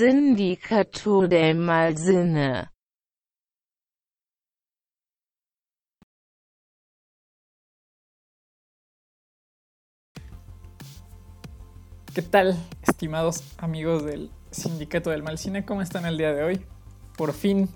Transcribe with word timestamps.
sindicato 0.00 1.28
del 1.28 1.58
Malsinne. 1.58 2.70
¿Qué 12.14 12.22
tal, 12.22 12.56
estimados 12.80 13.42
amigos 13.58 14.06
del 14.06 14.30
Sindicato 14.50 15.10
del 15.10 15.22
Malcine? 15.22 15.66
¿Cómo 15.66 15.82
están 15.82 16.06
el 16.06 16.16
día 16.16 16.32
de 16.32 16.44
hoy? 16.44 16.66
Por 17.18 17.34
fin, 17.34 17.68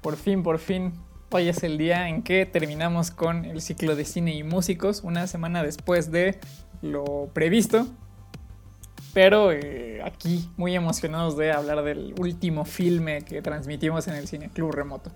por 0.00 0.14
fin, 0.14 0.44
por 0.44 0.60
fin, 0.60 0.92
hoy 1.32 1.48
es 1.48 1.64
el 1.64 1.76
día 1.76 2.08
en 2.08 2.22
que 2.22 2.46
terminamos 2.46 3.10
con 3.10 3.44
el 3.44 3.60
ciclo 3.62 3.96
de 3.96 4.04
cine 4.04 4.32
y 4.32 4.44
músicos, 4.44 5.02
una 5.02 5.26
semana 5.26 5.64
después 5.64 6.12
de 6.12 6.38
lo 6.82 7.30
previsto. 7.34 7.88
Pero 9.14 9.52
eh, 9.52 10.00
aquí 10.04 10.48
muy 10.56 10.74
emocionados 10.74 11.36
de 11.36 11.52
hablar 11.52 11.82
del 11.82 12.14
último 12.18 12.64
filme 12.64 13.22
que 13.22 13.42
transmitimos 13.42 14.06
en 14.08 14.14
el 14.14 14.28
Cine 14.28 14.50
Club 14.50 14.72
Remoto. 14.72 15.10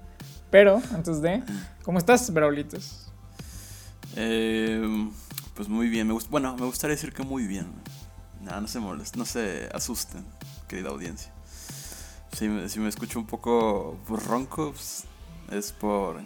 Pero 0.51 0.83
antes 0.93 1.23
de, 1.23 1.43
¿cómo 1.83 1.99
estás, 1.99 2.33
Braulitos? 2.33 3.11
Eh, 4.17 5.11
pues 5.55 5.69
muy 5.69 5.89
bien, 5.89 6.09
me 6.09 6.15
bueno, 6.31 6.57
me 6.57 6.67
gustaría 6.67 6.97
decir 6.97 7.13
que 7.13 7.23
muy 7.23 7.47
bien. 7.47 7.73
No, 8.41 8.61
no 8.61 8.67
se 8.67 8.81
molesten, 8.81 9.21
no 9.21 9.25
se 9.25 9.69
asusten, 9.73 10.25
querida 10.69 10.91
audiencia. 10.91 11.33
Si 12.33 12.49
me, 12.49 12.69
si 12.69 12.81
me 12.81 12.89
escucho 12.89 13.19
un 13.19 13.27
poco 13.27 13.99
ronco, 14.09 14.73
pues, 14.73 15.05
es 15.51 15.73
por 15.73 16.21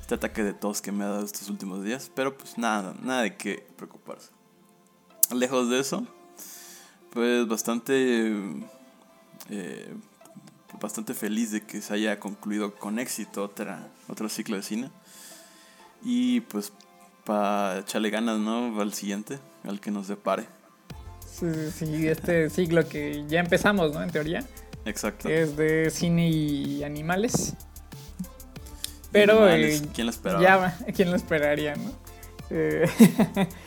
este 0.00 0.14
ataque 0.14 0.42
de 0.42 0.54
tos 0.54 0.80
que 0.80 0.92
me 0.92 1.04
ha 1.04 1.08
dado 1.08 1.24
estos 1.24 1.48
últimos 1.48 1.84
días. 1.84 2.10
Pero 2.14 2.36
pues 2.36 2.58
nada, 2.58 2.94
nada 3.02 3.22
de 3.22 3.36
qué 3.36 3.66
preocuparse. 3.76 4.30
Lejos 5.34 5.68
de 5.68 5.80
eso, 5.80 6.06
pues 7.16 7.48
bastante, 7.48 8.30
eh, 9.48 9.94
bastante 10.78 11.14
feliz 11.14 11.50
de 11.50 11.62
que 11.62 11.80
se 11.80 11.94
haya 11.94 12.20
concluido 12.20 12.74
con 12.74 12.98
éxito 12.98 13.42
otra, 13.42 13.88
otro 14.06 14.28
ciclo 14.28 14.56
de 14.56 14.62
cine. 14.62 14.90
Y 16.04 16.42
pues 16.42 16.74
para 17.24 17.78
echarle 17.78 18.10
ganas, 18.10 18.38
¿no? 18.38 18.78
Al 18.78 18.92
siguiente, 18.92 19.38
al 19.64 19.80
que 19.80 19.90
nos 19.90 20.08
depare. 20.08 20.44
Sí, 21.26 21.46
sí, 21.74 22.06
este 22.06 22.50
ciclo 22.50 22.86
que 22.86 23.24
ya 23.26 23.40
empezamos, 23.40 23.94
¿no? 23.94 24.02
En 24.02 24.10
teoría, 24.10 24.44
Exacto. 24.84 25.28
que 25.28 25.40
es 25.40 25.56
de 25.56 25.88
cine 25.88 26.28
y 26.28 26.84
animales. 26.84 27.54
Pero 29.10 29.38
Animales, 29.44 29.80
eh, 29.80 29.88
¿Quién 29.94 30.06
lo 30.06 30.10
esperaba? 30.10 30.42
Ya, 30.42 30.78
¿quién 30.94 31.08
lo 31.08 31.16
esperaría, 31.16 31.76
no? 31.76 31.92
Eh, 32.50 32.86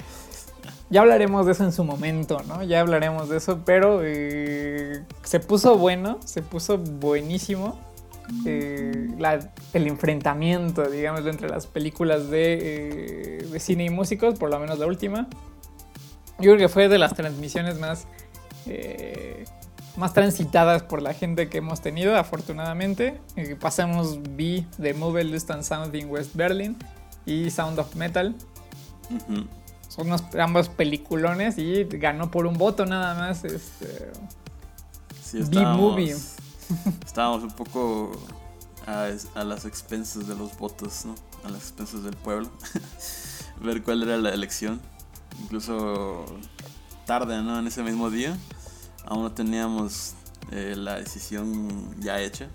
ya 0.89 1.01
hablaremos 1.01 1.45
de 1.45 1.51
eso 1.51 1.63
en 1.63 1.71
su 1.71 1.83
momento, 1.83 2.41
¿no? 2.47 2.63
Ya 2.63 2.79
hablaremos 2.79 3.29
de 3.29 3.37
eso, 3.37 3.61
pero 3.63 4.01
eh, 4.03 5.03
se 5.23 5.39
puso 5.39 5.77
bueno, 5.77 6.19
se 6.25 6.41
puso 6.41 6.79
buenísimo 6.79 7.79
eh, 8.45 9.07
el 9.73 9.87
enfrentamiento, 9.87 10.89
digamos, 10.89 11.25
entre 11.27 11.47
las 11.47 11.67
películas 11.67 12.29
de, 12.29 12.57
eh, 12.61 13.47
de 13.51 13.59
cine 13.59 13.85
y 13.85 13.89
músicos, 13.91 14.39
por 14.39 14.49
lo 14.49 14.59
menos 14.59 14.79
la 14.79 14.87
última. 14.87 15.27
Yo 16.39 16.51
creo 16.53 16.57
que 16.57 16.69
fue 16.69 16.87
de 16.87 16.97
las 16.97 17.13
transmisiones 17.13 17.77
más, 17.79 18.07
más 19.97 20.13
transitadas 20.13 20.83
por 20.83 21.01
la 21.01 21.13
gente 21.13 21.49
que 21.49 21.57
hemos 21.57 21.81
tenido, 21.81 22.15
afortunadamente. 22.15 23.19
Pasamos 23.59 24.19
B, 24.23 24.65
The 24.81 24.93
Movie 24.93 25.25
Lost 25.25 25.51
and 25.51 25.63
Sound 25.63 25.93
in 25.95 26.09
West 26.09 26.35
Berlin 26.35 26.77
y 27.25 27.49
Sound 27.51 27.77
of 27.77 27.93
Metal. 27.95 28.33
Ujú. 29.09 29.58
Son 29.99 30.07
unos, 30.07 30.23
ambos 30.39 30.69
peliculones 30.69 31.57
y 31.57 31.83
ganó 31.83 32.31
por 32.31 32.45
un 32.45 32.57
voto 32.57 32.85
nada 32.85 33.15
más. 33.15 33.43
Este, 33.43 34.11
Sí, 35.29 35.43
B-movie. 35.43 36.15
estábamos, 37.05 37.43
un 37.43 37.51
poco 37.51 38.11
a, 38.87 39.09
a 39.35 39.43
las 39.43 39.65
expensas 39.65 40.27
de 40.27 40.35
los 40.35 40.57
votos, 40.57 41.05
¿no? 41.05 41.13
A 41.43 41.49
las 41.49 41.61
expensas 41.61 42.03
del 42.03 42.15
pueblo. 42.15 42.49
Ver 43.61 43.83
cuál 43.83 44.01
era 44.01 44.17
la 44.17 44.29
elección. 44.29 44.81
Incluso 45.43 46.25
tarde, 47.05 47.43
¿no? 47.43 47.59
En 47.59 47.67
ese 47.67 47.83
mismo 47.83 48.09
día. 48.09 48.35
Aún 49.05 49.23
no 49.23 49.31
teníamos 49.31 50.13
eh, 50.51 50.73
la 50.75 50.95
decisión 50.95 51.95
ya 51.99 52.19
hecha. 52.19 52.47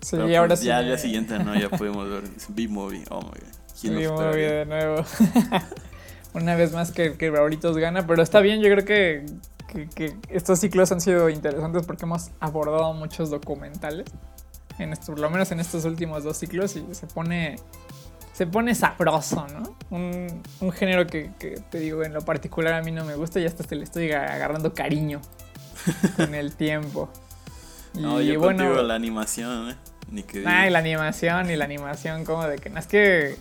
sí, 0.00 0.10
Pero, 0.12 0.24
y 0.24 0.26
pues, 0.28 0.38
ahora 0.38 0.56
sí. 0.56 0.66
Ya 0.66 0.78
al 0.78 0.86
día 0.86 0.98
siguiente, 0.98 1.38
¿no? 1.38 1.54
Ya 1.54 1.70
pudimos 1.78 2.08
ver 2.08 2.24
B-Movie. 2.48 3.04
Oh 3.10 3.20
my 3.20 3.28
god. 3.28 3.55
¿Quién 3.80 3.94
lo 3.94 4.00
Sí, 4.32 4.36
bien, 4.36 4.50
de 4.50 4.66
nuevo. 4.66 5.04
Una 6.34 6.54
vez 6.54 6.72
más 6.72 6.92
que, 6.92 7.14
que 7.16 7.30
Rauritos 7.30 7.76
gana, 7.78 8.06
pero 8.06 8.22
está 8.22 8.40
bien, 8.40 8.60
yo 8.60 8.70
creo 8.70 8.84
que, 8.84 9.24
que- 9.68 9.88
que 9.88 10.16
estos 10.28 10.58
ciclos 10.60 10.92
han 10.92 11.00
sido 11.00 11.30
interesantes 11.30 11.86
porque 11.86 12.04
hemos 12.04 12.30
abordado 12.40 12.92
muchos 12.92 13.30
documentales, 13.30 14.04
en 14.78 14.92
esto, 14.92 15.06
por 15.12 15.20
lo 15.20 15.30
menos 15.30 15.50
en 15.52 15.60
estos 15.60 15.84
últimos 15.86 16.24
dos 16.24 16.36
ciclos, 16.36 16.76
y 16.76 16.84
se 16.94 17.06
pone, 17.06 17.56
se 18.34 18.46
pone 18.46 18.74
sabroso, 18.74 19.46
¿no? 19.48 19.76
Un, 19.90 20.42
un 20.60 20.72
género 20.72 21.06
que, 21.06 21.30
que 21.38 21.58
te 21.70 21.78
digo, 21.78 22.02
en 22.04 22.12
lo 22.12 22.20
particular 22.20 22.74
a 22.74 22.82
mí 22.82 22.92
no 22.92 23.04
me 23.04 23.14
gusta 23.14 23.40
y 23.40 23.46
hasta 23.46 23.64
se 23.64 23.74
le 23.74 23.84
estoy 23.84 24.12
agarrando 24.12 24.74
cariño 24.74 25.22
con 26.16 26.34
el 26.34 26.54
tiempo. 26.54 27.08
Y 27.94 28.00
No, 28.00 28.20
yo 28.20 28.38
bueno, 28.40 28.82
la 28.82 28.94
animación, 28.94 29.70
¿eh? 29.70 29.76
Ni 30.10 30.22
que 30.22 30.46
Ay, 30.46 30.68
la 30.70 30.80
animación 30.80 31.50
y 31.50 31.56
la 31.56 31.64
animación 31.64 32.24
como 32.26 32.46
de 32.46 32.58
que 32.58 32.68
no 32.68 32.78
es 32.78 32.86
que 32.86 33.36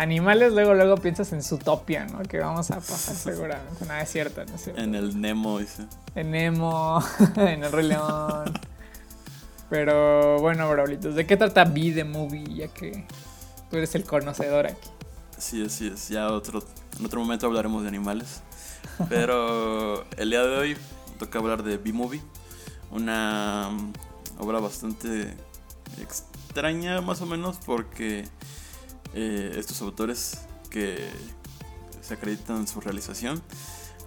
animales 0.00 0.54
luego 0.54 0.74
luego 0.74 0.96
piensas 0.96 1.32
en 1.32 1.42
Zootopia, 1.42 2.06
¿no? 2.06 2.22
Que 2.22 2.38
vamos 2.38 2.70
a 2.70 2.76
pasar 2.76 3.14
seguramente. 3.34 3.84
Nada 3.86 4.02
es 4.02 4.10
cierto, 4.10 4.44
no 4.44 4.54
es 4.54 4.62
cierto. 4.62 4.80
En 4.80 4.94
el 4.94 5.20
Nemo, 5.20 5.58
dice. 5.58 5.84
En 6.14 6.30
Nemo, 6.30 7.02
en 7.36 7.64
el 7.64 7.70
Rey 7.70 7.88
León. 7.88 8.58
Pero 9.68 10.40
bueno, 10.40 10.68
Braulitos, 10.68 11.14
¿de 11.14 11.26
qué 11.26 11.36
trata 11.36 11.64
Be 11.64 11.92
the 11.92 12.04
Movie? 12.04 12.54
Ya 12.54 12.68
que 12.68 13.06
tú 13.70 13.76
eres 13.76 13.94
el 13.94 14.04
conocedor 14.04 14.66
aquí. 14.66 14.88
Sí, 15.38 15.64
así 15.64 15.88
es. 15.88 16.08
Ya 16.08 16.28
otro, 16.28 16.62
en 16.98 17.04
otro 17.04 17.20
momento 17.20 17.46
hablaremos 17.46 17.82
de 17.82 17.88
animales. 17.88 18.42
Pero 19.08 20.04
el 20.16 20.30
día 20.30 20.42
de 20.42 20.58
hoy 20.58 20.76
toca 21.18 21.38
hablar 21.38 21.62
de 21.62 21.76
B-Movie. 21.76 22.22
Una 22.90 23.70
obra 24.38 24.58
bastante 24.58 25.34
extraña, 26.00 27.00
más 27.00 27.20
o 27.20 27.26
menos, 27.26 27.58
porque 27.64 28.24
eh, 29.14 29.52
estos 29.56 29.80
autores 29.82 30.38
que 30.70 31.08
se 32.00 32.14
acreditan 32.14 32.66
su 32.66 32.80
realización 32.80 33.42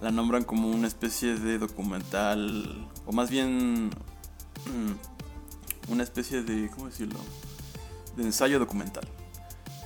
la 0.01 0.11
nombran 0.11 0.43
como 0.43 0.69
una 0.69 0.87
especie 0.87 1.35
de 1.35 1.57
documental, 1.57 2.89
o 3.05 3.13
más 3.13 3.29
bien 3.29 3.87
mm, 3.87 5.91
una 5.91 6.03
especie 6.03 6.43
de, 6.43 6.69
¿cómo 6.69 6.87
decirlo? 6.87 7.19
De 8.17 8.23
ensayo 8.23 8.59
documental, 8.59 9.07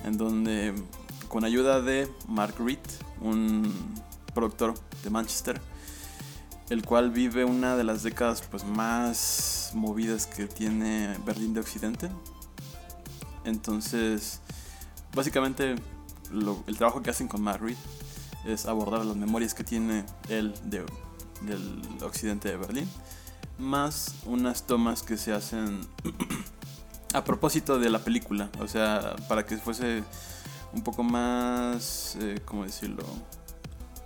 en 0.04 0.18
donde 0.18 0.74
con 1.28 1.44
ayuda 1.44 1.80
de 1.80 2.10
Mark 2.26 2.54
Reed, 2.58 2.78
un 3.20 3.72
productor 4.34 4.74
de 5.04 5.10
Manchester, 5.10 5.60
el 6.70 6.84
cual 6.84 7.10
vive 7.10 7.44
una 7.44 7.76
de 7.76 7.84
las 7.84 8.02
décadas 8.02 8.42
pues, 8.42 8.64
más 8.64 9.70
movidas 9.74 10.26
que 10.26 10.46
tiene 10.46 11.16
Berlín 11.24 11.54
de 11.54 11.60
Occidente. 11.60 12.10
Entonces, 13.44 14.40
básicamente 15.14 15.76
lo- 16.32 16.62
el 16.66 16.76
trabajo 16.76 17.02
que 17.02 17.10
hacen 17.10 17.28
con 17.28 17.42
Mark 17.42 17.62
Reed 17.62 17.76
es 18.46 18.66
abordar 18.66 19.04
las 19.04 19.16
memorias 19.16 19.54
que 19.54 19.64
tiene 19.64 20.04
él 20.28 20.54
de- 20.64 20.84
del 21.42 21.82
occidente 22.02 22.48
de 22.48 22.56
Berlín, 22.56 22.88
más 23.58 24.14
unas 24.26 24.66
tomas 24.66 25.02
que 25.02 25.16
se 25.16 25.32
hacen 25.32 25.80
a 27.14 27.24
propósito 27.24 27.78
de 27.78 27.90
la 27.90 27.98
película, 28.00 28.50
o 28.60 28.68
sea, 28.68 29.16
para 29.28 29.44
que 29.46 29.56
fuese 29.58 30.02
un 30.72 30.82
poco 30.82 31.02
más, 31.02 32.16
eh, 32.20 32.40
¿cómo 32.44 32.64
decirlo? 32.64 33.04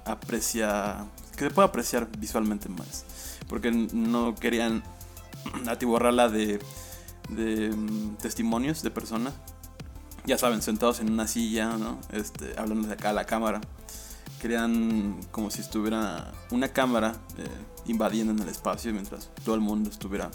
Aprecia, 0.05 1.05
que 1.37 1.45
se 1.45 1.51
pueda 1.51 1.69
apreciar 1.69 2.09
visualmente 2.19 2.69
más, 2.69 3.05
porque 3.49 3.71
no 3.71 4.35
querían 4.35 4.83
atiborrarla 5.69 6.29
de, 6.29 6.61
de 7.29 7.71
mm, 7.71 8.17
testimonios 8.17 8.83
de 8.83 8.91
personas, 8.91 9.35
ya 10.27 10.39
saben, 10.39 10.63
sentados 10.63 11.01
en 11.01 11.11
una 11.13 11.27
silla, 11.27 11.77
¿no? 11.77 11.99
Este, 12.13 12.55
hablando 12.57 12.89
de 12.89 12.95
acá 12.95 13.11
a 13.11 13.13
la 13.13 13.25
cámara. 13.25 13.61
Querían 14.41 15.21
como 15.31 15.51
si 15.51 15.61
estuviera 15.61 16.33
una 16.51 16.69
cámara 16.69 17.13
eh, 17.39 17.45
invadiendo 17.87 18.33
en 18.33 18.41
el 18.41 18.49
espacio 18.49 18.93
mientras 18.93 19.31
todo 19.45 19.55
el 19.55 19.61
mundo 19.61 19.89
estuviera 19.91 20.31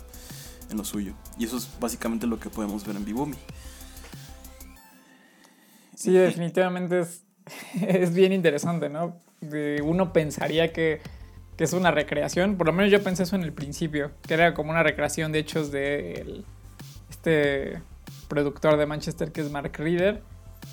en 0.70 0.78
lo 0.78 0.86
suyo. 0.86 1.14
Y 1.38 1.44
eso 1.46 1.58
es 1.58 1.68
básicamente 1.80 2.26
lo 2.26 2.40
que 2.40 2.50
podemos 2.50 2.86
ver 2.86 2.96
en 2.96 3.04
Bibumi. 3.06 3.36
Sí, 5.96 6.12
definitivamente 6.14 7.00
es, 7.00 7.24
es 7.82 8.14
bien 8.14 8.32
interesante, 8.34 8.90
¿no? 8.90 9.20
Uno 9.84 10.14
pensaría 10.14 10.72
que, 10.74 11.02
que 11.58 11.64
es 11.64 11.74
una 11.74 11.92
recreación, 11.92 12.56
por 12.58 12.68
lo 12.68 12.74
menos 12.74 12.92
yo 12.92 13.04
pensé 13.04 13.24
eso 13.24 13.36
en 13.36 13.44
el 13.44 13.54
principio, 13.54 14.12
que 14.26 14.34
era 14.34 14.54
como 14.54 14.72
una 14.72 14.84
recreación 14.84 15.32
de 15.32 15.40
hechos 15.40 15.72
de 15.72 16.14
el- 16.22 16.46
este 17.10 17.82
productor 18.28 18.78
de 18.78 18.86
Manchester 18.86 19.32
que 19.32 19.42
es 19.42 19.52
Mark 19.52 19.72
Reader. 19.78 20.22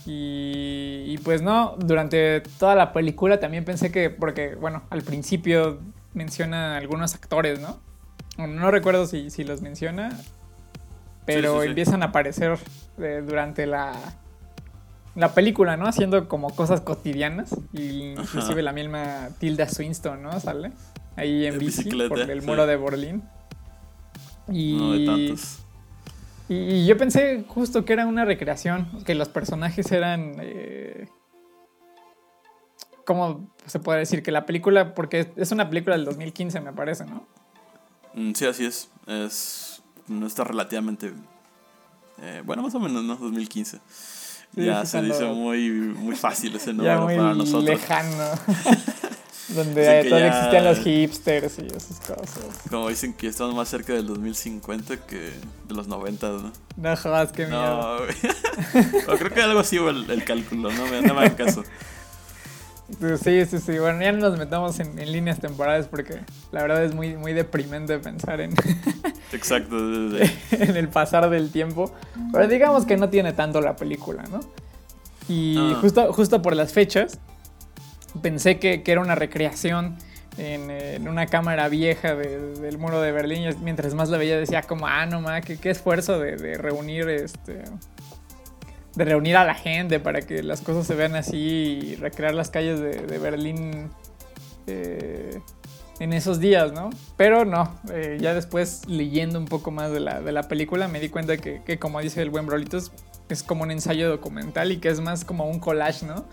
Y, 0.06 1.04
y 1.06 1.18
pues 1.18 1.42
no, 1.42 1.76
durante 1.78 2.40
toda 2.58 2.74
la 2.74 2.92
película 2.92 3.38
también 3.40 3.64
pensé 3.64 3.90
que, 3.92 4.10
porque 4.10 4.54
bueno, 4.54 4.82
al 4.90 5.02
principio 5.02 5.78
menciona 6.14 6.76
algunos 6.76 7.14
actores, 7.14 7.60
¿no? 7.60 7.78
No 8.46 8.70
recuerdo 8.70 9.06
si, 9.06 9.30
si 9.30 9.44
los 9.44 9.62
menciona, 9.62 10.18
pero 11.26 11.52
Sí, 11.54 11.56
sí, 11.58 11.62
sí. 11.62 11.68
empiezan 11.68 12.02
a 12.02 12.06
aparecer 12.06 12.58
eh, 12.98 13.22
durante 13.26 13.66
la, 13.66 13.92
la 15.14 15.32
película, 15.34 15.76
¿no? 15.76 15.86
Haciendo 15.86 16.28
como 16.28 16.50
cosas 16.54 16.80
cotidianas. 16.80 17.54
Y 17.72 18.12
inclusive 18.12 18.54
Ajá. 18.54 18.62
la 18.62 18.72
misma 18.72 19.28
Tilda 19.38 19.68
Swinton, 19.68 20.22
¿no? 20.22 20.38
Sale 20.40 20.72
ahí 21.16 21.46
en 21.46 21.54
En 21.54 21.58
bici 21.60 21.84
bicicleta, 21.84 22.08
por 22.08 22.18
el 22.30 22.42
muro 22.42 22.66
de 22.66 22.76
Berlín. 22.76 23.22
Y, 24.48 24.76
No 24.76 24.92
de 24.92 25.06
tantos. 25.06 25.63
Y, 26.48 26.86
yo 26.86 26.96
pensé 26.96 27.44
justo 27.48 27.84
que 27.84 27.92
era 27.92 28.06
una 28.06 28.24
recreación, 28.24 28.88
que 29.04 29.14
los 29.14 29.28
personajes 29.28 29.90
eran... 29.92 30.36
eh, 30.40 31.08
¿Cómo 33.06 33.50
se 33.66 33.80
puede 33.80 33.98
decir? 34.00 34.22
Que 34.22 34.30
la 34.32 34.46
película, 34.46 34.94
porque 34.94 35.30
es 35.36 35.52
una 35.52 35.68
película 35.68 35.96
del 35.96 36.06
2015 36.06 36.60
me 36.60 36.72
parece, 36.72 37.04
¿no? 37.04 37.26
Mm, 38.14 38.32
Sí, 38.32 38.46
así 38.46 38.64
es. 38.64 38.88
Es. 39.06 39.82
No 40.08 40.26
está 40.26 40.44
relativamente. 40.44 41.12
eh, 42.22 42.42
bueno, 42.44 42.62
más 42.62 42.74
o 42.74 42.80
menos, 42.80 43.04
¿no? 43.04 43.16
2015. 43.16 43.78
Sí, 44.54 44.64
ya 44.64 44.86
se 44.86 45.02
dice 45.02 45.26
muy, 45.26 45.68
muy 45.70 46.14
fácil 46.16 46.54
ese 46.56 46.66
ya 46.68 46.72
número 46.72 47.02
muy 47.02 47.16
para 47.16 47.34
nosotros. 47.34 47.64
lejano. 47.64 48.24
Donde 49.54 49.74
que 50.02 50.08
todavía 50.08 50.28
ya- 50.30 50.38
existían 50.38 50.64
los 50.64 50.78
hipsters 50.80 51.58
y 51.58 51.66
esas 51.66 52.00
cosas. 52.00 52.44
Como 52.70 52.88
dicen 52.88 53.12
que 53.14 53.28
estamos 53.28 53.54
más 53.54 53.68
cerca 53.68 53.92
del 53.92 54.06
2050 54.06 54.96
que 55.06 55.16
de 55.68 55.74
los 55.74 55.86
90, 55.88 56.26
¿no? 56.28 56.52
No 56.76 56.96
jodas, 56.96 57.32
qué 57.32 57.46
miedo. 57.46 58.00
No, 59.08 59.16
creo 59.18 59.30
que 59.32 59.42
algo 59.42 59.60
así 59.60 59.78
fue 59.78 59.90
el, 59.90 60.10
el 60.10 60.24
cálculo, 60.24 60.70
no 60.72 60.86
me, 60.86 61.00
no 61.02 61.14
me 61.14 61.20
hagan 61.20 61.34
caso. 61.36 61.62
Sí, 63.22 63.46
sí, 63.46 63.58
sí. 63.60 63.78
Bueno, 63.78 64.00
ya 64.02 64.12
no 64.12 64.28
nos 64.28 64.38
metamos 64.38 64.78
en, 64.78 64.98
en 64.98 65.10
líneas 65.10 65.40
temporales 65.40 65.86
porque 65.86 66.20
la 66.52 66.62
verdad 66.62 66.84
es 66.84 66.94
muy, 66.94 67.16
muy 67.16 67.32
deprimente 67.32 67.98
pensar 67.98 68.40
en, 68.42 68.52
Exacto. 69.32 69.76
sí, 69.78 70.18
sí. 70.50 70.56
en 70.60 70.76
el 70.76 70.88
pasar 70.88 71.30
del 71.30 71.50
tiempo. 71.50 71.94
Pero 72.32 72.46
digamos 72.46 72.84
que 72.84 72.96
no 72.98 73.08
tiene 73.08 73.32
tanto 73.32 73.60
la 73.62 73.74
película, 73.76 74.24
¿no? 74.30 74.40
Y 75.28 75.56
Ah. 75.58 75.78
justo, 75.80 76.12
justo 76.12 76.42
por 76.42 76.54
las 76.54 76.72
fechas, 76.74 77.18
pensé 78.22 78.58
que, 78.58 78.82
que 78.82 78.92
era 78.92 79.00
una 79.00 79.14
recreación 79.14 79.96
en, 80.38 80.70
eh, 80.70 80.96
en 80.96 81.08
una 81.08 81.26
cámara 81.26 81.68
vieja 81.68 82.14
de- 82.14 82.54
del 82.60 82.78
muro 82.78 83.00
de 83.00 83.12
Berlín. 83.12 83.42
Y 83.50 83.54
mientras 83.62 83.94
más 83.94 84.08
la 84.08 84.18
veía 84.18 84.38
decía 84.38 84.62
como, 84.62 84.86
ah, 84.86 85.06
no 85.06 85.20
ma, 85.20 85.40
qué, 85.40 85.58
qué 85.58 85.70
esfuerzo 85.70 86.18
de, 86.18 86.36
de 86.36 86.58
reunir 86.58 87.08
este... 87.08 87.62
De 88.96 89.04
reunir 89.04 89.36
a 89.36 89.44
la 89.44 89.54
gente 89.54 89.98
para 89.98 90.22
que 90.22 90.44
las 90.44 90.60
cosas 90.60 90.86
se 90.86 90.94
vean 90.94 91.16
así 91.16 91.36
y 91.36 91.94
recrear 91.96 92.32
las 92.32 92.50
calles 92.50 92.78
de, 92.78 93.18
Berlín 93.18 93.90
eh, 94.68 95.40
en 95.98 96.12
esos 96.12 96.38
días, 96.38 96.72
¿no? 96.72 96.90
Pero 97.16 97.44
no, 97.44 97.76
eh, 97.92 98.18
ya 98.20 98.34
después 98.34 98.82
leyendo 98.86 99.40
un 99.40 99.46
poco 99.46 99.72
más 99.72 99.90
de 99.90 99.98
la, 99.98 100.20
de 100.20 100.30
la 100.30 100.44
película 100.44 100.86
me 100.86 101.00
di 101.00 101.08
cuenta 101.08 101.36
que, 101.38 101.60
que, 101.66 101.80
como 101.80 101.98
dice 102.00 102.22
el 102.22 102.30
buen 102.30 102.46
Brolitos, 102.46 102.92
es 103.28 103.42
como 103.42 103.64
un 103.64 103.72
ensayo 103.72 104.08
documental 104.08 104.70
y 104.70 104.76
que 104.76 104.90
es 104.90 105.00
más 105.00 105.24
como 105.24 105.48
un 105.48 105.58
collage, 105.58 106.06
¿no? 106.06 106.26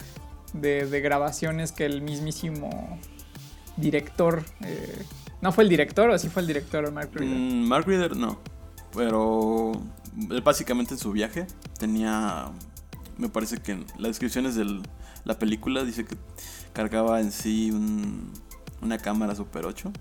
De, 0.54 0.86
de 0.86 1.02
grabaciones 1.02 1.72
que 1.72 1.86
el 1.86 2.02
mismísimo 2.02 3.00
director... 3.78 4.44
eh, 4.62 5.04
¿No 5.42 5.52
fue 5.52 5.64
el 5.64 5.70
director 5.70 6.10
o 6.10 6.20
sí 6.20 6.30
fue 6.30 6.42
el 6.44 6.48
director, 6.48 6.92
Mark 6.92 7.10
Reeder? 7.14 7.36
Mm, 7.36 7.68
Mark 7.68 7.86
Reeder 7.88 8.16
no. 8.16 8.40
Pero 8.96 9.72
él 10.30 10.42
básicamente 10.42 10.94
en 10.94 11.00
su 11.00 11.12
viaje 11.12 11.48
tenía. 11.80 12.50
Me 13.18 13.28
parece 13.30 13.58
que 13.58 13.72
en 13.72 13.86
las 13.98 14.10
descripciones 14.10 14.54
de 14.56 14.82
la 15.24 15.40
película 15.40 15.84
dice 15.84 16.06
que 16.06 16.16
cargaba 16.74 17.22
en 17.22 17.32
sí 17.32 17.72
un- 17.72 18.32
una 18.82 18.98
cámara 19.00 19.34
Super 19.36 19.66
8. 19.66 19.92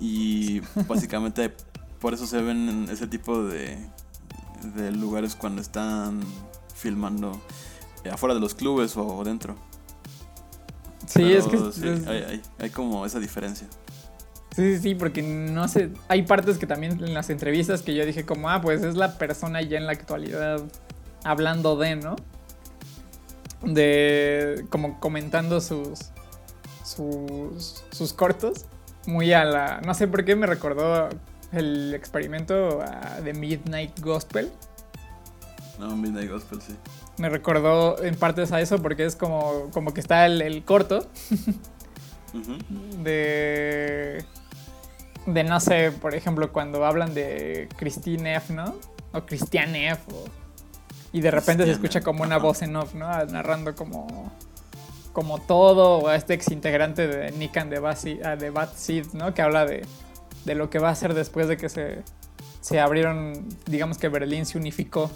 Y 0.00 0.60
básicamente 0.88 1.54
por 2.00 2.14
eso 2.14 2.26
se 2.26 2.40
ven 2.42 2.88
ese 2.90 3.06
tipo 3.06 3.44
de, 3.44 3.78
de 4.74 4.90
lugares 4.90 5.36
cuando 5.36 5.60
están 5.62 6.20
filmando 6.74 7.40
afuera 8.10 8.34
de 8.34 8.40
los 8.40 8.54
clubes 8.54 8.96
o 8.96 9.22
dentro. 9.24 9.54
sí, 11.06 11.20
Pero 11.22 11.38
es 11.38 11.44
que... 11.46 11.80
sí, 11.80 11.88
es- 11.88 12.06
hay, 12.06 12.22
hay- 12.22 12.42
hay 12.58 12.70
como 12.70 13.04
esa 13.06 13.18
diferencia. 13.20 13.66
Sí, 14.54 14.76
sí, 14.76 14.82
sí, 14.82 14.94
porque 14.94 15.22
no 15.22 15.66
sé, 15.68 15.90
hay 16.08 16.22
partes 16.22 16.58
que 16.58 16.66
también 16.66 16.92
en 17.02 17.14
las 17.14 17.30
entrevistas 17.30 17.80
que 17.82 17.94
yo 17.94 18.04
dije 18.04 18.26
como, 18.26 18.50
ah, 18.50 18.60
pues 18.60 18.82
es 18.82 18.96
la 18.96 19.16
persona 19.16 19.62
ya 19.62 19.78
en 19.78 19.86
la 19.86 19.92
actualidad 19.92 20.60
hablando 21.24 21.76
de, 21.76 21.96
¿no? 21.96 22.16
De, 23.62 24.66
como 24.70 24.98
comentando 25.00 25.60
sus, 25.60 26.00
sus, 26.84 27.84
sus 27.92 28.12
cortos, 28.12 28.66
muy 29.06 29.32
a 29.32 29.44
la, 29.44 29.80
no 29.82 29.94
sé 29.94 30.08
por 30.08 30.24
qué 30.24 30.34
me 30.36 30.46
recordó 30.46 31.08
el 31.52 31.94
experimento 31.94 32.80
ah, 32.82 33.20
de 33.22 33.32
Midnight 33.34 34.00
Gospel. 34.00 34.50
No, 35.78 35.96
Midnight 35.96 36.30
Gospel, 36.30 36.60
sí. 36.60 36.74
Me 37.18 37.28
recordó 37.28 38.02
en 38.02 38.16
partes 38.16 38.52
a 38.52 38.60
eso 38.60 38.80
porque 38.80 39.04
es 39.04 39.16
como, 39.16 39.70
como 39.72 39.92
que 39.94 40.00
está 40.00 40.26
el, 40.26 40.40
el 40.42 40.64
corto 40.64 41.06
de 43.02 44.24
de 45.26 45.44
no 45.44 45.60
sé, 45.60 45.92
por 45.92 46.14
ejemplo, 46.14 46.52
cuando 46.52 46.84
hablan 46.84 47.14
de 47.14 47.68
Christine 47.76 48.34
F, 48.36 48.52
¿no? 48.52 48.74
O 49.12 49.20
Christiane 49.22 49.90
F. 49.90 50.02
o- 50.12 50.24
y 51.12 51.20
de 51.20 51.30
repente 51.30 51.64
se 51.64 51.72
escucha 51.72 52.00
como 52.00 52.22
una 52.24 52.38
voz 52.38 52.62
en 52.62 52.74
off, 52.74 52.94
¿no? 52.94 53.06
Narrando 53.26 53.74
como 53.76 54.32
como 55.12 55.38
todo 55.42 55.98
o 55.98 56.08
a 56.08 56.16
este 56.16 56.32
ex 56.32 56.50
integrante 56.50 57.06
de 57.06 57.78
Bad 57.78 57.96
Seed, 57.98 58.24
ah, 58.24 58.34
de 58.36 58.48
Bad 58.48 58.70
Seed, 58.74 59.08
¿no? 59.12 59.34
Que 59.34 59.42
habla 59.42 59.66
de, 59.66 59.84
de 60.46 60.54
lo 60.54 60.70
que 60.70 60.78
va 60.78 60.88
a 60.88 60.94
ser 60.94 61.12
después 61.12 61.48
de 61.48 61.58
que 61.58 61.68
se, 61.68 62.02
se 62.62 62.80
abrieron, 62.80 63.46
digamos 63.66 63.98
que 63.98 64.08
Berlín 64.08 64.46
se 64.46 64.56
unificó. 64.56 65.10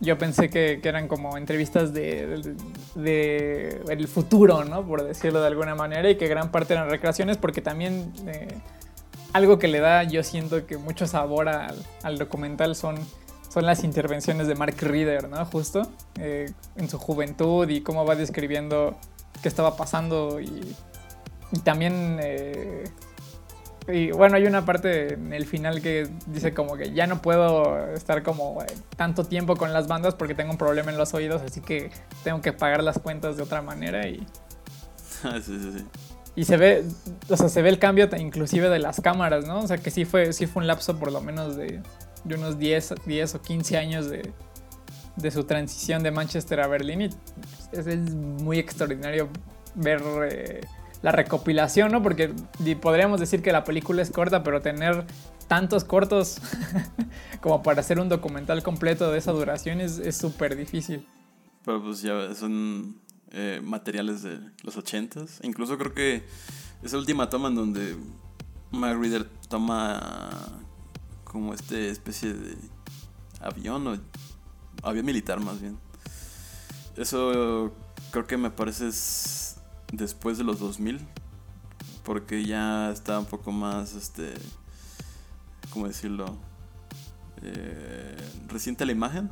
Yo 0.00 0.16
pensé 0.16 0.48
que, 0.48 0.80
que 0.82 0.88
eran 0.88 1.08
como 1.08 1.36
entrevistas 1.36 1.92
de, 1.92 2.54
de, 2.94 3.82
el 3.88 4.08
futuro, 4.08 4.64
¿no? 4.64 4.82
Por 4.86 5.04
decirlo 5.04 5.40
de 5.42 5.46
alguna 5.48 5.74
manera, 5.74 6.08
y 6.08 6.16
que 6.16 6.26
gran 6.26 6.50
parte 6.50 6.72
eran 6.72 6.88
recreaciones, 6.88 7.36
porque 7.36 7.60
también 7.60 8.10
eh, 8.26 8.48
algo 9.34 9.58
que 9.58 9.68
le 9.68 9.80
da, 9.80 10.02
yo 10.04 10.22
siento 10.22 10.66
que 10.66 10.78
mucho 10.78 11.06
sabor 11.06 11.50
al, 11.50 11.76
al 12.02 12.16
documental 12.16 12.74
son, 12.76 12.96
son 13.50 13.66
las 13.66 13.84
intervenciones 13.84 14.46
de 14.46 14.54
Mark 14.54 14.76
Reeder, 14.80 15.28
¿no? 15.28 15.44
Justo 15.44 15.82
eh, 16.18 16.50
en 16.76 16.88
su 16.88 16.98
juventud 16.98 17.68
y 17.68 17.82
cómo 17.82 18.06
va 18.06 18.16
describiendo 18.16 18.96
qué 19.42 19.48
estaba 19.48 19.76
pasando 19.76 20.40
y, 20.40 20.74
y 21.52 21.58
también... 21.58 22.18
eh, 22.22 22.84
y 23.92 24.10
bueno, 24.12 24.36
hay 24.36 24.46
una 24.46 24.64
parte 24.64 25.14
en 25.14 25.32
el 25.32 25.46
final 25.46 25.80
que 25.82 26.08
dice 26.26 26.54
como 26.54 26.76
que 26.76 26.92
ya 26.92 27.06
no 27.06 27.22
puedo 27.22 27.92
estar 27.92 28.22
como 28.22 28.62
eh, 28.62 28.66
tanto 28.96 29.24
tiempo 29.24 29.56
con 29.56 29.72
las 29.72 29.88
bandas 29.88 30.14
porque 30.14 30.34
tengo 30.34 30.52
un 30.52 30.58
problema 30.58 30.90
en 30.90 30.98
los 30.98 31.14
oídos, 31.14 31.42
así 31.42 31.60
que 31.60 31.90
tengo 32.24 32.40
que 32.40 32.52
pagar 32.52 32.82
las 32.82 32.98
cuentas 32.98 33.36
de 33.36 33.42
otra 33.42 33.62
manera 33.62 34.06
y, 34.08 34.26
Ah, 35.24 35.38
sí, 35.44 35.58
sí, 35.58 35.78
sí. 35.78 35.84
y 36.34 36.44
se 36.44 36.56
ve, 36.56 36.84
o 37.28 37.36
sea, 37.36 37.48
se 37.48 37.62
ve 37.62 37.68
el 37.68 37.78
cambio 37.78 38.08
inclusive 38.18 38.68
de 38.68 38.78
las 38.78 39.00
cámaras, 39.00 39.46
¿no? 39.46 39.60
O 39.60 39.66
sea, 39.66 39.78
que 39.78 39.90
sí 39.90 40.04
fue, 40.04 40.32
sí 40.32 40.46
fue 40.46 40.62
un 40.62 40.66
lapso 40.66 40.98
por 40.98 41.12
lo 41.12 41.20
menos 41.20 41.56
de, 41.56 41.82
de 42.24 42.34
unos 42.34 42.58
10, 42.58 42.94
10 43.04 43.34
o 43.34 43.42
15 43.42 43.76
años 43.76 44.08
de, 44.08 44.32
de 45.16 45.30
su 45.30 45.44
transición 45.44 46.02
de 46.02 46.10
Manchester 46.10 46.60
a 46.60 46.66
Berlín 46.66 47.02
y 47.02 47.04
es, 47.72 47.86
es 47.86 48.14
muy 48.14 48.58
extraordinario 48.58 49.28
ver 49.74 50.02
eh, 50.30 50.60
la 51.02 51.12
recopilación, 51.12 51.92
¿no? 51.92 52.02
Porque 52.02 52.34
podríamos 52.80 53.20
decir 53.20 53.42
que 53.42 53.52
la 53.52 53.64
película 53.64 54.02
es 54.02 54.10
corta, 54.10 54.42
pero 54.42 54.60
tener 54.60 55.06
tantos 55.48 55.84
cortos 55.84 56.38
como 57.40 57.62
para 57.62 57.80
hacer 57.80 57.98
un 57.98 58.08
documental 58.08 58.62
completo 58.62 59.10
de 59.10 59.18
esa 59.18 59.32
duración 59.32 59.80
es 59.80 60.16
súper 60.16 60.56
difícil. 60.56 61.06
Pero 61.64 61.82
pues 61.82 62.02
ya 62.02 62.34
son 62.34 62.96
eh, 63.32 63.60
materiales 63.62 64.22
de 64.22 64.40
los 64.64 64.76
ochentas. 64.76 65.38
Incluso 65.42 65.78
creo 65.78 65.94
que 65.94 66.24
esa 66.82 66.96
última 66.96 67.28
toma 67.30 67.48
en 67.48 67.54
donde 67.54 67.96
Mark 68.72 68.98
Reeder 68.98 69.24
toma 69.48 70.30
como 71.22 71.54
este 71.54 71.90
especie 71.90 72.32
de 72.32 72.56
avión 73.40 73.86
o 73.86 73.98
avión 74.82 75.06
militar 75.06 75.38
más 75.38 75.60
bien. 75.60 75.78
Eso 76.96 77.72
creo 78.10 78.26
que 78.26 78.36
me 78.36 78.50
parece 78.50 78.90
después 79.92 80.38
de 80.38 80.44
los 80.44 80.58
2000 80.60 81.00
porque 82.04 82.44
ya 82.44 82.90
está 82.90 83.18
un 83.18 83.26
poco 83.26 83.52
más 83.52 83.94
este 83.94 84.32
cómo 85.72 85.86
decirlo 85.88 86.36
Eh, 87.42 88.16
reciente 88.48 88.84
la 88.84 88.92
imagen 88.92 89.30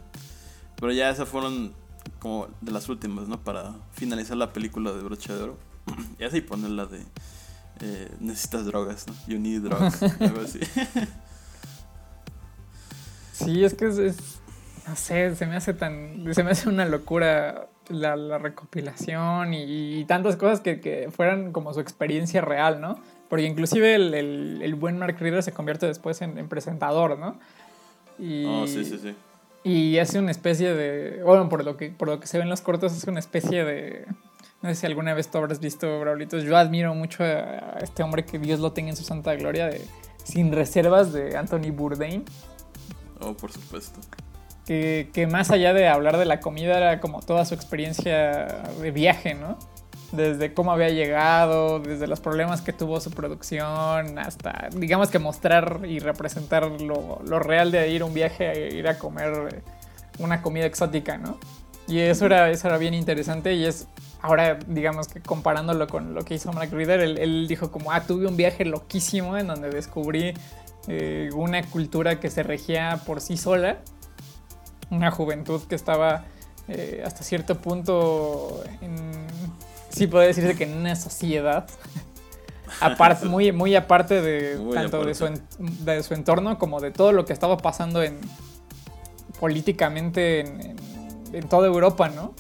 pero 0.81 0.93
ya 0.93 1.11
esas 1.11 1.29
fueron 1.29 1.75
como 2.21 2.49
de 2.63 2.73
las 2.73 2.89
últimas, 2.89 3.29
¿no? 3.29 3.39
Para 3.43 3.75
finalizar 3.93 4.37
la 4.37 4.53
película 4.53 4.93
de 4.93 5.03
Brocha 5.03 5.35
de 5.35 5.43
Oro. 5.43 5.59
y 6.19 6.25
así 6.25 6.41
poner 6.41 6.71
la 6.71 6.87
de 6.87 7.03
eh, 7.81 8.11
necesitas 8.21 8.65
drogas, 8.65 9.07
¿no? 9.09 9.15
You 9.27 9.39
need 9.39 9.63
drugs, 9.63 10.03
algo 10.21 10.41
así. 10.41 10.61
Sí, 13.33 13.65
es 13.65 13.75
que 13.75 13.87
es, 13.89 13.99
es- 13.99 14.17
no 14.87 14.97
sé, 14.97 15.37
se 15.37 15.47
me 15.47 15.57
hace 15.57 15.75
tan, 15.75 16.25
se 16.35 16.43
me 16.43 16.51
hace 16.53 16.69
una 16.69 16.87
locura 16.87 17.69
la, 17.89 18.17
la 18.17 18.39
recopilación 18.39 19.55
y, 19.55 19.99
y 20.01 20.05
tantas 20.05 20.37
cosas 20.37 20.61
que, 20.61 20.81
que 20.81 21.11
fueran 21.11 21.53
como 21.53 21.73
su 21.75 21.81
experiencia 21.81 22.41
real, 22.41 22.81
¿no? 22.81 22.99
Porque 23.29 23.45
inclusive 23.45 23.95
el, 23.95 24.15
el, 24.15 24.61
el 24.63 24.75
buen 24.75 24.99
Mark 24.99 25.17
Reader 25.21 25.43
se 25.43 25.53
convierte 25.53 25.87
después 25.87 26.23
en, 26.23 26.39
en 26.39 26.49
presentador, 26.49 27.19
¿no? 27.19 27.39
Y, 28.19 28.45
Oh, 28.47 28.67
sí, 28.67 28.85
sí, 28.85 28.99
sí. 28.99 29.15
y 29.65 29.99
hace 29.99 30.19
una 30.19 30.31
especie 30.31 30.75
de. 30.75 31.23
Bueno, 31.23 31.49
por 31.49 31.65
lo 31.65 31.77
que, 31.77 31.91
por 31.91 32.09
lo 32.09 32.19
que 32.21 32.27
se 32.27 32.39
ve 32.39 32.45
en 32.45 32.51
los 32.51 32.61
cortos, 32.63 32.97
es 32.97 33.05
una 33.05 33.21
especie 33.21 33.65
de. 33.65 34.07
No 34.61 34.69
sé 34.71 34.75
si 34.75 34.87
alguna 34.87 35.15
vez 35.15 35.31
tú 35.31 35.39
habrás 35.39 35.61
visto, 35.61 36.01
Braulitos. 36.01 36.43
Yo 36.43 36.57
admiro 36.57 36.93
mucho 36.95 37.23
a 37.23 37.79
este 37.81 38.03
hombre 38.03 38.25
que 38.25 38.39
Dios 38.41 38.59
lo 38.61 38.73
tenga 38.73 38.91
en 38.91 38.97
su 38.97 39.05
santa 39.05 39.35
gloria, 39.37 39.67
de 39.69 39.81
Sin 40.25 40.51
Reservas 40.53 41.13
de 41.13 41.37
Anthony 41.37 41.71
Bourdain. 41.71 42.25
Oh, 43.21 43.35
por 43.35 43.53
supuesto. 43.53 44.01
Que, 44.69 45.27
más 45.31 45.51
allá 45.51 45.73
de 45.73 45.89
hablar 45.89 46.19
de 46.19 46.27
la 46.27 46.41
comida, 46.41 46.77
era 46.77 47.01
como 47.01 47.23
toda 47.23 47.47
su 47.47 47.55
experiencia 47.55 48.65
de 48.79 48.91
viaje, 48.91 49.33
¿no? 49.33 49.59
Desde 50.13 50.53
cómo 50.53 50.73
había 50.73 50.91
llegado, 50.91 51.81
desde 51.81 52.07
los 52.07 52.21
problemas 52.21 52.61
que 52.61 52.75
tuvo 52.75 53.01
su 53.01 53.11
producción, 53.11 54.19
hasta, 54.19 54.69
digamos 54.77 55.09
que 55.09 55.19
mostrar 55.19 55.81
y 55.89 56.01
representar 56.01 56.67
lo, 56.83 57.19
lo 57.25 57.39
real 57.39 57.71
de 57.71 57.89
ir 57.89 58.03
a 58.03 58.05
un 58.05 58.13
viaje, 58.13 58.47
a 58.47 58.55
ir 58.55 58.87
a 58.89 58.99
comer 58.99 59.63
una 60.19 60.43
comida 60.43 60.67
exótica, 60.67 61.17
¿no? 61.17 61.39
Y 61.87 62.01
eso 62.01 62.27
era, 62.27 62.51
eso 62.51 62.69
era 62.69 62.77
bien 62.77 62.93
interesante 62.93 63.55
y 63.55 63.65
es, 63.65 63.89
ahora 64.21 64.59
digamos 64.67 65.09
que 65.09 65.23
comparándolo 65.23 65.87
con 65.87 66.13
lo 66.13 66.27
que 66.27 66.35
hizo 66.35 66.53
Mark 66.53 66.71
Reader, 66.71 67.01
él, 67.01 67.17
él 67.17 67.49
dijo 67.49 67.71
como, 67.71 67.91
ah, 67.91 68.03
tuve 68.03 68.27
un 68.27 68.37
viaje 68.37 68.67
loquísimo 68.67 69.39
en 69.39 69.47
donde 69.47 69.71
descubrí 69.71 70.35
eh, 70.89 71.31
una 71.35 71.63
cultura 71.63 72.21
que 72.21 72.29
se 72.29 72.43
regía 72.43 73.01
por 73.07 73.23
sí 73.23 73.39
sola, 73.39 73.79
una 74.91 75.11
juventud 75.11 75.63
que 75.63 75.75
estaba 75.75 76.25
eh, 76.69 77.03
hasta 77.05 77.23
cierto 77.23 77.57
punto 77.61 78.63
en, 78.81 78.95
sí 79.91 80.07
puede 80.07 80.29
decirse 80.29 80.55
que 80.57 80.65
en 80.65 80.77
una 80.77 80.97
sociedad 80.97 81.69
aparte 82.81 83.27
muy 83.27 83.53
muy 83.53 83.75
aparte 83.75 84.21
de 84.21 84.59
Muy 84.59 84.75
tanto 84.75 85.05
de 85.05 85.15
su, 85.15 85.27
en- 85.27 85.43
de 85.85 86.03
su 86.03 86.15
entorno 86.15 86.59
como 86.59 86.81
de 86.81 86.91
todo 86.91 87.13
lo 87.13 87.25
que 87.25 87.33
estaba 87.33 87.57
pasando 87.57 88.03
en 88.03 88.19
políticamente 89.41 90.41
en, 90.41 90.61
en- 90.61 91.35
en 91.35 91.49
toda 91.49 91.67
Europa 91.67 92.09
no 92.09 92.35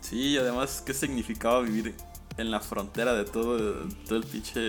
Sí, 0.00 0.32
y 0.34 0.36
además, 0.36 0.82
¿qué 0.84 0.92
significaba 0.92 1.60
vivir 1.62 1.94
en 2.36 2.50
la 2.50 2.60
frontera 2.60 3.14
de 3.14 3.24
todo, 3.24 3.86
todo 4.06 4.18
el 4.18 4.24
pinche 4.24 4.60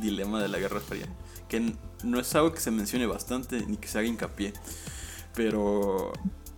dilema 0.00 0.40
de 0.40 0.46
la 0.46 0.58
Guerra 0.60 0.78
Fría? 0.78 1.06
Que 1.48 1.74
no 2.04 2.20
es 2.20 2.32
algo 2.36 2.52
que 2.52 2.60
se 2.60 2.70
mencione 2.70 3.04
bastante 3.06 3.66
ni 3.66 3.76
que 3.76 3.88
se 3.88 3.98
haga 3.98 4.06
hincapié. 4.06 4.52
Pero 5.34 6.12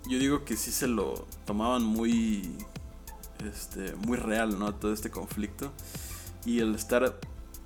yo 0.08 0.18
digo 0.18 0.44
que 0.44 0.56
sí 0.56 0.70
se 0.70 0.86
lo 0.86 1.26
tomaban 1.44 1.84
muy, 1.84 2.56
este, 3.44 3.94
muy 3.96 4.16
real, 4.16 4.58
¿no? 4.58 4.74
Todo 4.74 4.92
este 4.92 5.10
conflicto. 5.10 5.72
Y 6.44 6.60
el 6.60 6.74
estar 6.74 7.18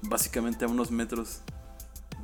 básicamente 0.03 0.65
a 0.65 0.69
unos 0.69 0.91
metros 0.91 1.41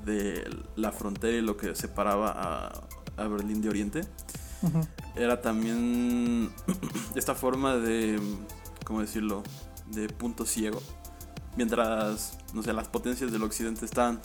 de 0.05 0.49
la 0.77 0.93
frontera 0.93 1.37
y 1.37 1.43
lo 1.43 1.57
que 1.57 1.75
separaba 1.75 2.31
a, 2.31 3.23
a 3.23 3.29
Berlín 3.29 3.61
de 3.61 3.69
Oriente 3.69 4.01
era 5.15 5.41
también 5.41 6.51
esta 7.15 7.35
forma 7.35 7.77
de, 7.77 8.21
¿cómo 8.85 9.01
decirlo?, 9.01 9.43
de 9.87 10.09
punto 10.09 10.45
ciego. 10.45 10.83
Mientras, 11.57 12.39
no 12.53 12.63
sé, 12.63 12.73
las 12.73 12.89
potencias 12.89 13.33
del 13.33 13.43
occidente 13.43 13.85
están 13.85 14.21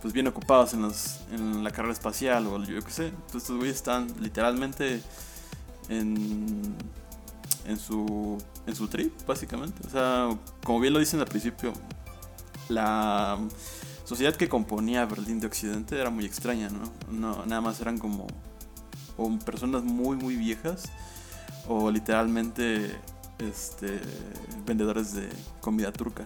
pues 0.00 0.14
bien 0.14 0.28
ocupados 0.28 0.74
en, 0.74 0.82
los, 0.82 1.20
en 1.32 1.64
la 1.64 1.70
carrera 1.72 1.92
espacial 1.92 2.46
o 2.46 2.62
yo 2.62 2.80
qué 2.84 2.90
sé, 2.90 3.12
pues 3.30 3.42
estos 3.42 3.56
güeyes 3.56 3.76
están 3.76 4.06
literalmente 4.20 5.02
en, 5.88 6.74
en, 7.66 7.78
su, 7.78 8.38
en 8.66 8.74
su 8.74 8.88
trip, 8.88 9.12
básicamente. 9.26 9.86
O 9.86 9.90
sea, 9.90 10.28
como 10.64 10.80
bien 10.80 10.92
lo 10.92 10.98
dicen 11.00 11.20
al 11.20 11.26
principio, 11.26 11.72
la 12.68 13.38
sociedad 14.04 14.34
que 14.36 14.48
componía 14.48 15.04
Berlín 15.06 15.40
de 15.40 15.46
Occidente 15.46 15.98
era 15.98 16.10
muy 16.10 16.24
extraña, 16.24 16.68
¿no? 16.70 16.90
no 17.10 17.46
nada 17.46 17.60
más 17.60 17.80
eran 17.80 17.98
como 17.98 18.26
o 19.16 19.36
personas 19.40 19.82
muy 19.82 20.16
muy 20.16 20.36
viejas 20.36 20.84
o 21.66 21.90
literalmente 21.90 22.96
este 23.38 24.00
vendedores 24.64 25.12
de 25.12 25.28
comida 25.60 25.92
turca 25.92 26.24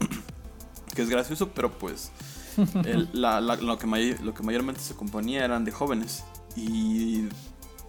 que 0.94 1.02
es 1.02 1.08
gracioso 1.10 1.50
pero 1.50 1.70
pues 1.78 2.10
el- 2.84 3.08
la- 3.12 3.40
la- 3.40 3.56
lo, 3.56 3.78
que 3.78 3.86
may- 3.86 4.16
lo 4.22 4.32
que 4.34 4.42
mayormente 4.42 4.80
se 4.80 4.94
componía 4.94 5.44
eran 5.44 5.64
de 5.64 5.72
jóvenes 5.72 6.24
y 6.56 7.28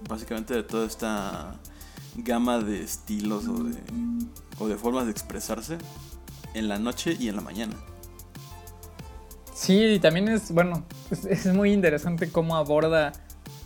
básicamente 0.08 0.54
de 0.54 0.64
toda 0.64 0.86
esta 0.86 1.56
gama 2.16 2.60
de 2.60 2.82
estilos 2.82 3.48
o 3.48 3.64
de, 3.64 3.78
o 4.60 4.68
de 4.68 4.76
formas 4.76 5.06
de 5.06 5.12
expresarse 5.12 5.78
en 6.54 6.68
la 6.68 6.80
noche 6.80 7.16
y 7.20 7.28
en 7.28 7.36
la 7.36 7.42
mañana. 7.42 7.76
Sí, 9.54 9.84
y 9.84 10.00
también 10.00 10.28
es, 10.28 10.52
bueno, 10.52 10.84
es, 11.30 11.46
muy 11.48 11.72
interesante 11.72 12.30
cómo 12.30 12.58
aborda, 12.58 13.14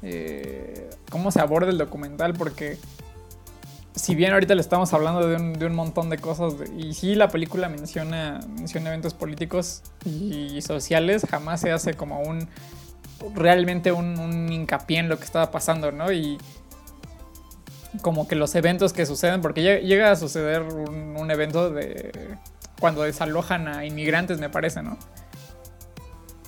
eh, 0.02 0.90
cómo 1.10 1.32
se 1.32 1.40
aborda 1.40 1.72
el 1.72 1.78
documental, 1.78 2.34
porque 2.34 2.78
si 3.96 4.16
bien 4.16 4.34
ahorita 4.34 4.56
le 4.56 4.62
estamos 4.62 4.94
hablando 4.94 5.28
de 5.28 5.66
un, 5.66 5.76
montón 5.76 6.10
de 6.10 6.18
cosas, 6.18 6.54
y 6.78 6.94
sí 6.94 7.16
la 7.16 7.30
película 7.30 7.70
menciona, 7.70 8.40
menciona 8.56 8.90
eventos 8.90 9.14
políticos 9.14 9.82
y 10.06 10.62
sociales, 10.62 11.26
jamás 11.30 11.62
se 11.62 11.72
hace 11.72 11.96
como 11.96 12.22
un, 12.22 12.48
realmente 13.36 13.92
un, 13.92 14.18
un 14.20 14.52
hincapié 14.52 15.00
en 15.00 15.10
lo 15.10 15.18
que 15.18 15.26
estaba 15.26 15.52
pasando, 15.52 15.92
¿no? 15.92 16.12
Y 16.12 16.38
como 18.02 18.28
que 18.28 18.36
los 18.36 18.54
eventos 18.56 18.94
que 18.94 19.06
suceden, 19.06 19.42
porque 19.42 19.62
llega, 19.82 20.12
a 20.12 20.16
suceder 20.16 20.62
un, 20.62 21.16
un 21.18 21.32
evento 21.32 21.72
de 21.72 22.12
cuando 22.80 23.02
desalojan 23.04 23.68
a 23.68 23.86
inmigrantes, 23.86 24.40
me 24.40 24.50
parece, 24.50 24.82
¿no? 24.84 24.98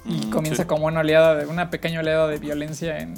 Y 0.06 0.26
Mm, 0.26 0.30
comienza 0.32 0.64
sí. 0.64 0.68
como 0.68 0.86
una 0.88 1.02
oleada 1.02 1.36
de 1.36 1.46
una 1.46 1.70
pequeña 1.70 2.00
oleada 2.00 2.28
de 2.28 2.38
violencia 2.38 3.00
en, 3.00 3.14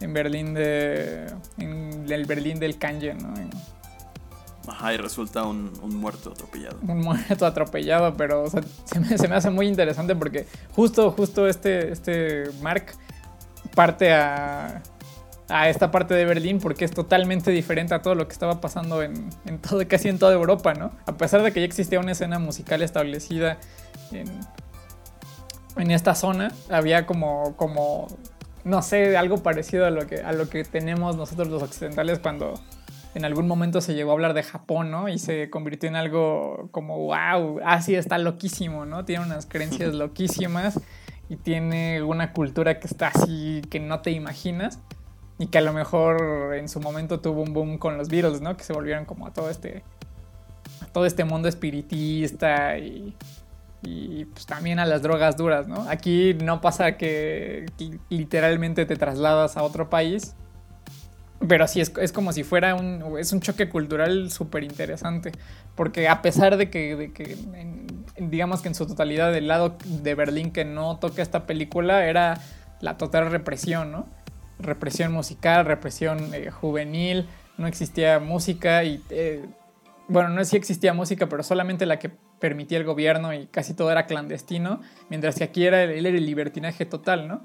en 0.00 0.12
Berlín 0.12 0.54
de 0.54 1.26
en 1.58 2.06
el 2.10 2.26
Berlín 2.26 2.58
del 2.60 2.78
Kanje, 2.78 3.14
¿no? 3.14 3.34
En- 3.36 3.50
Ajá, 4.66 4.94
y 4.94 4.96
resulta 4.96 5.44
un, 5.44 5.72
muerto 5.82 6.30
atropellado. 6.30 6.78
un 6.82 7.00
muerto 7.00 7.46
atropellado, 7.46 8.14
pero 8.14 8.48
se, 8.50 9.00
me, 9.00 9.18
se 9.18 9.28
me 9.28 9.34
hace 9.36 9.50
muy 9.50 9.66
interesante 9.66 10.14
porque 10.16 10.46
justo 10.74 11.10
justo 11.10 11.46
este 11.46 11.92
este 11.92 12.44
Mark 12.62 12.92
parte 13.74 14.12
a 14.12 14.82
a 15.48 15.68
esta 15.68 15.90
parte 15.90 16.14
de 16.14 16.24
Berlín 16.24 16.58
porque 16.58 16.84
es 16.84 16.92
totalmente 16.92 17.50
diferente 17.50 17.94
a 17.94 18.02
todo 18.02 18.14
lo 18.14 18.26
que 18.26 18.32
estaba 18.32 18.60
pasando 18.60 19.02
en, 19.02 19.28
en 19.44 19.58
todo, 19.58 19.86
casi 19.86 20.08
en 20.08 20.18
toda 20.18 20.32
Europa, 20.32 20.74
¿no? 20.74 20.92
A 21.06 21.12
pesar 21.12 21.42
de 21.42 21.52
que 21.52 21.60
ya 21.60 21.66
existía 21.66 22.00
una 22.00 22.12
escena 22.12 22.38
musical 22.38 22.82
establecida 22.82 23.58
en, 24.12 24.26
en 25.76 25.90
esta 25.90 26.14
zona, 26.14 26.52
había 26.70 27.06
como, 27.06 27.56
como, 27.56 28.06
no 28.64 28.82
sé, 28.82 29.16
algo 29.16 29.42
parecido 29.42 29.86
a 29.86 29.90
lo, 29.90 30.06
que, 30.06 30.20
a 30.20 30.32
lo 30.32 30.48
que 30.48 30.64
tenemos 30.64 31.16
nosotros 31.16 31.48
los 31.48 31.62
occidentales 31.62 32.18
cuando 32.18 32.54
en 33.14 33.24
algún 33.24 33.46
momento 33.46 33.80
se 33.80 33.94
llegó 33.94 34.10
a 34.10 34.14
hablar 34.14 34.34
de 34.34 34.42
Japón, 34.42 34.90
¿no? 34.90 35.08
Y 35.08 35.18
se 35.18 35.48
convirtió 35.50 35.88
en 35.88 35.96
algo 35.96 36.68
como, 36.72 36.98
wow, 36.98 37.60
Asia 37.64 37.98
está 37.98 38.18
loquísimo, 38.18 38.86
¿no? 38.86 39.04
Tiene 39.04 39.24
unas 39.24 39.46
creencias 39.46 39.94
loquísimas 39.94 40.80
y 41.28 41.36
tiene 41.36 42.02
una 42.02 42.32
cultura 42.32 42.80
que 42.80 42.86
está 42.86 43.08
así 43.08 43.62
que 43.70 43.80
no 43.80 44.00
te 44.00 44.10
imaginas 44.10 44.80
y 45.38 45.46
que 45.46 45.58
a 45.58 45.62
lo 45.62 45.72
mejor 45.72 46.54
en 46.54 46.68
su 46.68 46.80
momento 46.80 47.20
tuvo 47.20 47.42
un 47.42 47.52
boom 47.52 47.78
con 47.78 47.96
los 47.96 48.08
Beatles, 48.08 48.40
¿no? 48.40 48.56
Que 48.56 48.64
se 48.64 48.72
volvieron 48.72 49.04
como 49.04 49.26
a 49.26 49.32
todo 49.32 49.48
este 49.48 49.82
a 50.82 50.86
todo 50.86 51.06
este 51.06 51.24
mundo 51.24 51.48
espiritista 51.48 52.78
y, 52.78 53.14
y 53.82 54.24
pues 54.26 54.46
también 54.46 54.78
a 54.78 54.86
las 54.86 55.02
drogas 55.02 55.36
duras, 55.36 55.68
¿no? 55.68 55.88
Aquí 55.88 56.34
no 56.34 56.60
pasa 56.60 56.96
que 56.96 57.66
li- 57.78 58.00
literalmente 58.08 58.86
te 58.86 58.96
trasladas 58.96 59.56
a 59.56 59.62
otro 59.62 59.88
país, 59.90 60.34
pero 61.48 61.66
sí 61.66 61.80
es, 61.80 61.92
es 62.00 62.12
como 62.12 62.32
si 62.32 62.44
fuera 62.44 62.74
un 62.74 63.18
es 63.18 63.32
un 63.32 63.40
choque 63.40 63.68
cultural 63.68 64.30
súper 64.30 64.64
interesante, 64.64 65.32
porque 65.74 66.08
a 66.08 66.22
pesar 66.22 66.56
de 66.56 66.70
que, 66.70 66.96
de 66.96 67.12
que 67.12 67.36
digamos 68.18 68.62
que 68.62 68.68
en 68.68 68.74
su 68.74 68.86
totalidad 68.86 69.32
del 69.32 69.48
lado 69.48 69.76
de 69.84 70.14
Berlín 70.14 70.52
que 70.52 70.64
no 70.64 70.98
toca 70.98 71.22
esta 71.22 71.46
película 71.46 72.06
era 72.06 72.40
la 72.80 72.96
total 72.96 73.30
represión, 73.30 73.92
¿no? 73.92 74.06
represión 74.58 75.12
musical, 75.12 75.64
represión 75.64 76.32
eh, 76.32 76.50
juvenil, 76.50 77.26
no 77.56 77.66
existía 77.66 78.20
música 78.20 78.84
y, 78.84 79.02
eh, 79.10 79.44
bueno, 80.08 80.28
no 80.30 80.44
sí 80.44 80.56
existía 80.56 80.92
música, 80.94 81.28
pero 81.28 81.42
solamente 81.42 81.86
la 81.86 81.98
que 81.98 82.10
permitía 82.38 82.78
el 82.78 82.84
gobierno 82.84 83.32
y 83.32 83.46
casi 83.46 83.74
todo 83.74 83.90
era 83.90 84.06
clandestino, 84.06 84.80
mientras 85.08 85.36
que 85.36 85.44
aquí 85.44 85.64
era 85.64 85.82
el, 85.82 86.06
el 86.06 86.26
libertinaje 86.26 86.84
total, 86.84 87.26
¿no? 87.28 87.42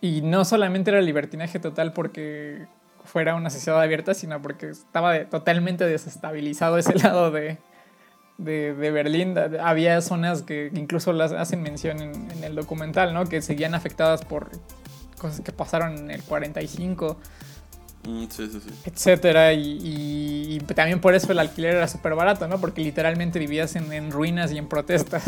Y 0.00 0.22
no 0.22 0.44
solamente 0.44 0.90
era 0.90 1.00
el 1.00 1.06
libertinaje 1.06 1.58
total 1.58 1.92
porque 1.92 2.66
fuera 3.04 3.34
una 3.34 3.50
sociedad 3.50 3.80
abierta, 3.80 4.14
sino 4.14 4.40
porque 4.42 4.70
estaba 4.70 5.12
de- 5.12 5.24
totalmente 5.24 5.84
desestabilizado 5.84 6.78
ese 6.78 6.94
lado 6.98 7.30
de, 7.30 7.58
de, 8.38 8.74
de 8.74 8.90
Berlín. 8.90 9.34
Había 9.60 10.00
zonas 10.00 10.42
que 10.42 10.70
incluso 10.74 11.12
las 11.12 11.32
hacen 11.32 11.62
mención 11.62 12.00
en, 12.00 12.30
en 12.30 12.44
el 12.44 12.54
documental, 12.54 13.12
¿no? 13.14 13.26
Que 13.26 13.42
seguían 13.42 13.74
afectadas 13.74 14.24
por 14.24 14.50
cosas 15.18 15.40
que 15.40 15.52
pasaron 15.52 15.96
en 15.98 16.10
el 16.10 16.22
45 16.22 17.18
Mm, 18.02 18.24
sí, 18.30 18.48
sí, 18.50 18.60
sí. 18.64 18.70
etcétera. 18.86 19.52
Y, 19.52 19.60
y- 19.76 20.54
y 20.56 20.60
también 20.74 21.02
por 21.02 21.14
eso 21.14 21.30
el 21.32 21.38
alquiler 21.38 21.74
era 21.76 21.86
súper 21.86 22.14
barato, 22.14 22.48
¿no? 22.48 22.58
Porque 22.58 22.80
literalmente 22.82 23.38
vivías 23.38 23.76
en, 23.76 23.92
en 23.92 24.10
ruinas 24.10 24.52
y 24.52 24.56
en 24.56 24.68
protestas. 24.70 25.22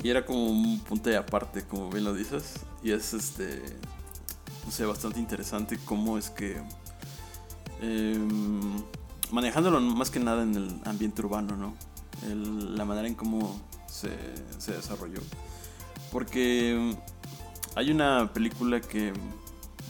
Y 0.00 0.10
era 0.10 0.24
como 0.24 0.46
un 0.46 0.78
punto 0.80 1.10
de 1.10 1.16
aparte, 1.16 1.62
como 1.62 1.90
bien 1.90 2.04
lo 2.04 2.14
dices. 2.14 2.54
Y 2.84 2.92
es 2.92 3.14
este. 3.14 3.62
No 4.64 4.70
sé, 4.70 4.84
bastante 4.84 5.18
interesante 5.18 5.78
cómo 5.84 6.18
es 6.18 6.30
que. 6.30 6.60
em, 7.80 8.82
manejándolo 9.30 9.80
más 9.80 10.10
que 10.10 10.20
nada 10.20 10.42
en 10.42 10.54
el 10.54 10.80
ambiente 10.84 11.22
urbano, 11.22 11.56
¿no? 11.56 11.74
El- 12.30 12.76
la 12.76 12.84
manera 12.84 13.08
en 13.08 13.14
cómo 13.14 13.60
se, 13.86 14.10
se 14.58 14.72
desarrolló. 14.72 15.20
Porque 16.12 16.94
hay 17.74 17.90
una 17.90 18.32
película 18.32 18.80
que 18.80 19.12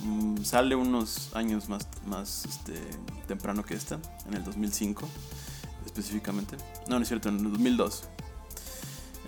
mm, 0.05 0.43
sale 0.45 0.75
unos 0.77 1.35
años 1.35 1.69
más, 1.69 1.87
más 2.07 2.45
este, 2.47 2.75
temprano 3.27 3.65
que 3.65 3.75
esta, 3.75 3.99
en 4.27 4.35
el 4.35 4.45
2005 4.45 5.07
específicamente. 5.85 6.57
No, 6.89 6.97
no 6.97 7.03
es 7.03 7.09
cierto, 7.09 7.29
en 7.29 7.39
el 7.41 7.51
2002. 7.53 8.05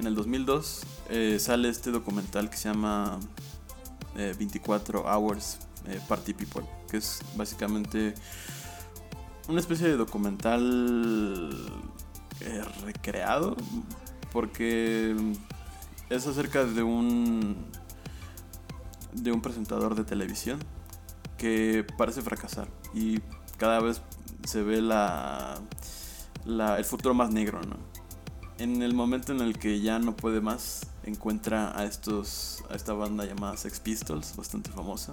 En 0.00 0.06
el 0.06 0.14
2002 0.14 0.80
eh, 1.10 1.38
sale 1.40 1.68
este 1.68 1.90
documental 1.90 2.48
que 2.48 2.56
se 2.56 2.68
llama 2.68 3.18
eh, 4.16 4.34
24 4.38 5.04
Hours 5.04 5.58
eh, 5.86 6.00
Party 6.08 6.34
People, 6.34 6.64
que 6.90 6.98
es 6.98 7.20
básicamente 7.36 8.14
una 9.48 9.60
especie 9.60 9.88
de 9.88 9.96
documental 9.96 11.50
eh, 12.40 12.62
recreado, 12.84 13.56
porque 14.32 15.14
es 16.10 16.26
acerca 16.26 16.64
de 16.64 16.82
un 16.82 17.56
de 19.12 19.30
un 19.30 19.40
presentador 19.40 19.94
de 19.94 20.04
televisión 20.04 20.58
que 21.38 21.86
parece 21.96 22.20
fracasar 22.20 22.68
y 22.92 23.20
cada 23.58 23.80
vez 23.80 24.02
se 24.44 24.62
ve 24.62 24.80
la, 24.80 25.60
el 26.44 26.84
futuro 26.84 27.14
más 27.14 27.30
negro. 27.30 27.60
En 28.58 28.82
el 28.82 28.94
momento 28.94 29.32
en 29.32 29.40
el 29.40 29.58
que 29.58 29.80
ya 29.80 29.98
no 29.98 30.16
puede 30.16 30.40
más, 30.40 30.82
encuentra 31.04 31.78
a 31.78 31.84
estos 31.84 32.62
a 32.70 32.74
esta 32.74 32.92
banda 32.92 33.24
llamada 33.24 33.56
Sex 33.56 33.80
Pistols, 33.80 34.36
bastante 34.36 34.70
famosa 34.70 35.12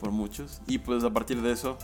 por 0.00 0.10
muchos, 0.10 0.60
y 0.66 0.78
pues 0.78 1.04
a 1.04 1.10
partir 1.10 1.40
de 1.42 1.52
eso 1.52 1.78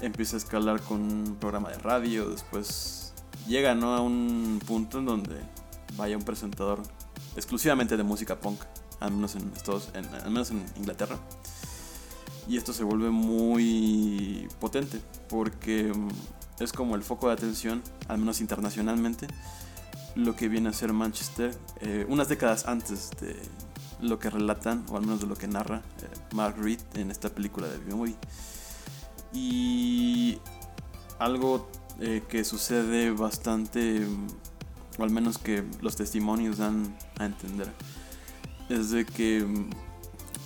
empieza 0.00 0.36
a 0.36 0.38
escalar 0.38 0.80
con 0.80 1.00
un 1.00 1.36
programa 1.36 1.70
de 1.70 1.78
radio, 1.78 2.30
después 2.30 3.12
llega 3.46 3.74
¿no? 3.74 3.94
a 3.94 4.00
un 4.00 4.60
punto 4.66 4.98
en 4.98 5.06
donde 5.06 5.36
vaya 5.96 6.16
un 6.16 6.22
presentador 6.22 6.82
exclusivamente 7.36 7.96
de 7.96 8.02
música 8.02 8.38
punk, 8.40 8.60
al 9.00 9.12
menos 9.12 9.34
en 9.34 9.50
Estados, 9.54 9.90
al 9.94 10.30
menos 10.30 10.50
en 10.50 10.64
Inglaterra. 10.76 11.18
Y 12.48 12.56
esto 12.56 12.72
se 12.72 12.84
vuelve 12.84 13.10
muy 13.10 14.48
potente 14.60 15.00
porque 15.28 15.92
es 16.58 16.72
como 16.72 16.96
el 16.96 17.02
foco 17.02 17.28
de 17.28 17.34
atención, 17.34 17.82
al 18.08 18.18
menos 18.18 18.40
internacionalmente, 18.40 19.28
lo 20.14 20.36
que 20.36 20.48
viene 20.48 20.68
a 20.68 20.72
ser 20.72 20.92
Manchester 20.92 21.56
eh, 21.80 22.06
unas 22.08 22.28
décadas 22.28 22.66
antes 22.66 23.10
de 23.20 23.36
lo 24.00 24.18
que 24.18 24.30
relatan, 24.30 24.84
o 24.90 24.96
al 24.96 25.02
menos 25.02 25.20
de 25.20 25.26
lo 25.26 25.36
que 25.36 25.46
narra 25.46 25.82
eh, 26.02 26.34
Mark 26.34 26.56
Reed 26.58 26.80
en 26.94 27.10
esta 27.10 27.28
película 27.28 27.68
de 27.68 27.78
B-Movie. 27.78 28.16
Y 29.32 30.38
algo 31.18 31.68
eh, 32.00 32.22
que 32.28 32.44
sucede 32.44 33.10
bastante, 33.10 34.00
mm, 34.00 34.26
o 34.98 35.04
al 35.04 35.10
menos 35.10 35.38
que 35.38 35.64
los 35.80 35.96
testimonios 35.96 36.58
dan 36.58 36.96
a 37.18 37.26
entender, 37.26 37.70
es 38.68 38.90
de 38.90 39.04
que 39.04 39.44
mm, 39.44 39.70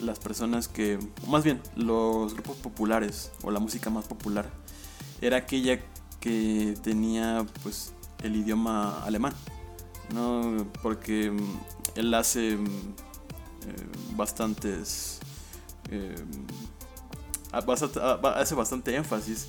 las 0.05 0.19
personas 0.19 0.69
que, 0.69 0.99
más 1.29 1.45
bien, 1.45 1.61
los 1.77 2.35
grupos 2.35 2.57
populares 2.57 3.31
o 3.43 3.51
la 3.51 3.61
música 3.61 3.91
más 3.91 4.07
popular, 4.07 4.51
era 5.21 5.39
aquella 5.39 5.79
que 6.21 6.75
tenía 6.83 7.47
pues 7.63 7.93
el 8.25 8.37
idioma 8.37 9.05
alemán, 9.05 9.33
¿no? 10.13 10.67
Porque 10.83 11.31
mm, 11.31 11.59
él 11.97 12.15
hace 12.15 12.57
mm, 12.57 12.65
eh, 12.67 13.87
bastantes... 14.17 15.21
eh, 15.91 16.15
a- 17.53 17.61
bastante- 17.61 18.01
a- 18.01 18.17
ba- 18.17 18.39
hace 18.41 18.55
bastante 18.55 18.95
énfasis 18.97 19.47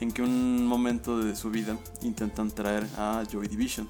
en 0.00 0.12
que 0.12 0.22
un 0.22 0.66
momento 0.66 1.18
de 1.18 1.34
su 1.34 1.50
vida 1.50 1.76
intentan 2.02 2.50
traer 2.50 2.86
a 2.96 3.22
Joy 3.30 3.48
Division. 3.48 3.88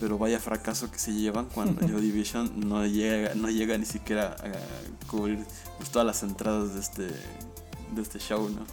Pero 0.00 0.18
vaya 0.18 0.40
fracaso 0.40 0.90
que 0.90 0.98
se 0.98 1.12
llevan 1.14 1.46
cuando 1.46 1.80
Joy 1.88 2.00
Division 2.02 2.68
no 2.68 2.84
llega, 2.86 3.34
no 3.34 3.48
llega 3.48 3.78
ni 3.78 3.86
siquiera 3.86 4.34
a 4.42 5.06
cubrir 5.06 5.44
pues, 5.78 5.90
todas 5.90 6.04
las 6.06 6.22
entradas 6.22 6.74
de 6.74 6.80
este, 6.80 7.02
de 7.94 8.02
este 8.02 8.18
show, 8.18 8.48
¿no? 8.50 8.64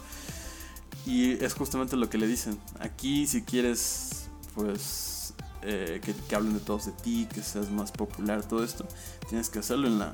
Y 1.06 1.32
es 1.42 1.54
justamente 1.54 1.96
lo 1.96 2.10
que 2.10 2.18
le 2.18 2.26
dicen. 2.26 2.58
Aquí 2.78 3.26
si 3.26 3.42
quieres, 3.42 4.19
pues, 4.54 5.34
eh, 5.62 6.00
que, 6.02 6.14
que 6.14 6.34
hablen 6.36 6.54
de 6.54 6.60
todos 6.60 6.86
de 6.86 6.92
ti, 6.92 7.26
que 7.32 7.42
seas 7.42 7.70
más 7.70 7.92
popular, 7.92 8.44
todo 8.44 8.64
esto, 8.64 8.86
tienes 9.28 9.48
que 9.50 9.58
hacerlo 9.60 9.86
en, 9.88 9.98
la, 9.98 10.12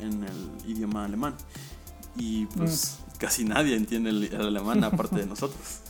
en 0.00 0.24
el 0.24 0.50
idioma 0.66 1.04
alemán. 1.04 1.34
Y 2.16 2.46
pues 2.46 2.98
casi 3.18 3.44
nadie 3.44 3.76
entiende 3.76 4.10
el, 4.10 4.24
el 4.24 4.40
alemán 4.46 4.82
aparte 4.84 5.16
de 5.16 5.26
nosotros. 5.26 5.80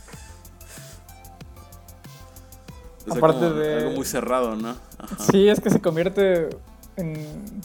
Es 3.05 3.15
Aparte 3.15 3.51
de- 3.51 3.77
algo 3.77 3.91
muy 3.91 4.05
cerrado, 4.05 4.55
¿no? 4.55 4.69
Ajá. 4.97 5.23
Sí, 5.31 5.47
es 5.47 5.59
que 5.59 5.69
se 5.69 5.79
convierte 5.79 6.49
en 6.95 7.61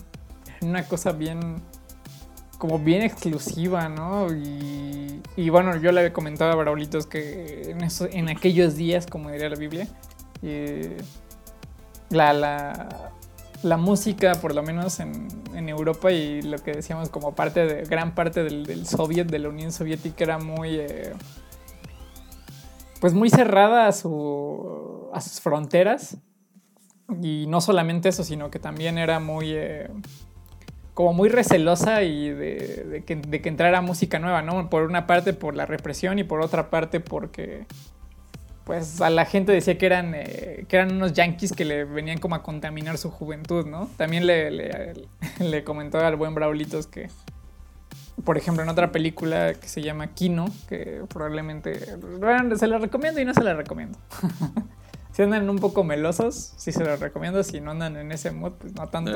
una 0.60 0.86
cosa 0.86 1.12
bien, 1.12 1.62
como 2.60 2.78
bien 2.78 3.02
exclusiva, 3.02 3.88
¿no? 3.88 4.32
Y, 4.32 5.20
y 5.34 5.50
bueno, 5.50 5.76
yo 5.78 5.90
le 5.90 6.12
comentado 6.12 6.52
a 6.52 6.54
Braulitos 6.54 7.06
que 7.06 7.70
en, 7.70 7.82
eso, 7.82 8.06
en 8.08 8.28
aquellos 8.28 8.76
días, 8.76 9.06
como 9.06 9.30
diría 9.30 9.48
la 9.48 9.56
Biblia, 9.56 9.88
eh, 10.42 10.98
la, 12.10 12.32
la, 12.32 13.10
la 13.64 13.76
música, 13.76 14.34
por 14.40 14.54
lo 14.54 14.62
menos 14.62 15.00
en, 15.00 15.26
en 15.54 15.68
Europa 15.68 16.12
y 16.12 16.42
lo 16.42 16.58
que 16.58 16.72
decíamos 16.72 17.08
como 17.08 17.34
parte 17.34 17.66
de, 17.66 17.82
gran 17.82 18.14
parte 18.14 18.44
del, 18.44 18.64
del 18.64 18.86
Soviet, 18.86 19.26
de 19.26 19.40
la 19.40 19.48
Unión 19.48 19.72
Soviética, 19.72 20.22
era 20.22 20.38
muy... 20.38 20.76
eh, 20.76 21.12
pues 23.00 23.14
muy 23.14 23.30
cerrada 23.30 23.88
a, 23.88 23.92
su, 23.92 25.08
a 25.12 25.20
sus 25.20 25.40
fronteras. 25.40 26.18
Y 27.22 27.46
no 27.48 27.60
solamente 27.60 28.10
eso, 28.10 28.22
sino 28.22 28.50
que 28.50 28.60
también 28.60 28.96
era 28.98 29.18
muy. 29.18 29.52
eh, 29.52 29.90
como 31.00 31.14
muy 31.14 31.30
recelosa 31.30 32.02
y 32.02 32.28
de, 32.28 33.02
que, 33.06 33.16
de 33.16 33.40
que 33.40 33.48
entrara 33.48 33.80
música 33.80 34.18
nueva, 34.18 34.42
¿no? 34.42 34.68
Por 34.68 34.82
una 34.82 35.06
parte 35.06 35.32
por 35.32 35.56
la 35.56 35.64
represión 35.64 36.18
y 36.18 36.24
por 36.24 36.42
otra 36.42 36.68
parte 36.68 37.00
porque. 37.00 37.64
Pues 38.64 39.00
a 39.00 39.08
la 39.08 39.24
gente 39.24 39.50
decía 39.50 39.78
que 39.78 39.86
eran, 39.86 40.12
eh, 40.14 40.66
que 40.68 40.76
eran 40.76 40.92
unos 40.92 41.14
yankees 41.14 41.52
que 41.52 41.64
le 41.64 41.84
venían 41.84 42.18
como 42.18 42.34
a 42.34 42.42
contaminar 42.42 42.98
su 42.98 43.10
juventud, 43.10 43.64
¿no? 43.64 43.88
También 43.96 44.26
le, 44.26 44.50
le, 44.50 44.92
le 45.38 45.64
comentó 45.64 45.98
al 46.00 46.16
buen 46.16 46.34
Braulitos 46.34 46.86
que, 46.86 47.08
por 48.22 48.36
ejemplo, 48.36 48.62
en 48.62 48.68
otra 48.68 48.92
película 48.92 49.54
que 49.54 49.68
se 49.68 49.80
llama 49.80 50.08
Kino, 50.08 50.50
que 50.68 51.02
probablemente 51.08 51.80
se 52.56 52.66
la 52.66 52.76
recomiendo 52.76 53.22
y 53.22 53.24
no 53.24 53.32
se 53.32 53.42
la 53.42 53.54
recomiendo. 53.54 53.98
si 55.12 55.22
andan 55.22 55.48
un 55.48 55.60
poco 55.60 55.82
melosos, 55.82 56.52
sí 56.58 56.72
se 56.72 56.84
la 56.84 56.96
recomiendo. 56.96 57.42
Si 57.42 57.62
no 57.62 57.70
andan 57.70 57.96
en 57.96 58.12
ese 58.12 58.32
mood, 58.32 58.52
pues 58.52 58.74
no 58.74 58.86
tanto. 58.88 59.12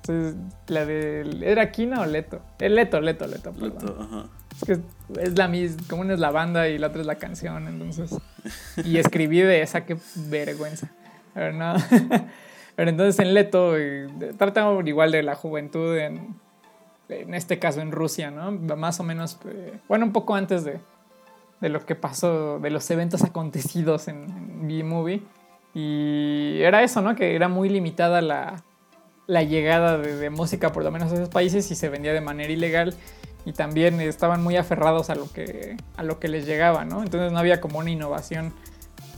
Entonces, 0.00 0.36
la 0.66 0.86
de. 0.86 1.38
¿Era 1.42 1.70
Kino 1.70 2.00
o 2.00 2.06
Leto? 2.06 2.40
El 2.58 2.74
Leto, 2.74 3.00
Leto, 3.00 3.26
Leto. 3.26 3.52
perdón. 3.52 3.74
Leto, 3.74 3.96
ajá. 4.00 4.24
Es 4.56 4.64
que 4.64 5.20
es 5.20 5.38
la 5.38 5.48
misma. 5.48 5.82
Como 5.88 6.02
una 6.02 6.14
es 6.14 6.20
la 6.20 6.30
banda 6.30 6.68
y 6.68 6.78
la 6.78 6.88
otra 6.88 7.02
es 7.02 7.06
la 7.06 7.16
canción, 7.16 7.68
entonces. 7.68 8.16
Y 8.84 8.96
escribí 8.98 9.40
de 9.40 9.62
esa, 9.62 9.84
qué 9.84 9.96
vergüenza. 10.28 10.88
Pero 11.34 11.52
no. 11.52 11.74
Pero 12.76 12.90
entonces 12.90 13.18
en 13.18 13.34
Leto 13.34 13.76
eh, 13.76 14.08
trata 14.38 14.66
igual 14.86 15.12
de 15.12 15.22
la 15.22 15.34
juventud 15.34 15.98
en, 15.98 16.34
en 17.10 17.34
este 17.34 17.58
caso 17.58 17.82
en 17.82 17.92
Rusia, 17.92 18.30
¿no? 18.30 18.52
Más 18.52 19.00
o 19.00 19.02
menos, 19.02 19.38
eh, 19.44 19.78
bueno, 19.86 20.06
un 20.06 20.12
poco 20.12 20.34
antes 20.34 20.64
de, 20.64 20.80
de 21.60 21.68
lo 21.68 21.84
que 21.84 21.94
pasó, 21.94 22.58
de 22.58 22.70
los 22.70 22.90
eventos 22.90 23.22
acontecidos 23.22 24.08
en, 24.08 24.24
en 24.30 24.66
B-Movie. 24.66 25.22
Y 25.74 26.58
era 26.62 26.82
eso, 26.82 27.02
¿no? 27.02 27.14
Que 27.14 27.34
era 27.36 27.48
muy 27.48 27.68
limitada 27.68 28.22
la, 28.22 28.62
la 29.30 29.44
llegada 29.44 29.96
de, 29.96 30.28
música, 30.28 30.72
por 30.72 30.82
lo 30.82 30.90
menos 30.90 31.12
a 31.12 31.14
esos 31.14 31.28
países, 31.28 31.70
y 31.70 31.76
se 31.76 31.88
vendía 31.88 32.12
de 32.12 32.20
manera 32.20 32.52
ilegal. 32.52 32.94
Y 33.46 33.52
también 33.52 34.00
estaban 34.00 34.42
muy 34.42 34.56
aferrados 34.56 35.08
a 35.08 35.14
lo 35.14 35.30
que, 35.32 35.76
a 35.96 36.02
lo 36.02 36.18
que 36.18 36.28
les 36.28 36.46
llegaba, 36.46 36.84
¿no? 36.84 37.02
Entonces 37.02 37.32
no 37.32 37.38
había 37.38 37.60
como 37.60 37.78
una 37.78 37.90
innovación 37.90 38.52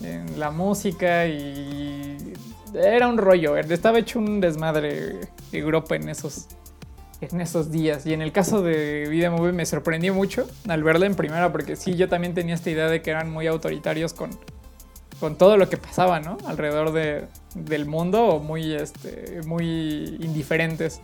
en 0.04 0.38
la 0.38 0.50
música 0.50 1.26
y 1.26 2.34
era 2.74 3.08
un 3.08 3.18
rollo, 3.18 3.56
estaba 3.56 3.98
hecho 3.98 4.18
un 4.18 4.40
desmadre 4.40 5.20
Europa 5.52 5.96
en 5.96 6.08
esos, 6.08 6.46
en 7.20 7.40
esos 7.40 7.70
días. 7.70 8.06
Y 8.06 8.12
en 8.12 8.20
el 8.22 8.32
caso 8.32 8.62
de 8.62 9.06
Vida 9.08 9.30
Movie 9.30 9.52
me 9.52 9.66
sorprendió 9.66 10.14
mucho 10.14 10.46
al 10.68 10.82
verla 10.82 11.06
en 11.06 11.14
primera, 11.14 11.50
porque 11.52 11.74
sí, 11.74 11.96
yo 11.96 12.08
también 12.08 12.34
tenía 12.34 12.54
esta 12.54 12.70
idea 12.70 12.88
de 12.88 13.00
que 13.00 13.10
eran 13.10 13.30
muy 13.30 13.46
autoritarios 13.46 14.12
con, 14.12 14.30
con 15.22 15.36
todo 15.38 15.56
lo 15.56 15.68
que 15.68 15.76
pasaba, 15.76 16.18
¿no? 16.18 16.36
Alrededor 16.46 16.90
de, 16.90 17.28
del 17.54 17.86
mundo, 17.86 18.40
muy, 18.44 18.72
este, 18.74 19.40
muy 19.46 20.16
indiferentes. 20.18 21.00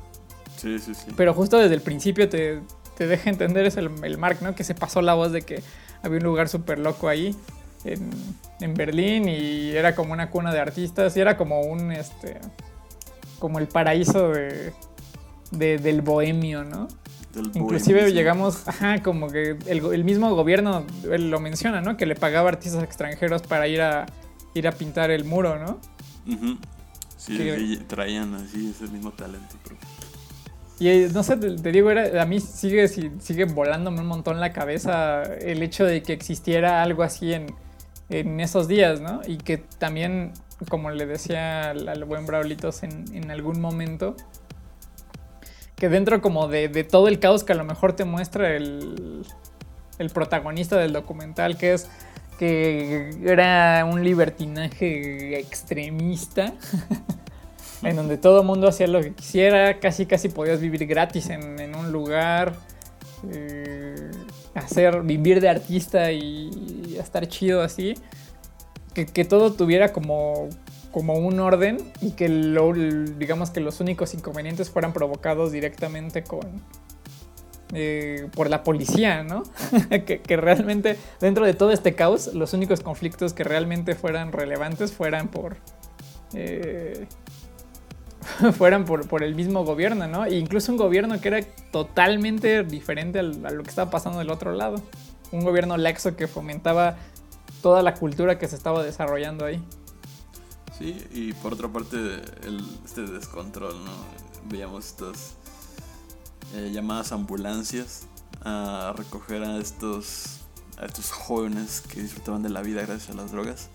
Sí, 0.57 0.81
sí, 0.81 0.93
sí. 0.93 1.13
Pero 1.17 1.35
justo 1.35 1.57
desde 1.57 1.77
el 1.77 1.83
principio 1.83 2.29
te, 2.29 2.59
te 2.97 3.07
deja 3.07 3.31
entender 3.31 3.65
es 3.65 3.77
el, 3.77 3.93
el 4.03 4.19
Mark, 4.19 4.39
¿no? 4.41 4.57
Que 4.57 4.65
se 4.65 4.75
pasó 4.75 5.03
la 5.03 5.15
voz 5.15 5.31
de 5.31 5.43
que 5.43 5.63
había 6.03 6.19
un 6.19 6.25
lugar 6.25 6.49
súper 6.49 6.81
loco 6.81 7.07
ahí 7.09 7.37
en, 7.85 8.11
en 8.61 8.75
Berlín 8.75 9.29
y 9.29 9.71
era 9.71 9.95
como 9.95 10.13
una 10.13 10.31
cuna 10.31 10.53
de 10.53 10.59
artistas 10.59 11.17
y 11.17 11.21
era 11.21 11.37
como 11.37 11.61
un, 11.61 11.93
este, 11.93 12.41
como 13.39 13.61
el 13.61 13.69
paraíso 13.69 14.31
de, 14.31 14.73
de- 15.53 15.79
del 15.79 16.03
bohemio, 16.03 16.65
¿no? 16.65 16.89
Del 17.35 17.51
Inclusive 17.55 18.13
llegamos, 18.13 18.67
ajá, 18.67 19.03
como 19.03 19.29
que 19.29 19.57
el, 19.67 20.05
mismo 20.05 20.35
gobierno 20.35 20.87
lo 21.05 21.41
menciona, 21.41 21.81
¿no? 21.81 21.97
Que 21.97 22.07
le 22.07 22.15
pagaba 22.15 22.49
artistas 22.49 22.83
extranjeros 22.83 23.43
para 23.43 23.69
ir 23.69 23.83
a 23.83 24.07
ir 24.55 24.67
a 24.67 24.73
pintar 24.73 25.11
el 25.11 25.25
muro, 25.25 25.59
¿no? 25.59 25.79
Ujú. 26.33 26.59
Sí, 27.17 27.79
traían 27.87 28.35
así 28.35 28.71
ese 28.75 28.91
mismo 28.91 29.11
talento. 29.13 29.57
pero- 29.63 29.77
Y 30.81 30.89
eh, 30.89 31.11
no 31.13 31.23
sé, 31.23 31.37
te, 31.37 31.55
te 31.57 31.73
digo, 31.73 31.91
era, 31.91 32.23
a 32.23 32.25
mí 32.25 32.41
sigue, 32.41 32.89
si- 32.89 33.11
sigue 33.21 33.45
volándome 33.45 34.01
un 34.01 34.07
montón 34.07 34.41
la 34.41 34.53
cabeza 34.53 35.23
el 35.25 35.63
hecho 35.63 35.85
de 35.85 36.03
que 36.03 36.13
existiera 36.13 36.83
algo 36.83 37.03
así 37.03 37.33
en, 37.35 37.55
en 38.09 38.41
esos 38.41 38.69
días, 38.69 39.01
¿no? 39.01 39.21
Y 39.27 39.37
que 39.37 39.59
también, 39.59 40.33
como 40.71 40.91
le 40.91 41.05
decía 41.07 41.71
al, 41.71 41.89
al 41.89 42.05
buen 42.05 42.25
Braulitos 42.27 42.83
en, 42.85 43.05
en 43.15 43.31
algún 43.31 43.61
momento, 43.61 44.17
que 45.79 45.89
dentro 45.89 46.21
como 46.21 46.49
de, 46.49 46.69
de 46.69 46.85
todo 46.85 47.09
el 47.09 47.19
caos 47.21 47.45
que 47.45 47.53
a 47.53 47.57
lo 47.57 47.65
mejor 47.65 47.95
te 47.95 48.05
muestra 48.05 48.55
el, 48.55 49.25
el 49.99 50.11
protagonista 50.11 50.77
del 50.77 50.93
documental, 50.93 51.57
que 51.57 51.75
es 51.75 51.89
que 52.39 53.11
era 53.25 53.85
un 53.85 54.05
libertinaje 54.05 55.39
extremista 55.39 56.53
en 57.83 57.97
donde 57.97 58.17
todo 58.17 58.41
el 58.41 58.47
mundo 58.47 58.69
hacía 58.69 58.87
lo 58.87 59.01
que 59.01 59.13
quisiera, 59.13 59.81
casi 59.81 60.07
casi 60.07 60.29
podías 60.29 60.61
vivir 60.61 60.87
gratis 60.87 61.31
en, 61.31 61.59
en 61.59 61.75
un 61.75 61.91
lugar, 61.91 62.55
eh, 63.33 64.11
hacer, 64.55 65.03
vivir 65.03 65.41
de 65.41 65.49
artista 65.49 66.13
y, 66.13 66.51
y 66.89 66.97
estar 66.99 67.27
chido 67.27 67.63
así, 67.63 67.95
que, 68.95 69.07
que 69.07 69.25
todo 69.25 69.53
tuviera 69.53 69.93
como, 69.93 70.49
como 70.93 71.15
un 71.15 71.41
orden 71.41 71.79
y 72.01 72.13
que 72.13 72.29
lo- 72.29 72.73
digamos 72.73 73.51
que 73.51 73.61
los 73.61 73.81
únicos 73.81 74.15
inconvenientes 74.15 74.71
fueran 74.71 74.93
provocados 74.93 75.53
directamente 75.53 76.23
con... 76.23 76.41
eh, 77.75 78.29
por 78.35 78.49
la 78.49 78.63
policía, 78.63 79.23
¿no? 79.23 79.43
que, 79.91 80.37
realmente 80.37 80.97
dentro 81.21 81.45
de 81.45 81.55
todo 81.55 81.73
este 81.73 81.95
caos 81.95 82.33
los 82.35 82.55
únicos 82.55 82.81
conflictos 82.81 83.35
que 83.35 83.45
realmente 83.45 83.95
fueran 83.95 84.33
relevantes 84.33 84.93
fueran 84.93 85.29
por... 85.29 85.57
eh, 86.35 87.07
fueran 88.57 88.85
por, 88.85 89.07
por 89.09 89.23
el 89.23 89.35
mismo 89.35 89.65
gobierno, 89.65 90.07
¿no? 90.07 90.25
E 90.25 90.37
incluso 90.37 90.73
un 90.73 90.79
gobierno 90.79 91.21
que 91.21 91.29
era 91.29 91.41
totalmente 91.71 92.63
diferente 92.65 93.19
a 93.21 93.23
lo 93.23 93.63
que 93.63 93.71
estaba 93.71 93.91
pasando 93.91 94.19
del 94.19 94.31
otro 94.31 94.53
lado. 94.53 94.83
Un 95.31 95.45
gobierno 95.45 95.77
laxo 95.77 96.17
que 96.17 96.27
fomentaba 96.27 96.97
toda 97.63 97.83
la 97.83 97.95
cultura 97.95 98.39
que 98.39 98.49
se 98.49 98.57
estaba 98.57 98.83
desarrollando 98.83 99.45
ahí. 99.45 99.63
Sí, 100.79 101.05
y 101.13 101.33
por 101.33 101.55
otra 101.55 101.69
parte, 101.69 101.97
el, 101.97 102.65
este 102.85 103.03
descontrol, 103.03 103.85
¿no? 103.85 103.91
Veíamos 104.49 104.87
estas 104.87 105.35
eh, 106.55 106.71
llamadas 106.73 107.11
ambulancias 107.11 108.07
a 108.43 108.95
recoger 108.97 109.43
a 109.43 109.59
estos, 109.59 110.39
a 110.79 110.87
estos 110.87 111.11
jóvenes 111.11 111.81
que 111.81 112.01
disfrutaban 112.01 112.45
de 112.45 112.51
la 112.51 112.63
vida 112.63 112.83
gracias 112.83 113.11
a 113.11 113.15
las 113.15 113.33
drogas 113.33 113.71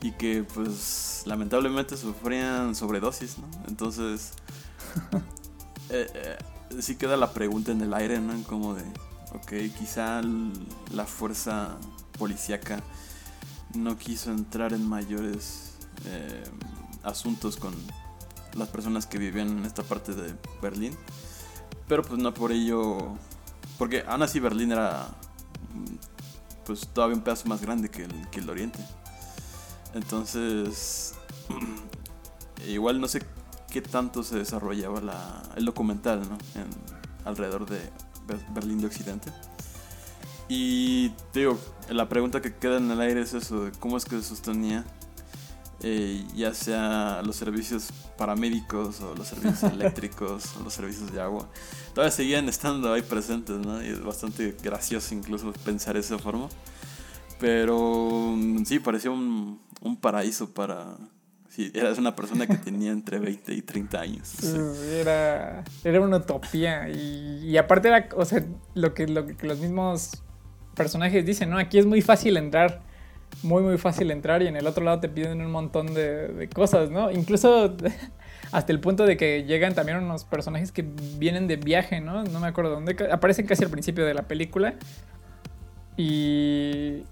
y 0.00 0.12
que, 0.12 0.44
pues, 0.44 1.24
lamentablemente 1.26 1.96
sufrían 1.98 2.74
sobredosis, 2.74 3.36
¿no? 3.36 3.48
Entonces, 3.68 4.32
eh, 5.90 6.06
eh, 6.14 6.38
sí 6.80 6.96
queda 6.96 7.18
la 7.18 7.34
pregunta 7.34 7.72
en 7.72 7.82
el 7.82 7.92
aire, 7.92 8.18
¿no? 8.18 8.42
Como 8.44 8.74
de, 8.74 8.84
ok, 9.34 9.76
quizá 9.78 10.22
la 10.90 11.04
fuerza 11.04 11.76
policíaca 12.18 12.82
no 13.74 13.98
quiso 13.98 14.30
entrar 14.30 14.72
en 14.72 14.88
mayores 14.88 15.68
eh, 16.06 16.44
asuntos 17.02 17.56
con 17.56 17.74
las 18.54 18.68
personas 18.68 19.06
que 19.06 19.18
vivían 19.18 19.58
en 19.58 19.64
esta 19.64 19.82
parte 19.82 20.14
de 20.14 20.34
Berlín. 20.62 20.96
Pero 21.86 22.02
pues 22.02 22.20
no 22.20 22.34
por 22.34 22.52
ello... 22.52 23.16
Porque 23.78 24.04
aún 24.06 24.22
así 24.22 24.40
Berlín 24.40 24.72
era 24.72 25.08
pues 26.66 26.86
todavía 26.88 27.16
un 27.16 27.22
pedazo 27.22 27.48
más 27.48 27.62
grande 27.62 27.88
que 27.90 28.04
el, 28.04 28.28
que 28.30 28.40
el 28.40 28.50
Oriente. 28.50 28.78
Entonces... 29.94 31.14
igual 32.66 33.00
no 33.00 33.08
sé 33.08 33.22
qué 33.70 33.80
tanto 33.80 34.22
se 34.22 34.36
desarrollaba 34.36 35.00
la, 35.00 35.42
el 35.56 35.64
documental, 35.64 36.20
¿no? 36.28 36.36
En, 36.60 36.66
alrededor 37.24 37.66
de 37.68 37.78
Ber- 38.26 38.44
Berlín 38.50 38.80
de 38.80 38.86
Occidente. 38.86 39.32
Y 40.48 41.12
digo, 41.34 41.58
la 41.90 42.08
pregunta 42.08 42.40
que 42.40 42.54
queda 42.54 42.78
en 42.78 42.90
el 42.90 43.00
aire 43.00 43.20
es 43.20 43.34
eso, 43.34 43.64
de 43.64 43.72
cómo 43.72 43.96
es 43.96 44.04
que 44.06 44.16
se 44.16 44.22
sostenía 44.22 44.84
eh, 45.82 46.24
ya 46.34 46.54
sea 46.54 47.22
los 47.24 47.36
servicios 47.36 47.90
paramédicos 48.16 49.00
o 49.00 49.14
los 49.14 49.28
servicios 49.28 49.62
eléctricos 49.72 50.56
o 50.56 50.64
los 50.64 50.72
servicios 50.72 51.12
de 51.12 51.20
agua. 51.20 51.48
Todavía 51.94 52.10
seguían 52.10 52.48
estando 52.48 52.92
ahí 52.92 53.02
presentes, 53.02 53.56
¿no? 53.58 53.82
Y 53.82 53.86
es 53.88 54.02
bastante 54.02 54.56
gracioso 54.62 55.14
incluso 55.14 55.52
pensar 55.64 55.94
de 55.94 56.00
esa 56.00 56.18
forma. 56.18 56.48
Pero 57.38 58.34
mm, 58.36 58.64
sí, 58.64 58.80
parecía 58.80 59.10
un, 59.10 59.60
un 59.80 59.96
paraíso 59.96 60.52
para... 60.52 60.96
Si 61.48 61.72
eras 61.74 61.98
una 61.98 62.14
persona 62.14 62.46
que 62.46 62.56
tenía 62.56 62.90
entre 62.90 63.18
20 63.20 63.54
y 63.54 63.62
30 63.62 64.00
años. 64.00 64.28
sí. 64.28 64.56
Era, 64.92 65.64
era 65.84 66.00
una 66.00 66.18
utopía. 66.18 66.88
Y, 66.88 67.40
y 67.44 67.56
aparte 67.56 67.88
era, 67.88 68.08
o 68.16 68.24
sea, 68.24 68.44
lo 68.74 68.94
que, 68.94 69.06
lo 69.06 69.26
que 69.26 69.46
los 69.46 69.58
mismos 69.58 70.22
personajes 70.74 71.24
dicen, 71.24 71.50
¿no? 71.50 71.58
Aquí 71.58 71.78
es 71.78 71.86
muy 71.86 72.02
fácil 72.02 72.36
entrar. 72.36 72.87
Muy, 73.42 73.62
muy 73.62 73.78
fácil 73.78 74.10
entrar. 74.10 74.42
Y 74.42 74.46
en 74.46 74.56
el 74.56 74.66
otro 74.66 74.84
lado 74.84 75.00
te 75.00 75.08
piden 75.08 75.40
un 75.40 75.50
montón 75.50 75.94
de, 75.94 76.28
de 76.28 76.48
cosas, 76.48 76.90
¿no? 76.90 77.10
Incluso 77.10 77.74
hasta 78.52 78.72
el 78.72 78.80
punto 78.80 79.06
de 79.06 79.16
que 79.16 79.44
llegan 79.44 79.74
también 79.74 79.98
unos 79.98 80.24
personajes 80.24 80.72
que 80.72 80.84
vienen 81.18 81.46
de 81.46 81.56
viaje, 81.56 82.00
¿no? 82.00 82.24
No 82.24 82.40
me 82.40 82.48
acuerdo 82.48 82.72
dónde. 82.72 82.96
Aparecen 83.10 83.46
casi 83.46 83.64
al 83.64 83.70
principio 83.70 84.04
de 84.04 84.14
la 84.14 84.22
película. 84.22 84.74
Y, 85.96 87.02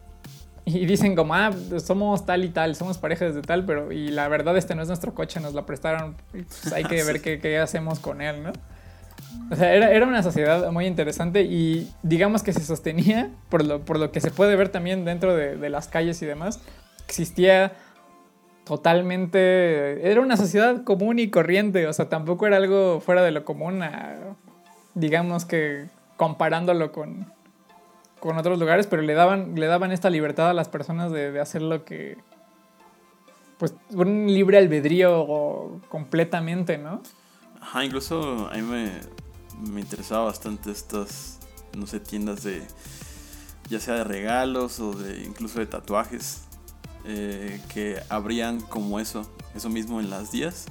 y 0.64 0.86
dicen 0.86 1.14
como, 1.14 1.34
ah, 1.34 1.52
somos 1.78 2.26
tal 2.26 2.44
y 2.44 2.48
tal, 2.48 2.74
somos 2.74 2.98
parejas 2.98 3.34
de 3.34 3.42
tal, 3.42 3.64
pero 3.64 3.92
y 3.92 4.08
la 4.08 4.28
verdad 4.28 4.56
este 4.56 4.74
no 4.74 4.82
es 4.82 4.88
nuestro 4.88 5.14
coche, 5.14 5.40
nos 5.40 5.54
lo 5.54 5.64
prestaron, 5.66 6.16
pues, 6.32 6.72
hay 6.72 6.84
que 6.84 7.02
ver 7.04 7.20
qué, 7.20 7.38
qué 7.38 7.58
hacemos 7.58 7.98
con 7.98 8.20
él, 8.20 8.42
¿no? 8.42 8.52
O 9.50 9.56
sea, 9.56 9.74
era, 9.74 9.92
era 9.92 10.06
una 10.06 10.22
sociedad 10.22 10.70
muy 10.72 10.86
interesante 10.86 11.42
y 11.42 11.90
digamos 12.02 12.42
que 12.42 12.52
se 12.52 12.60
sostenía, 12.60 13.30
por 13.48 13.64
lo, 13.64 13.80
por 13.80 13.98
lo 13.98 14.10
que 14.10 14.20
se 14.20 14.30
puede 14.30 14.56
ver 14.56 14.70
también 14.70 15.04
dentro 15.04 15.36
de, 15.36 15.56
de 15.56 15.70
las 15.70 15.88
calles 15.88 16.20
y 16.22 16.26
demás, 16.26 16.60
existía 17.06 17.72
totalmente, 18.66 20.10
era 20.10 20.20
una 20.20 20.36
sociedad 20.36 20.82
común 20.82 21.20
y 21.20 21.30
corriente, 21.30 21.86
o 21.86 21.92
sea, 21.92 22.08
tampoco 22.08 22.48
era 22.48 22.56
algo 22.56 23.00
fuera 23.00 23.22
de 23.22 23.30
lo 23.30 23.44
común, 23.44 23.80
digamos 24.94 25.44
que 25.44 25.86
comparándolo 26.16 26.90
con, 26.90 27.32
con 28.18 28.36
otros 28.38 28.58
lugares, 28.58 28.88
pero 28.88 29.02
le 29.02 29.14
daban, 29.14 29.54
le 29.54 29.66
daban 29.66 29.92
esta 29.92 30.10
libertad 30.10 30.50
a 30.50 30.52
las 30.52 30.68
personas 30.68 31.12
de, 31.12 31.30
de 31.30 31.40
hacer 31.40 31.62
lo 31.62 31.84
que. 31.84 32.18
Pues 33.58 33.74
un 33.90 34.26
libre 34.26 34.58
albedrío 34.58 35.80
completamente, 35.88 36.76
¿no? 36.76 37.02
Ajá, 37.60 37.84
incluso 37.84 38.50
a 38.50 38.54
mí 38.54 38.62
me, 38.62 38.90
me 39.60 39.80
interesaba 39.80 40.24
bastante 40.24 40.70
estas, 40.70 41.38
no 41.76 41.86
sé, 41.86 42.00
tiendas 42.00 42.42
de, 42.42 42.66
ya 43.68 43.80
sea 43.80 43.94
de 43.94 44.04
regalos 44.04 44.80
o 44.80 44.92
de 44.92 45.24
incluso 45.24 45.58
de 45.58 45.66
tatuajes, 45.66 46.40
eh, 47.04 47.60
que 47.72 48.00
abrían 48.08 48.60
como 48.60 48.98
eso, 49.00 49.30
eso 49.54 49.68
mismo 49.68 50.00
en 50.00 50.10
las 50.10 50.32
días 50.32 50.66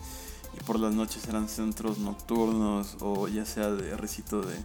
y 0.60 0.64
por 0.64 0.80
las 0.80 0.94
noches 0.94 1.28
eran 1.28 1.48
centros 1.50 1.98
nocturnos 1.98 2.98
o 3.02 3.28
ya 3.28 3.46
sea 3.46 3.72
de 3.72 3.96
recito 3.98 4.42
de 4.42 4.56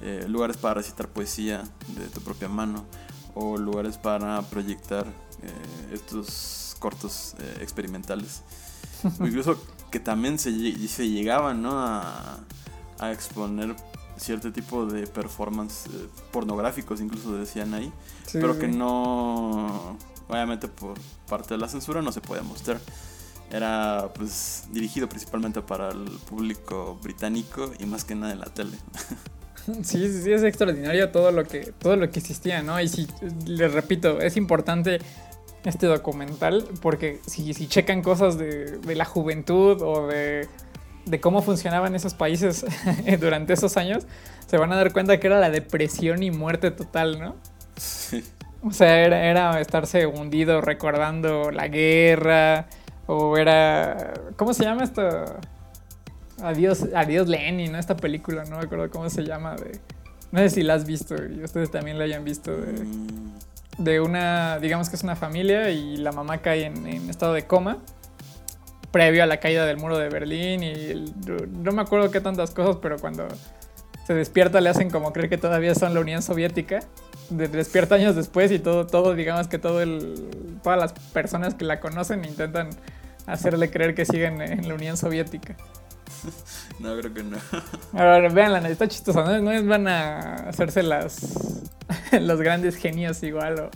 eh, 0.00 0.24
lugares 0.28 0.56
para 0.56 0.74
recitar 0.74 1.08
poesía 1.08 1.64
de 1.96 2.06
tu 2.08 2.20
propia 2.20 2.48
mano 2.48 2.84
o 3.34 3.56
lugares 3.56 3.96
para 3.96 4.40
proyectar 4.42 5.06
eh, 5.06 5.92
estos 5.92 6.76
cortos 6.78 7.34
eh, 7.38 7.58
experimentales. 7.60 8.42
O 9.20 9.26
incluso 9.26 9.56
que 9.92 10.00
también 10.00 10.38
se, 10.40 10.50
lle- 10.50 10.88
se 10.88 11.08
llegaban 11.08 11.62
¿no? 11.62 11.78
a, 11.78 12.38
a 12.98 13.12
exponer 13.12 13.74
cierto 14.16 14.52
tipo 14.52 14.86
de 14.86 15.06
performance 15.06 15.86
eh, 15.86 16.08
pornográficos, 16.32 17.00
incluso 17.00 17.36
decían 17.36 17.74
ahí, 17.74 17.92
Sí, 18.26 18.38
pero 18.40 18.54
sí, 18.54 18.60
que 18.60 18.68
no, 18.68 19.96
obviamente 20.28 20.68
por 20.68 20.98
parte 21.28 21.54
de 21.54 21.58
la 21.58 21.68
censura 21.68 22.02
no 22.02 22.12
se 22.12 22.20
podía 22.20 22.42
mostrar. 22.42 22.80
Era 23.50 24.10
pues 24.14 24.64
dirigido 24.72 25.08
principalmente 25.08 25.62
para 25.62 25.88
el 25.90 26.04
público 26.28 26.98
británico 27.02 27.72
y 27.78 27.86
más 27.86 28.04
que 28.04 28.14
nada 28.14 28.32
en 28.32 28.40
la 28.40 28.46
tele. 28.46 28.76
Sí, 29.82 29.98
sí, 30.10 30.22
sí, 30.22 30.32
es 30.32 30.42
extraordinario 30.44 31.10
todo 31.10 31.30
lo 31.30 31.44
que, 31.44 31.74
todo 31.78 31.96
lo 31.96 32.10
que 32.10 32.20
existía, 32.20 32.62
¿no? 32.62 32.80
Y 32.80 32.88
si, 32.88 33.06
les 33.44 33.70
repito, 33.70 34.18
es 34.18 34.38
importante 34.38 34.98
este 35.64 35.86
documental 35.86 36.66
porque 36.80 37.20
si, 37.26 37.52
si 37.52 37.66
checan 37.68 38.00
cosas 38.00 38.38
de, 38.38 38.78
de 38.78 38.94
la 38.94 39.04
juventud 39.04 39.82
o 39.82 40.06
de, 40.06 40.48
de 41.10 41.20
cómo 41.20 41.42
funcionaban 41.42 41.94
esos 41.94 42.14
países 42.14 42.64
durante 43.20 43.52
esos 43.52 43.76
años, 43.76 44.06
se 44.46 44.56
van 44.56 44.72
a 44.72 44.76
dar 44.76 44.92
cuenta 44.92 45.18
que 45.18 45.26
era 45.26 45.40
la 45.40 45.50
depresión 45.50 46.22
y 46.22 46.30
muerte 46.30 46.70
total, 46.70 47.20
¿no? 47.20 47.36
Sí. 47.76 48.24
O 48.62 48.72
sea, 48.72 49.04
era, 49.04 49.24
era 49.24 49.60
estarse 49.60 50.06
hundido 50.06 50.60
recordando 50.60 51.50
la 51.50 51.68
guerra, 51.68 52.66
o 53.06 53.36
era... 53.36 54.14
¿Cómo 54.36 54.52
se 54.52 54.64
llama 54.64 54.84
esto? 54.84 55.02
Adiós, 56.42 56.86
Adiós 56.94 57.28
Lenin, 57.28 57.72
¿no? 57.72 57.78
Esta 57.78 57.96
película, 57.96 58.44
no 58.44 58.58
me 58.58 58.64
acuerdo 58.64 58.90
cómo 58.90 59.08
se 59.10 59.22
llama. 59.22 59.54
De... 59.56 59.78
No 60.32 60.40
sé 60.40 60.50
si 60.50 60.62
la 60.62 60.74
has 60.74 60.84
visto 60.84 61.14
y 61.16 61.42
ustedes 61.42 61.70
también 61.70 61.98
la 61.98 62.04
hayan 62.04 62.24
visto. 62.24 62.56
De, 62.56 62.84
Mm, 62.84 63.38
de 63.78 64.00
una, 64.00 64.58
digamos 64.58 64.90
que 64.90 64.96
es 64.96 65.02
una 65.02 65.16
familia 65.16 65.70
y 65.70 65.96
la 65.96 66.12
mamá 66.12 66.38
cae 66.38 66.64
en, 66.64 66.86
en 66.86 67.08
estado 67.08 67.32
de 67.32 67.46
coma 67.46 67.78
previo 68.90 69.22
a 69.22 69.26
la 69.26 69.38
caída 69.38 69.66
del 69.66 69.76
muro 69.76 69.98
de 69.98 70.08
Berlín 70.08 70.62
y 70.62 70.66
el- 70.70 71.12
no 71.62 71.72
me 71.72 71.82
acuerdo 71.82 72.10
qué 72.10 72.20
tantas 72.20 72.50
cosas, 72.52 72.76
pero 72.80 72.98
cuando 72.98 73.28
se 74.06 74.14
despierta 74.14 74.60
le 74.60 74.70
hacen 74.70 74.90
como 74.90 75.12
creer 75.12 75.28
que 75.28 75.36
todavía 75.38 75.74
son 75.74 75.92
la 75.94 76.00
Unión 76.00 76.22
Soviética. 76.22 76.80
De- 77.30 77.48
despierta 77.48 77.96
años 77.96 78.16
después 78.16 78.50
y 78.50 78.58
todo, 78.58 78.86
todo, 78.86 79.14
digamos 79.14 79.48
que 79.48 79.58
todo 79.58 79.82
el, 79.82 80.30
todas 80.62 80.78
las 80.78 80.92
personas 81.12 81.54
que 81.54 81.64
la 81.66 81.78
conocen 81.80 82.24
intentan 82.24 82.70
hacerle 83.26 83.70
creer 83.70 83.94
que 83.94 84.06
siguen 84.06 84.40
en 84.40 84.66
la 84.66 84.74
Unión 84.74 84.96
Soviética. 84.96 85.54
No, 86.80 86.96
creo 86.96 87.12
que 87.12 87.22
no. 87.24 87.36
Ahora, 87.92 88.28
veanla, 88.28 88.66
está 88.68 88.86
chistosa, 88.86 89.24
¿no? 89.24 89.40
No 89.40 89.50
es 89.50 89.66
van 89.66 89.88
a 89.88 90.34
hacerse 90.48 90.82
las, 90.84 91.60
los 92.20 92.40
grandes 92.40 92.76
genios 92.76 93.22
igual 93.24 93.58
o- 93.60 93.70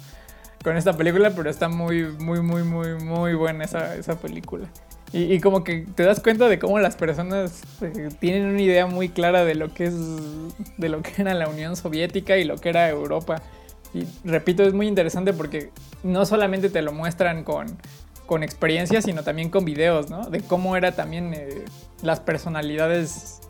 con 0.62 0.77
esta 0.77 0.96
película, 0.96 1.31
pero 1.35 1.51
está 1.51 1.68
muy, 1.68 2.05
muy, 2.05 2.40
muy, 2.40 2.62
muy, 2.62 2.94
muy 2.94 3.35
buena 3.35 3.64
esa, 3.64 3.96
esa 3.96 4.14
película. 4.16 4.68
Y, 5.14 5.40
como 5.40 5.62
que 5.62 5.87
te 5.94 6.05
das 6.05 6.20
cuenta 6.20 6.48
de 6.48 6.59
cómo 6.59 6.79
las 6.79 6.96
personas 6.96 7.61
eh, 7.83 8.09
tienen 8.18 8.46
una 8.46 8.62
idea 8.62 8.87
muy 8.87 9.11
clara 9.11 9.44
de 9.44 9.55
lo 9.55 9.75
que 9.75 9.85
es, 9.85 9.94
de 10.79 10.88
lo 10.88 11.03
que 11.03 11.12
era 11.18 11.35
la 11.35 11.48
Unión 11.48 11.77
Soviética 11.77 12.38
y 12.38 12.44
lo 12.44 12.57
que 12.57 12.70
era 12.70 12.88
Europa. 12.88 13.42
Y 13.92 14.07
repito, 14.25 14.62
es 14.62 14.72
muy 14.72 14.88
interesante 14.88 15.35
porque 15.35 15.70
no 16.03 16.25
solamente 16.25 16.70
te 16.70 16.81
lo 16.81 16.94
muestran 16.94 17.44
con, 17.44 17.66
con 18.25 18.42
experiencias, 18.42 19.05
sino 19.05 19.22
también 19.22 19.51
con 19.51 19.66
videos, 19.66 20.09
¿no? 20.09 20.31
De 20.31 20.40
cómo 20.40 20.79
era 20.79 20.92
también 20.92 21.35
eh, 21.35 21.62
las 22.01 22.20
personalidades 22.20 23.40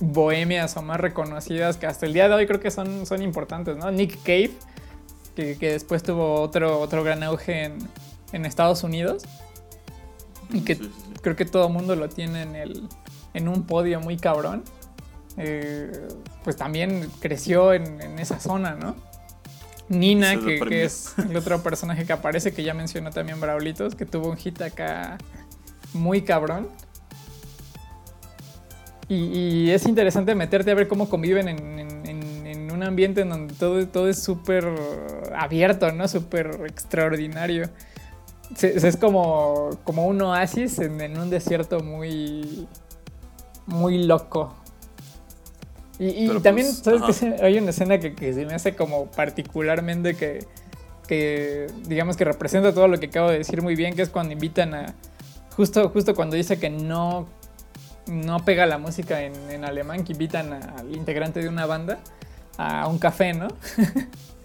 bohemias 0.00 0.74
o 0.78 0.82
más 0.82 1.00
reconocidas 1.00 1.76
que 1.76 1.86
hasta 1.86 2.06
el 2.06 2.14
día 2.14 2.30
de 2.30 2.34
hoy 2.34 2.46
creo 2.46 2.60
que 2.60 2.70
son, 2.70 3.04
son 3.04 3.20
importantes, 3.20 3.76
¿no? 3.76 3.90
Nick 3.90 4.16
Cave, 4.22 4.52
que, 5.36 5.58
que 5.58 5.72
después 5.72 6.02
tuvo 6.02 6.40
otro, 6.40 6.80
otro 6.80 7.04
gran 7.04 7.22
auge 7.22 7.64
en, 7.64 7.76
en 8.32 8.46
Estados 8.46 8.84
Unidos 8.84 9.24
y 10.52 10.60
que 10.62 10.74
Sí, 10.76 10.84
sí, 10.84 10.90
sí. 11.06 11.12
creo 11.22 11.36
que 11.36 11.44
todo 11.44 11.66
el 11.68 11.72
mundo 11.72 11.96
lo 11.96 12.08
tiene 12.08 12.42
en, 12.42 12.56
el, 12.56 12.88
en 13.34 13.48
un 13.48 13.64
podio 13.64 14.00
muy 14.00 14.16
cabrón. 14.16 14.62
Eh, 15.36 15.90
pues 16.44 16.56
también 16.56 17.08
creció 17.20 17.72
en, 17.72 18.00
en 18.00 18.18
esa 18.18 18.40
zona, 18.40 18.74
¿no? 18.74 18.96
Nina, 19.88 20.38
que, 20.38 20.84
es 20.84 21.14
el 21.18 21.36
otro 21.36 21.62
personaje 21.62 22.04
que 22.04 22.12
aparece, 22.12 22.52
que 22.52 22.62
ya 22.62 22.74
mencionó 22.74 23.10
también 23.10 23.40
Braulitos, 23.40 23.94
que 23.94 24.06
tuvo 24.06 24.28
un 24.30 24.36
hit 24.36 24.60
acá 24.62 25.18
muy 25.94 26.22
cabrón. 26.22 26.68
Y, 29.08 29.14
y 29.66 29.70
es 29.70 29.86
interesante 29.86 30.34
meterte 30.36 30.70
a 30.70 30.74
ver 30.74 30.86
cómo 30.86 31.08
conviven 31.08 31.48
en, 31.48 31.78
en- 31.80 32.06
en- 32.06 32.46
en 32.46 32.70
un 32.70 32.82
ambiente 32.84 33.22
en 33.22 33.28
donde 33.30 33.54
todo, 33.54 33.86
todo 33.88 34.08
es 34.08 34.22
súper 34.22 34.68
abierto, 35.36 35.90
¿no? 35.92 36.06
Súper 36.06 36.60
extraordinario. 36.66 37.68
Es 38.60 38.96
como, 38.96 39.70
como 39.84 40.06
un 40.06 40.20
oasis 40.22 40.78
en, 40.80 41.00
en 41.00 41.18
un 41.18 41.30
desierto 41.30 41.80
muy, 41.80 42.66
muy 43.66 44.04
loco. 44.04 44.54
Y, 45.98 46.06
y 46.08 46.26
también, 46.40 46.66
pues, 46.66 46.78
¿sabes 46.78 47.02
ajá. 47.02 47.12
Se- 47.12 47.44
Hay 47.44 47.58
una 47.58 47.70
escena 47.70 47.98
que, 47.98 48.14
que 48.14 48.32
se 48.32 48.46
me 48.46 48.54
hace 48.54 48.74
como 48.74 49.06
particularmente 49.06 50.14
que, 50.16 50.46
que, 51.06 51.66
digamos 51.86 52.16
que 52.16 52.24
representa 52.24 52.72
todo 52.72 52.88
lo 52.88 52.98
que 52.98 53.06
acabo 53.06 53.28
de 53.30 53.38
decir 53.38 53.62
muy 53.62 53.76
bien, 53.76 53.94
que 53.94 54.02
es 54.02 54.08
cuando 54.08 54.32
invitan 54.32 54.74
a, 54.74 54.94
justo, 55.56 55.88
justo 55.90 56.14
cuando 56.14 56.36
dice 56.36 56.58
que 56.58 56.70
no, 56.70 57.26
no 58.06 58.44
pega 58.44 58.64
la 58.66 58.78
música 58.78 59.22
en, 59.22 59.34
en 59.50 59.64
alemán, 59.64 60.04
que 60.04 60.12
invitan 60.12 60.52
a- 60.54 60.76
al 60.78 60.96
integrante 60.96 61.40
de 61.40 61.48
una 61.48 61.66
banda 61.66 61.98
a 62.56 62.86
un 62.88 62.98
café, 62.98 63.32
¿no? 63.34 63.48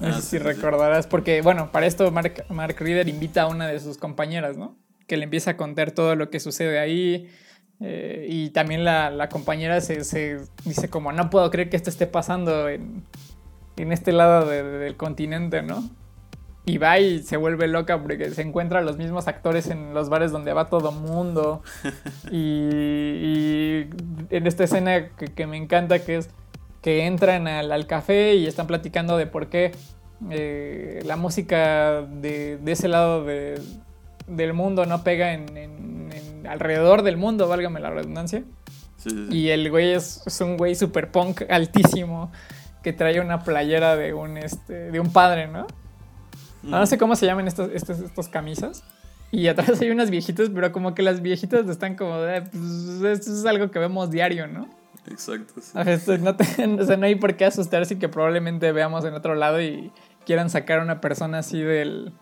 No 0.00 0.08
Ah, 0.08 0.12
sé 0.14 0.22
sí, 0.22 0.22
si 0.22 0.38
sí, 0.38 0.38
recordarás, 0.38 1.06
porque 1.06 1.40
bueno, 1.42 1.72
para 1.72 1.86
esto 1.86 2.10
Mark, 2.10 2.44
Mark 2.50 2.76
Reader 2.78 3.08
invita 3.08 3.42
a 3.42 3.46
una 3.46 3.66
de 3.66 3.80
sus 3.80 3.96
compañeras, 3.98 4.56
¿no? 4.56 4.76
Que 5.06 5.16
le 5.16 5.24
empieza 5.24 5.52
a 5.52 5.56
contar 5.56 5.92
todo 5.92 6.14
lo 6.16 6.28
que 6.30 6.40
sucede 6.40 6.78
ahí. 6.78 7.30
eh, 7.80 8.26
y 8.28 8.50
también 8.50 8.84
la, 8.84 9.10
la 9.10 9.28
compañera 9.28 9.80
se, 9.82 10.02
se 10.04 10.38
dice 10.64 10.88
como, 10.90 11.12
no 11.12 11.28
puedo 11.30 11.50
creer 11.50 11.68
que 11.70 11.76
esto 11.76 11.90
esté 11.90 12.06
pasando 12.06 12.68
en, 12.70 13.02
en 13.76 13.92
este 13.92 14.12
lado 14.12 14.46
de- 14.48 14.62
de- 14.62 14.78
del 14.78 14.96
continente, 14.96 15.62
¿no? 15.62 15.82
Y 16.68 16.78
va 16.78 16.98
y 16.98 17.20
se 17.22 17.36
vuelve 17.36 17.68
loca 17.68 18.02
porque 18.02 18.30
se 18.30 18.42
encuentra 18.42 18.80
a 18.80 18.82
los 18.82 18.96
mismos 18.96 19.28
actores 19.28 19.68
en 19.68 19.94
los 19.94 20.08
bares 20.08 20.32
donde 20.32 20.52
va 20.52 20.68
todo 20.68 20.90
mundo. 20.90 21.62
y, 22.32 22.36
y 22.38 23.88
en 24.30 24.46
esta 24.46 24.64
escena 24.64 25.08
que, 25.10 25.26
que 25.26 25.46
me 25.46 25.56
encanta, 25.56 25.98
que 26.04 26.16
es 26.16 26.28
que 26.86 27.04
entran 27.04 27.48
al, 27.48 27.72
al 27.72 27.88
café 27.88 28.36
y 28.36 28.46
están 28.46 28.68
platicando 28.68 29.16
de 29.16 29.26
por 29.26 29.48
qué 29.48 29.72
eh, 30.30 31.02
la 31.04 31.16
música 31.16 32.02
de, 32.02 32.58
de 32.58 32.70
ese 32.72 32.86
lado 32.86 33.24
de- 33.24 33.60
del 34.28 34.52
mundo 34.52 34.86
no 34.86 35.02
pega 35.02 35.32
en, 35.32 35.56
en- 35.56 36.12
en- 36.12 36.46
alrededor 36.46 37.02
del 37.02 37.16
mundo, 37.16 37.48
válgame 37.48 37.80
la 37.80 37.90
redundancia. 37.90 38.44
Sí, 38.98 39.10
sí, 39.10 39.26
sí. 39.30 39.36
Y 39.36 39.48
el 39.48 39.68
güey 39.68 39.94
es, 39.94 40.22
es 40.26 40.40
un 40.40 40.56
güey 40.56 40.76
super 40.76 41.10
punk 41.10 41.42
altísimo 41.50 42.30
que 42.84 42.92
trae 42.92 43.18
una 43.18 43.42
playera 43.42 43.96
de 43.96 44.14
un, 44.14 44.36
este, 44.36 44.92
de 44.92 45.00
un 45.00 45.12
padre, 45.12 45.48
¿no? 45.48 45.66
Ah, 46.66 46.78
No 46.78 46.86
sé 46.86 46.98
cómo 46.98 47.16
se 47.16 47.26
llaman 47.26 47.48
estas, 47.48 47.68
estas, 47.74 47.98
estas 47.98 48.28
camisas. 48.28 48.84
Y 49.32 49.48
atrás 49.48 49.80
hay 49.80 49.90
unas 49.90 50.08
viejitas, 50.10 50.50
pero 50.54 50.70
como 50.70 50.94
que 50.94 51.02
las 51.02 51.20
viejitas 51.20 51.68
están 51.68 51.96
como, 51.96 52.18
de, 52.20 52.42
pues, 52.42 53.18
esto 53.18 53.32
es 53.32 53.44
algo 53.44 53.72
que 53.72 53.80
vemos 53.80 54.08
diario, 54.12 54.46
¿no? 54.46 54.68
Exacto, 55.08 55.60
sí. 55.60 55.72
No, 56.20 56.36
te- 56.36 56.44
o 56.80 56.84
sea, 56.84 56.96
no 56.96 57.06
hay 57.06 57.14
por 57.16 57.36
qué 57.36 57.44
asustarse 57.44 57.98
que 57.98 58.08
probablemente 58.08 58.72
veamos 58.72 59.04
en 59.04 59.14
otro 59.14 59.34
lado 59.34 59.60
y 59.60 59.92
quieran 60.24 60.50
sacar 60.50 60.80
a 60.80 60.82
una 60.82 61.00
persona 61.00 61.38
así 61.38 61.60
del, 61.60 62.12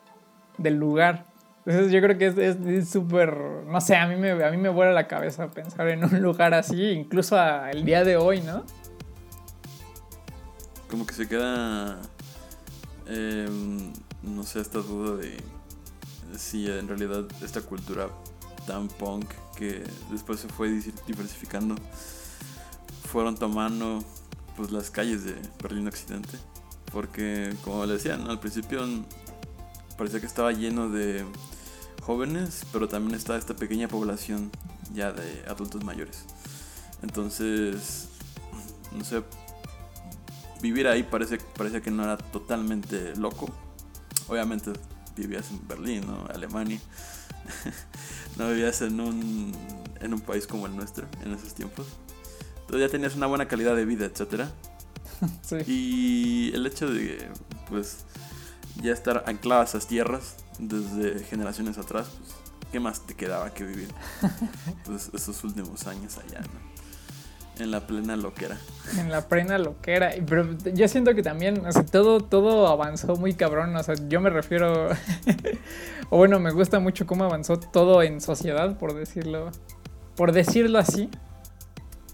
del 0.58 0.74
lugar. 0.74 1.26
Entonces 1.66 1.90
yo 1.92 2.00
creo 2.02 2.18
que 2.18 2.26
es- 2.26 2.88
súper, 2.90 3.34
no 3.66 3.80
sé, 3.80 3.96
a 3.96 4.06
mí, 4.06 4.16
me, 4.16 4.32
a 4.44 4.50
mí 4.50 4.56
me 4.58 4.68
vuela 4.68 4.92
la 4.92 5.08
cabeza 5.08 5.50
pensar 5.50 5.88
en 5.88 6.04
un 6.04 6.20
lugar 6.22 6.52
así, 6.54 6.90
incluso 6.90 7.38
a- 7.38 7.70
el 7.70 7.84
día 7.84 8.04
de 8.04 8.16
hoy, 8.16 8.40
¿no? 8.42 8.64
Como 10.90 11.06
que 11.06 11.14
se 11.14 11.26
queda. 11.26 12.00
eh, 13.06 13.48
no 14.22 14.42
sé, 14.42 14.60
esta 14.60 14.78
duda 14.78 15.16
de 15.16 15.36
si 16.38 16.70
en 16.70 16.88
realidad 16.88 17.24
esta 17.42 17.60
cultura 17.60 18.08
tan 18.66 18.88
punk 18.88 19.26
que 19.56 19.82
después 20.10 20.40
se 20.40 20.48
fue 20.48 20.68
diversificando 21.06 21.76
fueron 23.14 23.36
tomando 23.36 24.02
pues 24.56 24.72
las 24.72 24.90
calles 24.90 25.22
de 25.22 25.36
Berlín 25.62 25.86
Occidente. 25.86 26.36
Porque, 26.92 27.54
como 27.62 27.86
le 27.86 27.92
decía, 27.92 28.16
¿no? 28.16 28.28
al 28.28 28.40
principio 28.40 28.84
parecía 29.96 30.18
que 30.18 30.26
estaba 30.26 30.50
lleno 30.50 30.88
de 30.88 31.24
jóvenes, 32.02 32.66
pero 32.72 32.88
también 32.88 33.14
estaba 33.14 33.38
esta 33.38 33.54
pequeña 33.54 33.86
población 33.86 34.50
ya 34.92 35.12
de 35.12 35.44
adultos 35.46 35.84
mayores. 35.84 36.24
Entonces, 37.02 38.08
no 38.90 39.04
sé, 39.04 39.22
vivir 40.60 40.88
ahí 40.88 41.04
parece, 41.04 41.38
parece 41.56 41.82
que 41.82 41.92
no 41.92 42.02
era 42.02 42.16
totalmente 42.16 43.14
loco. 43.14 43.46
Obviamente 44.26 44.72
vivías 45.14 45.52
en 45.52 45.68
Berlín, 45.68 46.04
¿no? 46.04 46.26
Alemania. 46.34 46.80
no 48.38 48.48
vivías 48.48 48.82
en 48.82 48.98
un, 48.98 49.52
en 50.00 50.14
un 50.14 50.20
país 50.20 50.48
como 50.48 50.66
el 50.66 50.74
nuestro 50.74 51.06
en 51.24 51.32
esos 51.32 51.54
tiempos. 51.54 51.86
Entonces 52.64 52.88
ya 52.88 52.88
tenías 52.90 53.14
una 53.14 53.26
buena 53.26 53.46
calidad 53.46 53.76
de 53.76 53.84
vida, 53.84 54.06
etcétera. 54.06 54.50
Sí. 55.42 55.56
Y 55.66 56.54
el 56.54 56.66
hecho 56.66 56.90
de, 56.90 57.30
pues, 57.70 58.04
ya 58.82 58.92
estar 58.92 59.24
anclado 59.26 59.62
a 59.62 59.64
esas 59.64 59.86
tierras 59.86 60.36
desde 60.58 61.24
generaciones 61.24 61.78
atrás, 61.78 62.08
pues, 62.18 62.34
¿qué 62.72 62.80
más 62.80 63.06
te 63.06 63.14
quedaba 63.14 63.54
que 63.54 63.64
vivir? 63.64 63.88
Pues 64.84 65.10
esos 65.14 65.42
últimos 65.44 65.86
años 65.86 66.18
allá, 66.18 66.40
¿no? 66.40 66.74
En 67.62 67.70
la 67.70 67.86
plena 67.86 68.16
loquera. 68.16 68.58
En 68.98 69.10
la 69.10 69.28
plena 69.28 69.58
loquera. 69.58 70.12
Pero 70.26 70.58
yo 70.74 70.88
siento 70.88 71.14
que 71.14 71.22
también, 71.22 71.64
o 71.64 71.72
sea, 71.72 71.86
todo, 71.86 72.20
todo 72.20 72.66
avanzó 72.68 73.16
muy 73.16 73.34
cabrón. 73.34 73.74
O 73.76 73.82
sea, 73.82 73.94
yo 74.08 74.20
me 74.20 74.30
refiero. 74.30 74.88
o 76.10 76.16
bueno, 76.16 76.40
me 76.40 76.50
gusta 76.50 76.80
mucho 76.80 77.06
cómo 77.06 77.24
avanzó 77.24 77.58
todo 77.58 78.02
en 78.02 78.20
sociedad, 78.20 78.76
por 78.76 78.94
decirlo. 78.94 79.52
Por 80.16 80.32
decirlo 80.32 80.78
así. 80.78 81.08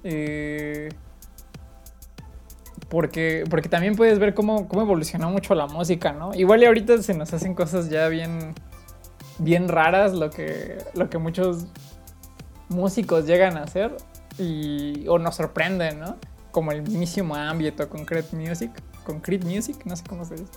Eh, 0.04 0.88
porque, 2.88 3.44
porque 3.48 3.68
también 3.68 3.94
puedes 3.94 4.18
ver 4.18 4.34
cómo, 4.34 4.66
cómo 4.68 4.82
evolucionó 4.82 5.30
mucho 5.30 5.54
la 5.54 5.66
música, 5.66 6.12
¿no? 6.12 6.34
Igual 6.34 6.62
y 6.62 6.66
ahorita 6.66 7.02
se 7.02 7.14
nos 7.14 7.32
hacen 7.32 7.54
cosas 7.54 7.88
ya 7.88 8.08
bien. 8.08 8.54
bien 9.38 9.68
raras, 9.68 10.12
lo 10.12 10.30
que. 10.30 10.78
lo 10.94 11.08
que 11.08 11.18
muchos 11.18 11.66
músicos 12.68 13.26
llegan 13.26 13.56
a 13.56 13.64
hacer 13.64 13.96
y, 14.38 15.06
o 15.08 15.18
nos 15.18 15.36
sorprenden, 15.36 16.00
¿no? 16.00 16.16
Como 16.50 16.72
el 16.72 16.82
mismísimo 16.82 17.34
Ambient 17.34 17.80
o 17.80 17.88
Concrete 17.88 18.34
Music. 18.36 18.70
Concrete 19.04 19.46
Music, 19.46 19.76
no 19.84 19.94
sé 19.96 20.04
cómo 20.08 20.24
se 20.24 20.34
dice. 20.34 20.52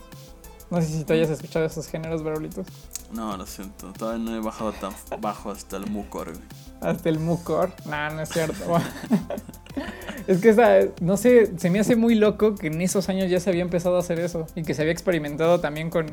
No 0.74 0.82
sé 0.82 0.88
si 0.88 1.04
tú 1.04 1.14
hayas 1.14 1.30
escuchado 1.30 1.66
esos 1.66 1.88
géneros, 1.88 2.24
Barolitos. 2.24 2.66
No, 3.12 3.38
lo 3.38 3.46
siento. 3.46 3.94
Todavía 3.94 4.24
no 4.26 4.36
he 4.36 4.40
bajado 4.40 4.72
tan 4.74 4.92
bajo 5.22 5.52
hasta 5.52 5.78
el 5.78 5.86
mucor, 5.86 6.32
güey. 6.34 6.44
Hasta 6.82 7.10
el 7.10 7.20
mucor. 7.20 7.72
No, 7.86 8.10
no 8.10 8.22
es 8.22 8.30
cierto. 8.30 8.56
es 10.28 10.40
que 10.42 10.50
esa, 10.50 10.80
no 11.00 11.16
sé, 11.18 11.54
se 11.60 11.70
me 11.70 11.80
hace 11.80 11.96
muy 11.96 12.16
loco 12.16 12.56
que 12.56 12.68
en 12.68 12.82
esos 12.82 13.08
años 13.10 13.30
ya 13.30 13.40
se 13.40 13.52
había 13.52 13.62
empezado 13.62 13.98
a 13.98 14.00
hacer 14.00 14.20
eso 14.20 14.48
y 14.56 14.64
que 14.64 14.74
se 14.74 14.82
había 14.82 14.92
experimentado 14.94 15.60
también 15.60 15.90
con, 15.92 16.08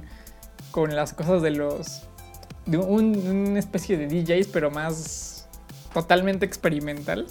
con 0.70 0.94
las 0.94 1.14
cosas 1.14 1.40
de 1.40 1.52
los. 1.52 2.02
de 2.66 2.76
un- 2.76 3.16
una 3.26 3.58
especie 3.58 3.96
de 3.96 4.06
DJs, 4.08 4.48
pero 4.48 4.70
más 4.70 5.48
totalmente 5.94 6.44
experimental. 6.44 7.26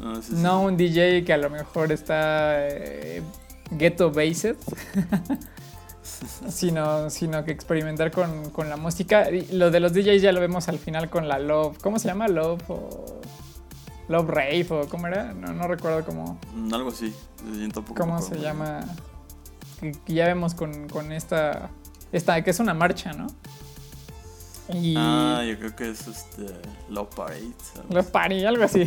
No, 0.00 0.16
sí, 0.20 0.30
sí. 0.34 0.42
No 0.42 0.62
un 0.62 0.76
DJ 0.76 1.24
que 1.24 1.32
a 1.32 1.36
lo 1.38 1.48
mejor 1.48 1.92
está 1.92 2.66
eh, 2.68 3.22
ghetto 3.70 4.10
based, 4.10 4.56
sino, 6.02 7.10
sino 7.10 7.44
que 7.44 7.52
experimentar 7.52 8.10
con, 8.10 8.50
con 8.50 8.68
la 8.68 8.76
música. 8.76 9.30
Y 9.30 9.46
lo 9.52 9.70
de 9.70 9.80
los 9.80 9.92
DJs 9.92 10.22
ya 10.22 10.32
lo 10.32 10.40
vemos 10.40 10.68
al 10.68 10.78
final 10.78 11.08
con 11.10 11.28
la 11.28 11.38
Love. 11.38 11.78
¿Cómo 11.82 11.98
se 11.98 12.08
llama? 12.08 12.28
Love 12.28 12.62
o. 12.68 13.20
Love 14.08 14.28
Rave 14.28 14.66
o 14.70 14.88
¿cómo 14.88 15.06
era? 15.06 15.32
No, 15.32 15.52
no 15.52 15.68
recuerdo 15.68 16.04
cómo, 16.04 16.38
Mm, 16.54 16.74
Algo 16.74 16.90
así. 16.90 17.14
Sí, 17.54 17.68
tampoco 17.72 18.00
cómo 18.00 18.20
se 18.20 18.36
llama. 18.38 18.84
Que, 19.80 19.92
que 19.92 20.12
ya 20.14 20.26
vemos 20.26 20.54
con, 20.54 20.88
con 20.88 21.12
esta, 21.12 21.70
esta. 22.10 22.42
que 22.42 22.50
es 22.50 22.58
una 22.58 22.74
marcha, 22.74 23.12
¿no? 23.12 23.28
Y. 24.74 24.94
Ah, 24.98 25.44
yo 25.48 25.56
creo 25.58 25.76
que 25.76 25.90
es 25.90 26.06
este. 26.08 26.46
Love 26.90 27.14
Parade. 27.14 27.52
Love 27.90 28.10
Party, 28.10 28.44
algo 28.44 28.64
así. 28.64 28.82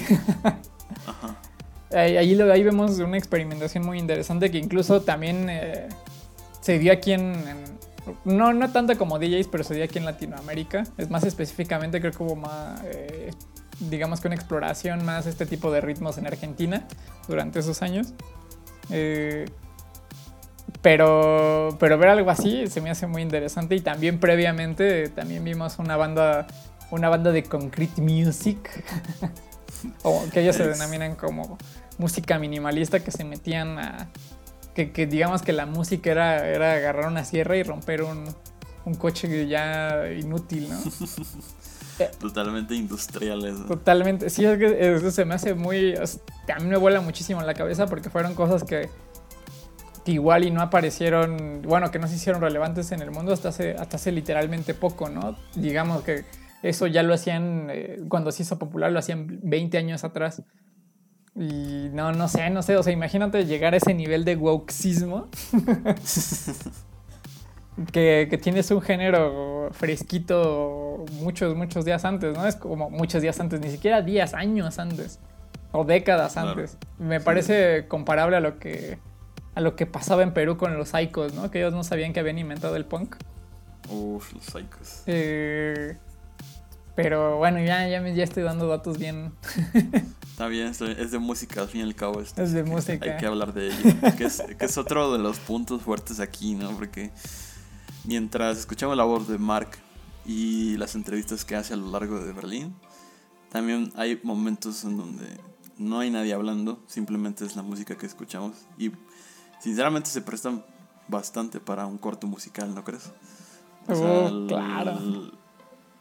Ajá. 1.08 1.36
Ahí, 1.92 2.18
ahí 2.18 2.64
vemos 2.64 2.98
una 3.00 3.16
experimentación 3.16 3.86
muy 3.86 4.00
interesante 4.00 4.50
que 4.52 4.58
incluso 4.58 5.02
también 5.04 5.48
eh, 5.50 5.88
se 6.66 6.80
dio 6.80 6.92
aquí 6.92 7.12
en, 7.12 7.22
en- 7.22 7.76
no, 8.24 8.54
no 8.54 8.72
tanto 8.72 8.98
como 8.98 9.20
DJs, 9.20 9.48
pero 9.50 9.64
se 9.64 9.76
dio 9.76 9.84
aquí 9.84 10.00
en 10.00 10.06
Latinoamérica. 10.06 10.84
Es 10.98 11.12
más 11.12 11.24
específicamente, 11.24 12.00
creo 12.00 12.12
que 12.12 12.24
hubo 12.24 12.36
más, 12.36 12.82
eh, 12.86 13.30
digamos 13.80 14.20
que 14.20 14.28
una 14.30 14.36
exploración 14.36 15.06
más 15.06 15.28
este 15.28 15.46
tipo 15.46 15.72
de 15.72 15.82
ritmos 15.82 16.18
en 16.18 16.26
Argentina 16.26 16.88
durante 17.28 17.60
esos 17.60 17.84
años. 17.84 18.14
Eh, 18.90 19.46
pero, 20.82 21.78
pero 21.80 22.00
ver 22.00 22.10
algo 22.10 22.32
así 22.32 22.66
se 22.66 22.82
me 22.82 22.90
hace 22.90 23.06
muy 23.06 23.22
interesante 23.22 23.76
y 23.76 23.82
también 23.82 24.20
previamente 24.20 25.04
eh, 25.04 25.10
también 25.10 25.44
vimos 25.44 25.78
una 25.78 25.98
banda, 25.98 26.48
una 26.90 27.10
banda 27.10 27.32
de 27.32 27.44
concrete 27.44 28.02
music, 28.02 28.84
o 30.04 30.24
que 30.34 30.42
ellos 30.42 30.56
se 30.56 30.68
denominan 30.68 31.16
como 31.16 31.60
música 32.00 32.40
minimalista 32.40 33.00
que 33.02 33.12
se 33.12 33.24
metían 33.24 33.78
a, 33.78 34.10
que, 34.76 34.92
que 34.92 35.08
digamos 35.08 35.42
que 35.42 35.54
la 35.54 35.66
música 35.66 36.12
era, 36.12 36.48
era 36.48 36.74
agarrar 36.74 37.08
una 37.08 37.24
sierra 37.24 37.58
y 37.58 37.64
romper 37.64 38.04
un, 38.04 38.26
un 38.86 38.94
coche 38.96 39.48
ya 39.48 40.12
inútil, 40.12 40.70
¿no? 40.70 40.80
Totalmente 42.20 42.76
industrial 42.76 43.46
eso. 43.46 43.66
Totalmente, 43.66 44.30
sí, 44.30 44.44
es 44.44 44.58
que 44.58 44.96
eso 44.96 45.12
se 45.12 45.24
me 45.24 45.34
hace 45.34 45.54
muy, 45.54 45.96
a 45.96 46.60
mí 46.60 46.66
me 46.66 46.78
vuela 46.78 47.00
muchísimo 47.00 47.42
la 47.42 47.54
cabeza 47.54 47.88
porque 47.88 48.10
fueron 48.10 48.36
cosas 48.36 48.66
que, 48.66 48.90
que 50.04 50.12
igual 50.12 50.44
y 50.44 50.52
no 50.52 50.62
aparecieron, 50.62 51.62
bueno, 51.62 51.92
que 51.92 52.00
no 52.00 52.08
se 52.10 52.16
hicieron 52.16 52.42
relevantes 52.42 52.92
en 52.92 53.02
el 53.02 53.12
mundo 53.12 53.32
hasta 53.32 53.50
hace, 53.50 53.76
hasta 53.76 53.96
hace 53.96 54.12
literalmente 54.12 54.74
poco, 54.74 55.08
¿no? 55.08 55.38
Digamos 55.56 56.04
que 56.04 56.26
eso 56.64 56.86
ya 56.88 57.02
lo 57.02 57.14
hacían, 57.14 57.70
eh, 57.70 58.00
cuando 58.10 58.32
se 58.34 58.44
hizo 58.44 58.60
popular, 58.60 58.92
lo 58.92 59.00
hacían 59.00 59.40
20 59.44 59.78
años 59.78 60.04
atrás. 60.04 60.44
Y 61.38 61.90
no, 61.92 62.14
no 62.14 62.30
sé, 62.30 62.50
no 62.50 62.62
sé, 62.62 62.78
o 62.78 62.84
sea, 62.84 62.94
imagínate 62.94 63.46
llegar 63.46 63.74
a 63.74 63.78
ese 63.78 63.94
nivel 63.94 64.24
de 64.24 64.38
wokeismo. 64.38 65.28
que, 67.92 68.28
que 68.30 68.38
tienes 68.38 68.72
un 68.72 68.82
género 68.82 69.70
fresquito 69.72 71.06
muchos, 71.20 71.56
muchos 71.56 71.84
días 71.86 72.06
antes, 72.06 72.36
¿no? 72.38 72.48
Es 72.48 72.56
como 72.56 72.90
muchos 72.90 73.22
días 73.22 73.40
antes, 73.40 73.60
ni 73.60 73.70
siquiera 73.70 74.02
días, 74.02 74.34
años 74.34 74.80
antes. 74.80 75.20
O 75.74 75.84
décadas 75.84 76.34
Claro. 76.34 76.52
antes. 76.52 76.78
Me 77.00 77.20
Sí. 77.20 77.26
parece 77.26 77.86
comparable 77.88 78.38
a 78.38 78.40
lo 78.40 78.60
que 78.60 78.98
a 79.56 79.62
lo 79.62 79.78
que 79.78 79.86
pasaba 79.86 80.22
en 80.24 80.34
Perú 80.34 80.58
con 80.58 80.78
los 80.78 80.90
Psychos, 80.90 81.34
¿no? 81.34 81.50
Que 81.50 81.60
ellos 81.60 81.74
no 81.74 81.84
sabían 81.86 82.12
que 82.12 82.20
habían 82.20 82.38
inventado 82.38 82.76
el 82.76 82.84
punk. 82.86 83.16
Uf, 83.90 84.34
los 84.34 84.44
psychos. 84.44 85.04
Eh, 85.06 85.98
pero 86.96 87.38
bueno, 87.38 87.60
ya, 87.60 87.88
ya, 87.88 88.02
me- 88.02 88.16
ya 88.16 88.24
estoy 88.24 88.44
dando 88.44 88.68
datos 88.68 88.98
bien. 89.00 89.34
Está 90.32 90.48
bien, 90.48 90.68
es 90.68 91.12
de 91.12 91.20
música, 91.20 91.62
al 91.62 91.68
fin 91.70 91.82
y 91.82 91.84
al 91.84 91.96
cabo. 91.96 92.20
esto 92.22 92.42
Es 92.44 92.52
de 92.54 92.64
música. 92.64 93.06
Hay 93.14 93.18
que 93.18 93.26
hablar 93.26 93.54
de 93.54 93.68
ello. 93.68 93.96
que, 94.18 94.26
es, 94.26 94.42
que 94.58 94.66
es 94.66 94.78
otro 94.78 95.12
de 95.14 95.20
los 95.20 95.40
puntos 95.40 95.82
fuertes 95.82 96.20
aquí, 96.20 96.56
¿no? 96.56 96.72
Porque 96.72 97.12
mientras 98.04 98.58
escuchamos 98.58 98.98
la 98.98 99.04
voz 99.04 99.28
de 99.28 99.38
Mark 99.38 99.70
y 100.26 100.76
las 100.78 100.96
entrevistas 100.96 101.46
que 101.46 101.56
hace 101.56 101.74
a 101.74 101.78
lo 101.78 101.90
largo 101.92 102.20
de 102.20 102.34
Berlín, 102.34 102.76
también 103.52 103.92
hay 103.96 104.20
momentos 104.24 104.84
en 104.84 104.98
donde 104.98 105.26
no 105.78 106.00
hay 106.00 106.10
nadie 106.10 106.34
hablando, 106.34 106.84
simplemente 106.88 107.46
es 107.46 107.56
la 107.56 107.62
música 107.62 107.98
que 107.98 108.06
escuchamos. 108.06 108.54
Y 108.78 108.92
sinceramente 109.60 110.10
se 110.10 110.22
prestan 110.22 110.66
bastante 111.08 111.60
para 111.60 111.86
un 111.86 111.98
corto 111.98 112.28
musical, 112.28 112.74
¿no 112.76 112.84
crees? 112.84 113.12
Oh, 113.88 114.46
claro. 114.48 114.92
el- 114.98 115.32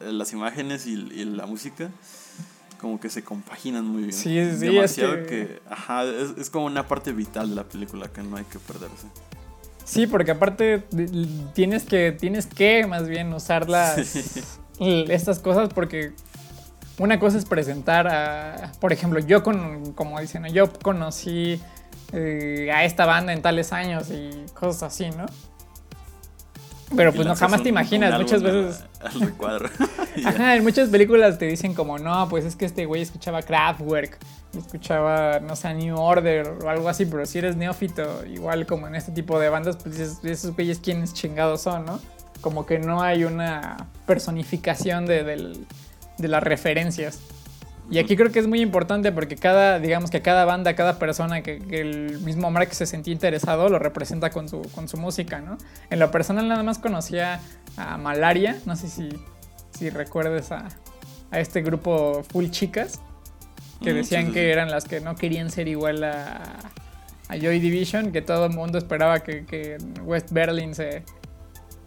las 0.01 0.33
imágenes 0.33 0.87
y, 0.87 0.93
y 0.95 1.25
la 1.25 1.47
música 1.47 1.91
como 2.81 3.01
que 3.01 3.09
se 3.09 3.25
compaginan 3.25 3.87
muy 3.87 4.03
bien. 4.03 4.13
Sí, 4.13 4.23
sí, 4.31 4.39
es 4.39 4.61
Demasiado 4.61 5.15
que- 5.19 5.25
que... 5.27 5.61
Ajá, 5.71 6.05
es, 6.05 6.37
es 6.39 6.51
como 6.51 6.67
una 6.67 6.87
parte 6.87 7.13
vital 7.13 7.49
de 7.51 7.57
la 7.57 7.65
película 7.65 8.09
que 8.09 8.23
no 8.23 8.37
hay 8.37 8.45
que 8.45 8.59
perderse. 8.59 9.07
Sí, 9.85 10.07
porque 10.07 10.33
aparte 10.33 10.83
tienes 11.55 11.85
que, 11.85 12.13
tienes 12.13 12.47
que 12.47 12.87
más 12.87 13.07
bien 13.09 13.33
usar 13.33 13.69
las, 13.71 14.17
estas 14.81 15.39
cosas 15.41 15.71
porque 15.73 16.13
una 16.99 17.19
cosa 17.19 17.39
es 17.39 17.45
presentar 17.45 18.07
a, 18.09 18.73
por 18.81 18.93
ejemplo, 18.93 19.19
yo 19.21 19.43
con, 19.43 19.93
como 19.95 20.21
dicen, 20.21 20.45
yo 20.53 20.73
conocí 20.73 21.61
eh, 22.13 22.71
a 22.73 22.85
esta 22.85 23.05
banda 23.07 23.33
en 23.33 23.43
tales 23.43 23.73
años 23.73 24.09
y 24.11 24.31
cosas 24.55 24.83
así, 24.95 25.11
¿no? 25.11 25.27
Pero 26.97 27.13
pues 27.13 27.27
no, 27.27 27.35
jamás 27.37 27.61
un- 27.61 27.65
te 27.65 27.69
imaginas, 27.71 28.19
muchas 28.19 28.43
veces... 28.43 28.85
Al 29.01 29.21
recuadro. 29.21 29.69
Ajá, 30.25 30.57
en 30.57 30.63
muchas 30.63 30.89
películas 30.89 31.39
te 31.39 31.47
dicen 31.47 31.75
como, 31.75 31.99
no, 31.99 32.29
pues 32.29 32.45
es 32.45 32.57
que 32.57 32.65
este 32.65 32.87
güey 32.87 33.03
escuchaba 33.03 33.43
Kraftwerk, 33.43 34.19
escuchaba, 34.57 35.41
no 35.41 35.57
sé, 35.57 35.75
New 35.75 35.97
Order 35.97 36.49
o 36.65 36.69
algo 36.69 36.89
así, 36.89 37.07
pero 37.07 37.27
si 37.27 37.39
eres 37.39 37.57
neófito, 37.57 38.25
igual 38.27 38.67
como 38.67 38.87
en 38.89 38.95
este 38.95 39.13
tipo 39.13 39.39
de 39.41 39.49
bandas, 39.49 39.77
pues 39.77 39.97
dices, 39.99 40.19
esos 40.25 40.55
güeyes 40.55 40.79
quiénes 40.79 41.13
chingados 41.15 41.63
son, 41.63 41.85
¿no? 41.87 42.01
Como 42.41 42.65
que 42.67 42.79
no 42.79 43.03
hay 43.03 43.25
una 43.25 43.89
personificación 44.07 45.07
de, 45.07 45.25
del- 45.25 45.67
de 46.19 46.29
las 46.29 46.43
referencias. 46.43 47.19
Y 47.91 47.99
aquí 47.99 48.17
creo 48.17 48.33
que 48.33 48.39
es 48.39 48.47
muy 48.47 48.61
importante 48.61 49.13
porque 49.13 49.37
cada, 49.37 49.79
digamos 49.79 50.11
que 50.11 50.23
cada 50.23 50.45
banda, 50.45 50.75
cada 50.75 50.99
persona 50.99 51.43
que, 51.43 51.59
que 51.59 51.81
el 51.81 52.19
mismo 52.21 52.51
Mark 52.51 52.73
se 52.73 52.87
sentía 52.87 53.13
interesado 53.13 53.69
lo 53.69 53.79
representa 53.79 54.31
con 54.31 54.49
su, 54.49 54.63
con 54.75 54.89
su 54.89 54.97
música, 54.97 55.41
¿no? 55.41 55.59
En 55.91 55.99
lo 55.99 56.11
personal 56.11 56.49
nada 56.49 56.63
más 56.63 56.79
conocía 56.79 57.41
a 57.77 57.99
Malaria, 57.99 58.59
no 58.65 58.75
sé 58.75 58.89
si, 58.89 59.09
si 59.77 59.91
recuerdes 59.91 60.51
a, 60.51 60.69
a 61.31 61.41
este 61.41 61.61
grupo 61.61 62.25
Full 62.31 62.49
Chicas, 62.49 63.01
que 63.83 63.93
Mm, 63.93 63.97
decían 63.97 64.33
que 64.33 64.51
eran 64.51 64.71
las 64.71 64.87
que 64.87 65.01
no 65.01 65.15
querían 65.15 65.51
ser 65.51 65.69
igual 65.69 66.05
a, 66.05 66.59
a 67.29 67.37
Joy 67.37 67.59
Division, 67.61 68.13
que 68.13 68.23
todo 68.23 68.47
el 68.47 68.53
mundo 68.53 68.79
esperaba 68.79 69.21
que, 69.21 69.45
que 69.45 69.77
West 70.03 70.33
Berlin 70.33 70.75
se, 70.75 71.03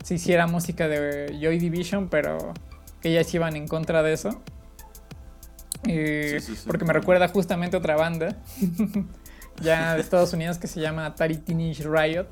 se 0.04 0.16
hiciera 0.16 0.48
música 0.48 0.88
de 0.88 1.38
Joy 1.42 1.58
Division, 1.58 2.08
pero 2.08 2.54
que 3.02 3.10
ellas 3.10 3.34
iban 3.34 3.56
en 3.56 3.68
contra 3.68 4.04
de 4.04 4.14
eso. 4.14 4.42
Eh, 5.88 6.38
Sí, 6.40 6.48
sí, 6.48 6.56
sí. 6.56 6.64
porque 6.68 6.86
me 6.86 6.94
recuerda 6.94 7.28
justamente 7.28 7.76
a 7.76 7.80
otra 7.80 7.96
banda 7.96 8.36
ya 9.62 9.96
de 9.96 10.02
Estados 10.02 10.34
Unidos 10.34 10.58
que 10.58 10.68
se 10.68 10.80
llama 10.82 11.06
Atari 11.06 11.38
Teenage 11.38 11.84
Riot, 11.84 12.28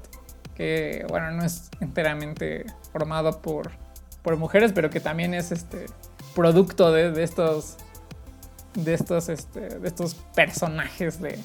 que 0.55 1.05
bueno, 1.09 1.31
no 1.31 1.43
es 1.43 1.69
enteramente 1.79 2.65
formado 2.91 3.41
por, 3.41 3.71
por 4.21 4.37
mujeres, 4.37 4.71
pero 4.73 4.89
que 4.89 4.99
también 4.99 5.33
es 5.33 5.51
este 5.51 5.85
producto 6.35 6.91
de, 6.91 7.11
de 7.11 7.23
estos 7.23 7.77
de 8.75 8.93
estos 8.93 9.29
este, 9.29 9.79
de 9.79 9.87
estos 9.87 10.15
personajes 10.35 11.21
de, 11.21 11.39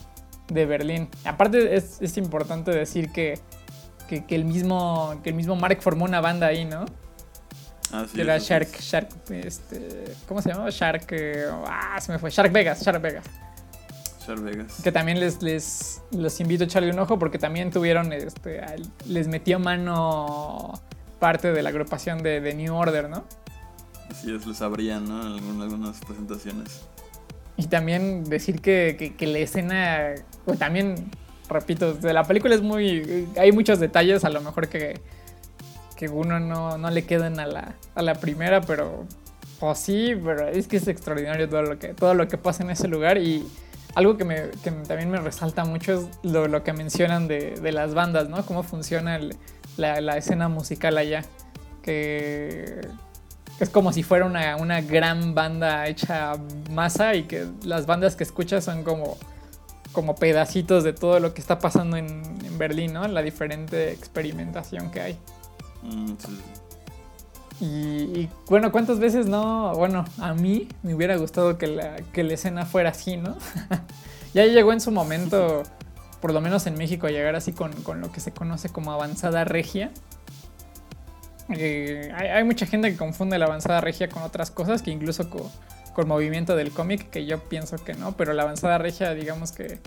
de 0.48 0.66
Berlín. 0.66 1.08
Aparte 1.24 1.76
es, 1.76 2.02
es 2.02 2.16
importante 2.16 2.72
decir 2.72 3.12
que, 3.12 3.38
que, 4.08 4.24
que 4.26 4.34
el 4.34 4.44
mismo 4.44 5.20
que 5.22 5.30
el 5.30 5.36
mismo 5.36 5.54
Mark 5.54 5.78
formó 5.80 6.04
una 6.04 6.20
banda 6.20 6.48
ahí, 6.48 6.64
¿no? 6.64 6.86
Ah, 7.92 8.06
sí, 8.08 8.16
que 8.16 8.22
era 8.22 8.36
eso 8.36 8.46
sí. 8.46 8.50
Shark, 8.50 8.80
Shark, 8.80 9.08
este, 9.30 10.14
¿cómo 10.28 10.40
se 10.42 10.50
llamaba? 10.50 10.70
Shark, 10.70 11.06
eh, 11.10 11.46
ah, 11.66 12.00
se 12.00 12.12
me 12.12 12.18
fue, 12.18 12.30
Shark 12.30 12.52
Vegas, 12.52 12.82
Shark 12.82 13.02
Vegas. 13.02 13.24
Shark 14.26 14.40
Vegas. 14.42 14.80
Que 14.82 14.92
también 14.92 15.18
les, 15.18 15.42
les 15.42 16.00
los 16.12 16.40
invito 16.40 16.64
a 16.64 16.66
echarle 16.66 16.92
un 16.92 16.98
ojo 16.98 17.18
porque 17.18 17.38
también 17.38 17.70
tuvieron, 17.70 18.12
este, 18.12 18.60
les 19.06 19.28
metió 19.28 19.58
mano 19.58 20.80
parte 21.18 21.52
de 21.52 21.62
la 21.62 21.70
agrupación 21.70 22.22
de, 22.22 22.40
de 22.40 22.54
New 22.54 22.74
Order, 22.74 23.08
¿no? 23.08 23.24
Así 24.10 24.34
es, 24.34 24.46
les 24.46 24.60
abrían, 24.62 25.08
¿no? 25.08 25.36
En 25.36 25.60
algunas 25.60 25.98
presentaciones. 26.00 26.82
Y 27.56 27.66
también 27.66 28.24
decir 28.24 28.60
que, 28.60 28.96
que, 28.98 29.14
que 29.14 29.26
la 29.26 29.38
escena, 29.38 30.14
o 30.46 30.54
también, 30.54 31.10
repito, 31.48 31.92
de 31.94 32.12
la 32.12 32.24
película 32.24 32.54
es 32.54 32.62
muy... 32.62 33.28
Hay 33.36 33.52
muchos 33.52 33.78
detalles 33.78 34.24
a 34.24 34.30
lo 34.30 34.40
mejor 34.40 34.68
que, 34.68 34.98
que 36.00 36.08
uno 36.08 36.40
no, 36.40 36.78
no 36.78 36.88
le 36.88 37.04
quedan 37.04 37.38
a 37.38 37.46
la, 37.46 37.74
a 37.94 38.00
la 38.00 38.14
primera, 38.14 38.62
pero... 38.62 39.04
O 39.60 39.74
sí, 39.74 40.18
pero 40.24 40.48
es 40.48 40.66
que 40.66 40.78
es 40.78 40.88
extraordinario 40.88 41.46
todo 41.46 41.60
lo 41.60 41.78
que, 41.78 41.88
todo 41.88 42.14
lo 42.14 42.26
que 42.26 42.38
pasa 42.38 42.62
en 42.62 42.70
ese 42.70 42.88
lugar 42.88 43.18
y 43.18 43.46
algo 43.94 44.16
que, 44.16 44.24
me, 44.24 44.48
que 44.64 44.70
también 44.70 45.10
me 45.10 45.18
resalta 45.18 45.66
mucho 45.66 45.92
es 45.92 46.06
lo, 46.22 46.48
lo 46.48 46.64
que 46.64 46.72
mencionan 46.72 47.28
de, 47.28 47.50
de, 47.50 47.72
las 47.72 47.92
bandas, 47.92 48.30
¿no? 48.30 48.46
Cómo 48.46 48.62
funciona 48.62 49.20
la, 49.76 50.00
la, 50.00 50.16
escena 50.16 50.48
musical 50.48 50.96
allá. 50.96 51.22
Que 51.82 52.80
es 53.58 53.68
como 53.68 53.92
si 53.92 54.02
fuera 54.02 54.24
una, 54.24 54.56
una, 54.56 54.80
gran 54.80 55.34
banda 55.34 55.86
hecha 55.86 56.32
masa 56.70 57.14
y 57.14 57.24
que 57.24 57.44
las 57.62 57.84
bandas 57.84 58.16
que 58.16 58.24
escuchas 58.24 58.64
son 58.64 58.84
como, 58.84 59.18
como 59.92 60.14
pedacitos 60.14 60.82
de 60.82 60.94
todo 60.94 61.20
lo 61.20 61.34
que 61.34 61.42
está 61.42 61.58
pasando 61.58 61.98
en, 61.98 62.08
en 62.46 62.56
Berlín, 62.56 62.94
¿no? 62.94 63.06
La 63.06 63.20
diferente 63.20 63.92
experimentación 63.92 64.90
que 64.90 65.00
hay. 65.02 65.18
Mm. 65.82 66.14
Y, 67.62 68.28
bueno, 68.48 68.72
¿cuántas 68.72 68.98
veces 68.98 69.26
no? 69.26 69.74
Bueno, 69.74 70.06
a 70.18 70.32
mí 70.32 70.66
me 70.82 70.94
hubiera 70.94 71.16
gustado 71.16 71.58
que 71.58 71.66
la, 71.66 71.96
que 72.12 72.24
la 72.24 72.34
escena 72.34 72.64
fuera 72.64 72.90
así, 72.90 73.18
¿no? 73.18 73.36
ya 74.34 74.46
llegó 74.46 74.72
en 74.72 74.80
su 74.80 74.90
momento, 74.90 75.62
por 76.22 76.32
lo 76.32 76.40
menos 76.40 76.66
en 76.66 76.74
México, 76.76 77.06
a 77.06 77.10
llegar 77.10 77.36
así 77.36 77.52
con, 77.52 77.72
con 77.82 78.00
lo 78.00 78.10
que 78.12 78.20
se 78.20 78.32
conoce 78.32 78.70
como 78.70 78.92
avanzada 78.92 79.44
regia. 79.44 79.90
Eh, 81.50 82.10
hay, 82.16 82.28
hay, 82.28 82.44
mucha 82.44 82.64
gente 82.64 82.90
que 82.90 82.96
confunde 82.96 83.38
la 83.38 83.44
avanzada 83.44 83.82
regia 83.82 84.08
con 84.08 84.22
otras 84.22 84.50
cosas, 84.50 84.80
que 84.80 84.90
incluso 84.90 85.28
con, 85.28 85.42
con 85.92 86.08
movimiento 86.08 86.56
del 86.56 86.70
cómic, 86.70 87.10
que 87.10 87.26
yo 87.26 87.40
pienso 87.40 87.76
que 87.76 87.92
no, 87.92 88.16
pero 88.16 88.32
la 88.32 88.44
avanzada 88.44 88.78
regia, 88.78 89.12
digamos 89.12 89.52
que 89.52 89.80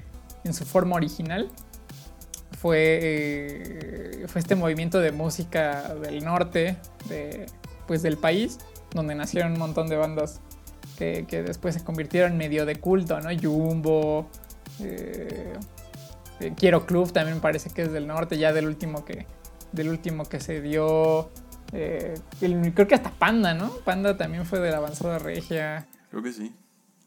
en 0.44 0.54
su 0.54 0.66
forma 0.66 0.96
original, 0.96 1.50
fue, 2.64 3.00
eh, 3.02 4.26
fue 4.30 4.40
este 4.40 4.56
movimiento 4.56 5.02
de 5.02 5.12
música 5.12 5.96
del 5.96 6.24
norte, 6.24 6.78
de, 7.10 7.46
pues 7.88 8.02
del 8.02 8.16
país, 8.16 8.58
donde 8.94 9.16
nacieron 9.16 9.52
un 9.52 9.60
montón 9.60 9.90
de 9.90 9.98
bandas 9.98 10.40
que, 10.98 11.26
que 11.28 11.44
después 11.44 11.76
se 11.76 11.84
convirtieron 11.84 12.38
medio 12.38 12.66
de 12.66 12.78
culto, 12.78 13.20
¿no? 13.20 13.32
Jumbo, 13.38 14.30
eh, 14.80 15.52
Quiero 16.56 16.86
Club 16.86 17.12
también 17.12 17.42
parece 17.42 17.70
que 17.70 17.82
es 17.82 17.92
del 17.92 18.08
norte, 18.08 18.38
ya 18.38 18.54
del 18.54 18.68
último 18.68 19.04
que, 19.04 19.28
del 19.74 19.90
último 19.90 20.24
que 20.24 20.40
se 20.40 20.62
dio. 20.62 21.32
Eh, 21.74 22.14
el, 22.40 22.74
creo 22.74 22.88
que 22.88 22.96
hasta 22.96 23.12
Panda, 23.12 23.54
¿no? 23.54 23.72
Panda 23.84 24.16
también 24.16 24.46
fue 24.46 24.62
de 24.62 24.72
la 24.72 24.78
avanzada 24.78 25.20
regia. 25.20 25.86
Creo 26.10 26.24
que 26.24 26.32
sí, 26.32 26.56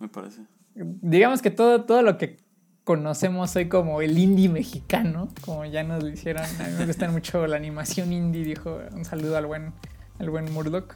me 0.00 0.08
parece. 0.08 0.42
Digamos 0.74 1.40
que 1.40 1.50
todo, 1.50 1.86
todo 1.86 2.02
lo 2.02 2.18
que 2.18 2.44
conocemos 2.86 3.56
hoy 3.56 3.68
como 3.68 4.00
el 4.00 4.16
indie 4.16 4.48
mexicano, 4.48 5.28
como 5.44 5.64
ya 5.64 5.82
nos 5.82 6.04
lo 6.04 6.08
hicieron. 6.08 6.44
A 6.44 6.68
mí 6.68 6.74
me 6.78 6.86
gusta 6.86 7.10
mucho 7.10 7.44
la 7.48 7.56
animación 7.56 8.12
indie, 8.12 8.44
dijo. 8.44 8.78
Un 8.92 9.04
saludo 9.04 9.36
al 9.36 9.46
buen, 9.46 9.72
al 10.20 10.30
buen 10.30 10.52
Murdoch. 10.52 10.94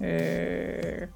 Eh, 0.00 1.06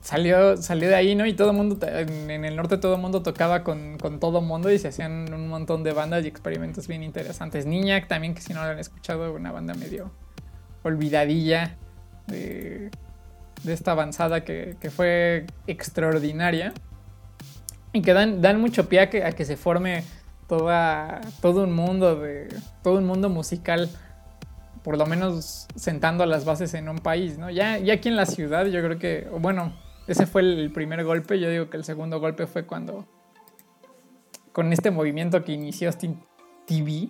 salió, 0.00 0.56
salió 0.56 0.88
de 0.88 0.94
ahí, 0.94 1.14
¿no? 1.14 1.26
Y 1.26 1.34
todo 1.34 1.50
el 1.50 1.56
mundo, 1.58 1.86
en, 1.86 2.46
el 2.46 2.56
norte 2.56 2.78
todo 2.78 2.94
el 2.94 3.00
mundo 3.02 3.22
tocaba 3.22 3.62
con, 3.62 3.98
con 3.98 4.20
todo 4.20 4.38
el 4.38 4.46
mundo 4.46 4.72
y 4.72 4.78
se 4.78 4.88
hacían 4.88 5.30
un 5.30 5.48
montón 5.48 5.84
de 5.84 5.92
bandas 5.92 6.24
y 6.24 6.28
experimentos 6.28 6.88
bien 6.88 7.02
interesantes. 7.02 7.66
Niñac 7.66 8.08
también, 8.08 8.34
que 8.34 8.40
si 8.40 8.54
no 8.54 8.64
lo 8.64 8.70
han 8.70 8.78
escuchado, 8.78 9.34
una 9.34 9.52
banda 9.52 9.74
medio 9.74 10.12
olvidadilla 10.82 11.76
de, 12.26 12.90
de 13.64 13.72
esta 13.74 13.90
avanzada 13.90 14.44
que, 14.44 14.78
que 14.80 14.88
fue 14.88 15.44
extraordinaria 15.66 16.72
y 17.92 18.02
que 18.02 18.12
dan, 18.12 18.42
dan 18.42 18.60
mucho 18.60 18.88
pie 18.88 19.00
a 19.00 19.10
que, 19.10 19.44
se 19.44 19.56
forme 19.56 20.04
toda, 20.48 21.20
todo 21.40 21.64
un 21.64 21.74
mundo 21.74 22.16
de 22.16 22.48
todo 22.82 22.98
un 22.98 23.06
mundo 23.06 23.28
musical 23.28 23.88
por 24.82 24.98
lo 24.98 25.06
menos 25.06 25.66
sentando 25.74 26.24
las 26.26 26.44
bases 26.44 26.72
en 26.74 26.88
un 26.88 26.98
país, 26.98 27.38
¿no? 27.38 27.50
Ya, 27.50 27.76
ya 27.78 27.94
aquí 27.94 28.08
en 28.08 28.14
la 28.14 28.24
ciudad 28.24 28.66
yo 28.66 28.80
creo 28.84 29.00
que, 29.00 29.26
bueno, 29.40 29.72
ese 30.06 30.26
fue 30.26 30.42
el 30.42 30.70
primer 30.70 31.02
golpe, 31.02 31.40
yo 31.40 31.50
digo 31.50 31.68
que 31.68 31.76
el 31.76 31.82
segundo 31.82 32.20
golpe 32.20 32.46
fue 32.46 32.66
cuando 32.66 33.04
con 34.52 34.72
este 34.72 34.92
movimiento 34.92 35.44
que 35.44 35.52
inició 35.52 35.88
Austin 35.88 36.20
TV, 36.66 37.08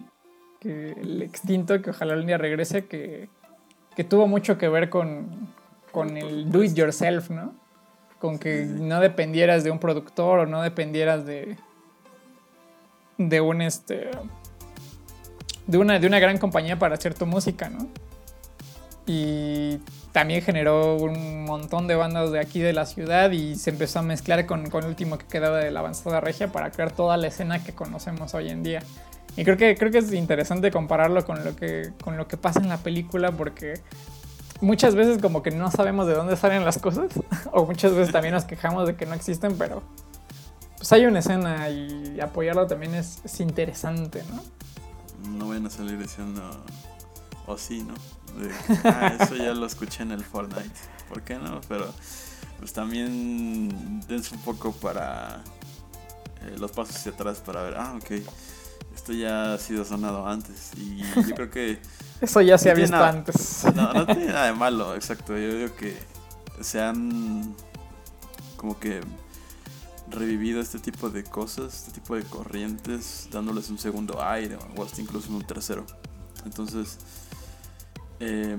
que 0.58 0.92
el 0.92 1.20
extinto, 1.20 1.82
que 1.82 1.90
ojalá 1.90 2.14
un 2.14 2.26
día 2.26 2.38
regrese, 2.38 2.86
que, 2.86 3.28
que 3.94 4.04
tuvo 4.04 4.26
mucho 4.26 4.56
que 4.56 4.68
ver 4.68 4.88
con, 4.88 5.52
con 5.92 6.16
el 6.16 6.50
do 6.50 6.64
it 6.64 6.74
yourself, 6.74 7.28
¿no? 7.30 7.54
Con 8.18 8.38
que 8.38 8.64
no 8.64 9.00
dependieras 9.00 9.64
de 9.64 9.70
un 9.70 9.78
productor 9.78 10.40
o 10.40 10.46
no 10.46 10.62
dependieras 10.62 11.26
de 11.26 11.56
de 13.18 13.40
un 13.40 13.62
este 13.62 14.10
de 15.66 15.78
una 15.78 15.98
de 15.98 16.06
una 16.06 16.18
gran 16.18 16.38
compañía 16.38 16.78
para 16.78 16.94
hacer 16.94 17.14
tu 17.14 17.26
música, 17.26 17.68
¿no? 17.68 17.88
Y 19.06 19.78
también 20.12 20.42
generó 20.42 20.96
un 20.96 21.44
montón 21.44 21.86
de 21.86 21.94
bandas 21.94 22.32
de 22.32 22.40
aquí 22.40 22.60
de 22.60 22.72
la 22.72 22.86
ciudad 22.86 23.30
y 23.30 23.54
se 23.54 23.70
empezó 23.70 24.00
a 24.00 24.02
mezclar 24.02 24.46
con, 24.46 24.68
con 24.68 24.82
el 24.82 24.90
último 24.90 25.18
que 25.18 25.26
quedaba 25.26 25.58
de 25.58 25.70
la 25.70 25.80
avanzada 25.80 26.20
regia 26.20 26.50
para 26.50 26.70
crear 26.72 26.90
toda 26.90 27.16
la 27.16 27.28
escena 27.28 27.62
que 27.62 27.72
conocemos 27.72 28.34
hoy 28.34 28.48
en 28.48 28.62
día. 28.62 28.80
Y 29.36 29.44
creo 29.44 29.56
que, 29.56 29.76
creo 29.76 29.92
que 29.92 29.98
es 29.98 30.12
interesante 30.12 30.70
compararlo 30.70 31.24
con 31.24 31.44
lo, 31.44 31.54
que, 31.54 31.92
con 32.02 32.16
lo 32.16 32.26
que 32.26 32.36
pasa 32.36 32.60
en 32.60 32.68
la 32.68 32.78
película 32.78 33.30
porque 33.32 33.74
muchas 34.61 34.94
veces 34.94 35.20
como 35.20 35.42
que 35.42 35.50
no 35.50 35.70
sabemos 35.70 36.07
de 36.07 36.14
dónde 36.14 36.36
salen 36.36 36.64
las 36.64 36.78
cosas 36.78 37.09
o 37.52 37.66
muchas 37.66 37.94
veces 37.94 38.12
también 38.12 38.34
nos 38.34 38.44
quejamos 38.44 38.86
de 38.86 38.96
que 38.96 39.07
no 39.07 39.14
existen, 39.14 39.57
pero 39.57 39.82
pues 40.76 40.92
hay 40.92 41.07
una 41.07 41.20
escena 41.20 41.68
y 41.68 42.20
apoyarlo 42.20 42.66
también 42.66 42.94
es, 42.94 43.20
es 43.24 43.40
interesante, 43.40 44.22
¿no? 44.30 44.42
No 45.30 45.48
vayan 45.48 45.66
a 45.66 45.70
salir 45.70 45.98
diciendo, 45.98 46.42
o 47.46 47.52
oh, 47.52 47.59
sí, 47.59 47.82
¿no? 47.82 47.94
Ah, 48.84 49.14
eso 49.18 49.34
ya 49.36 49.54
lo 49.54 49.66
escuché 49.66 50.02
en 50.02 50.12
el 50.12 50.22
Fortnite, 50.22 50.70
¿por 51.09 51.22
qué 51.22 51.36
no? 51.36 51.61
Pero 51.68 51.92
pues 52.59 52.72
también 52.72 54.00
dense 54.07 54.34
un 54.34 54.40
poco 54.42 54.72
para 54.72 55.42
eh, 56.42 56.57
los 56.59 56.70
pasos 56.72 56.96
hacia 56.96 57.12
atrás 57.12 57.40
para 57.40 57.62
ver, 57.62 57.74
ah, 57.76 57.94
ok, 57.96 58.22
esto 58.94 59.12
ya 59.12 59.54
ha 59.54 59.59
sido 59.59 59.84
sonado 59.84 60.26
antes 60.26 60.72
y 60.76 60.98
yo 60.98 61.34
creo 61.34 61.50
que 61.50 61.78
eso 62.20 62.40
ya 62.40 62.58
se 62.58 62.68
no 62.68 62.72
ha 62.72 62.74
visto 62.74 62.96
nada, 62.96 63.08
antes. 63.08 63.64
No, 63.74 63.92
no 63.92 64.06
tiene 64.06 64.26
nada 64.26 64.46
de 64.46 64.52
malo, 64.52 64.94
exacto. 64.94 65.36
Yo 65.36 65.54
digo 65.54 65.74
que 65.76 65.96
se 66.60 66.80
han 66.80 67.54
como 68.56 68.78
que 68.78 69.00
revivido 70.08 70.60
este 70.60 70.78
tipo 70.78 71.10
de 71.10 71.24
cosas, 71.24 71.74
este 71.74 71.92
tipo 71.92 72.14
de 72.16 72.22
corrientes, 72.22 73.28
dándoles 73.30 73.70
un 73.70 73.78
segundo 73.78 74.22
aire 74.22 74.56
o 74.76 74.82
hasta 74.82 75.00
incluso 75.00 75.32
un 75.32 75.42
tercero. 75.42 75.84
Entonces, 76.44 76.98
eh, 78.20 78.56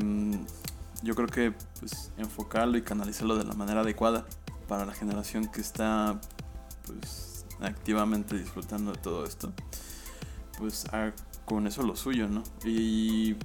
yo 1.04 1.16
creo 1.16 1.28
que 1.28 1.54
pues, 1.80 2.12
enfocarlo 2.18 2.78
y 2.78 2.82
canalizarlo 2.82 3.38
de 3.38 3.46
la 3.46 3.54
manera 3.54 3.82
adecuada 3.82 4.26
para 4.68 4.86
la 4.86 4.94
generación 4.94 5.48
que 5.48 5.62
está 5.62 6.20
pues, 6.86 7.46
activamente 7.62 8.38
disfrutando 8.38 8.92
de 8.92 8.98
todo 8.98 9.26
esto, 9.26 9.54
pues 10.58 10.86
con 11.48 11.66
eso 11.66 11.82
lo 11.82 11.96
suyo, 11.96 12.28
¿no? 12.28 12.44
Y 12.66 13.38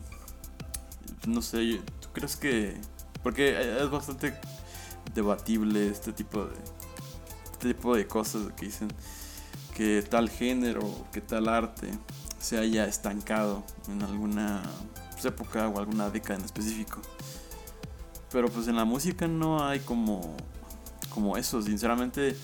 no 1.26 1.40
sé, 1.40 1.80
¿tú 2.00 2.09
crees 2.12 2.34
que 2.34 2.76
porque 3.22 3.78
es 3.80 3.90
bastante 3.90 4.34
debatible 5.14 5.88
este 5.88 6.12
tipo 6.12 6.44
de 6.44 6.57
este 7.53 7.74
tipo 7.74 7.94
de 7.94 8.09
cosas 8.09 8.53
que 8.57 8.66
dicen 8.66 8.88
que 9.76 10.03
tal 10.03 10.28
género, 10.28 10.82
que 11.12 11.20
tal 11.20 11.48
arte 11.48 11.90
se 12.40 12.59
haya 12.59 12.86
estancado 12.86 13.62
en 13.88 14.03
alguna 14.03 14.62
pues, 15.12 15.24
época 15.24 15.68
o 15.68 15.78
alguna 15.78 16.11
década 16.11 16.40
en 16.40 16.44
específico. 16.44 17.00
Pero 18.32 18.48
pues 18.48 18.66
en 18.66 18.74
la 18.74 18.84
música 18.84 19.28
no 19.28 19.64
hay 19.64 19.78
como 19.78 20.36
como 21.09 21.36
eso, 21.36 21.62
sinceramente 21.62 22.36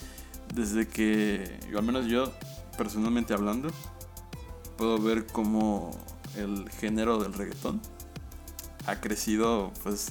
desde 0.54 0.86
que 0.86 1.58
al 1.76 1.82
menos 1.82 2.06
yo 2.06 2.32
personalmente 2.76 3.34
hablando 3.34 3.70
puedo 4.78 4.98
ver 4.98 5.26
como 5.26 5.90
el 6.36 6.70
género 6.70 7.18
del 7.18 7.34
reggaetón 7.34 7.82
ha 8.86 9.00
crecido 9.00 9.72
pues 9.82 10.08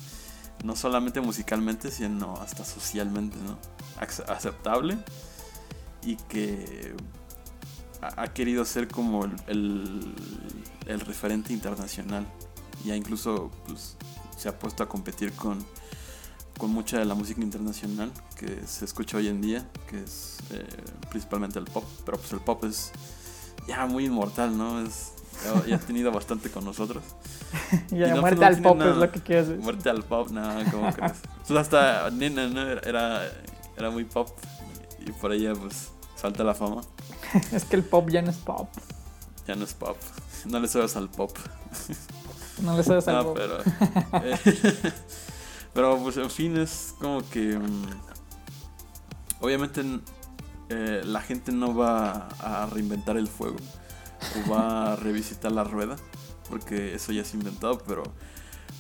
no 0.63 0.75
solamente 0.75 1.21
musicalmente 1.21 1.89
sino 1.89 2.35
hasta 2.35 2.63
socialmente 2.63 3.37
no 3.37 3.57
aceptable 3.99 4.99
y 6.03 6.17
que 6.17 6.95
ha 8.01 8.27
querido 8.27 8.63
ser 8.63 8.87
como 8.87 9.25
el 9.25 10.13
referente 10.85 11.51
internacional. 11.51 12.27
Ya 12.85 12.95
incluso 12.95 13.49
pues, 13.65 13.97
se 14.37 14.47
ha 14.47 14.59
puesto 14.59 14.83
a 14.83 14.89
competir 14.89 15.33
con 15.33 15.65
con 16.57 16.71
mucha 16.71 16.97
de 16.97 17.05
la 17.05 17.15
música 17.15 17.41
internacional 17.41 18.11
que 18.35 18.65
se 18.65 18.85
escucha 18.85 19.17
hoy 19.17 19.27
en 19.27 19.41
día 19.41 19.69
que 19.87 20.01
es 20.01 20.37
eh, 20.51 20.65
principalmente 21.09 21.59
el 21.59 21.65
pop 21.65 21.83
pero 22.05 22.17
pues 22.17 22.31
el 22.33 22.39
pop 22.39 22.63
es 22.65 22.91
ya 23.67 23.85
muy 23.85 24.05
inmortal, 24.05 24.57
¿no? 24.57 24.81
Es, 24.81 25.13
ya, 25.43 25.65
ya 25.67 25.75
ha 25.75 25.79
tenido 25.79 26.11
bastante 26.11 26.49
con 26.49 26.65
nosotros. 26.65 27.03
ya, 27.89 28.13
no, 28.15 28.21
muerte 28.21 28.37
pues, 28.37 28.39
no 28.39 28.45
al 28.57 28.61
pop 28.61 28.77
nada, 28.77 28.91
es 28.91 28.97
lo 28.97 29.11
que 29.11 29.21
quieres 29.21 29.47
decir. 29.49 29.63
Muerte 29.63 29.89
al 29.89 30.03
pop, 30.03 30.29
nada, 30.31 30.69
¿cómo 30.71 30.91
crees? 30.95 31.13
Pues 31.47 31.59
hasta 31.59 32.09
Nena, 32.11 32.47
¿no? 32.47 32.61
Era, 32.61 33.21
era 33.77 33.89
muy 33.89 34.03
pop. 34.05 34.29
y 35.05 35.11
por 35.11 35.31
ella 35.33 35.53
pues 35.53 35.89
salta 36.15 36.43
la 36.43 36.53
fama. 36.55 36.81
es 37.51 37.65
que 37.65 37.75
el 37.75 37.83
pop 37.83 38.09
ya 38.09 38.21
no 38.21 38.31
es 38.31 38.37
pop. 38.37 38.69
Ya 39.47 39.55
no 39.55 39.63
es 39.63 39.73
pop. 39.73 39.97
No 40.45 40.59
le 40.59 40.67
sabes 40.67 40.95
al 40.95 41.09
pop. 41.09 41.31
No 42.61 42.75
le 42.75 42.83
sabes 42.83 43.07
al 43.07 43.15
No, 43.15 43.23
pop. 43.23 43.37
pero. 43.37 44.23
eh, 44.25 44.93
pero 45.73 45.97
pues 46.01 46.17
en 46.17 46.29
fin, 46.29 46.57
es 46.57 46.93
como 46.99 47.27
que. 47.29 47.57
mm, 47.57 47.85
obviamente 49.41 49.83
eh, 50.69 51.01
la 51.03 51.21
gente 51.21 51.51
no 51.51 51.75
va 51.75 52.27
a 52.39 52.65
reinventar 52.67 53.17
el 53.17 53.27
fuego. 53.27 53.57
O 54.35 54.51
va 54.51 54.93
a 54.93 54.95
revisitar 54.95 55.51
la 55.51 55.63
rueda. 55.63 55.95
Porque 56.49 56.93
eso 56.95 57.11
ya 57.11 57.21
es 57.21 57.33
inventado, 57.33 57.79
pero. 57.87 58.03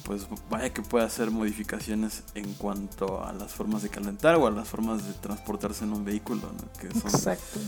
Pues 0.03 0.25
vaya 0.49 0.73
que 0.73 0.81
puede 0.81 1.03
hacer 1.03 1.31
modificaciones 1.31 2.23
en 2.33 2.53
cuanto 2.53 3.25
a 3.25 3.33
las 3.33 3.51
formas 3.51 3.83
de 3.83 3.89
calentar 3.89 4.35
o 4.35 4.47
a 4.47 4.51
las 4.51 4.65
formas 4.69 5.05
de 5.05 5.13
transportarse 5.15 5.83
en 5.83 5.91
un 5.91 6.05
vehículo, 6.05 6.43
¿no? 6.43 6.79
que 6.79 6.89
son 6.97 7.11
Exacto. 7.11 7.59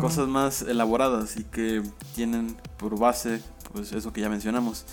Cosas 0.00 0.28
más 0.28 0.62
elaboradas 0.62 1.36
y 1.36 1.42
que 1.42 1.82
tienen 2.14 2.56
por 2.76 2.96
base 2.96 3.42
pues 3.72 3.90
eso 3.90 4.12
que 4.12 4.20
ya 4.20 4.28
mencionamos 4.28 4.84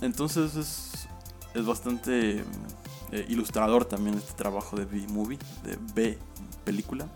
entonces 0.00 0.56
es, 0.56 1.08
es 1.54 1.66
bastante 1.66 2.44
eh, 3.12 3.26
ilustrador 3.28 3.84
también 3.84 4.16
este 4.16 4.32
trabajo 4.34 4.76
de 4.76 4.84
B-Movie 4.84 5.38
de 5.64 5.78
B 5.94 6.18
película 6.64 7.08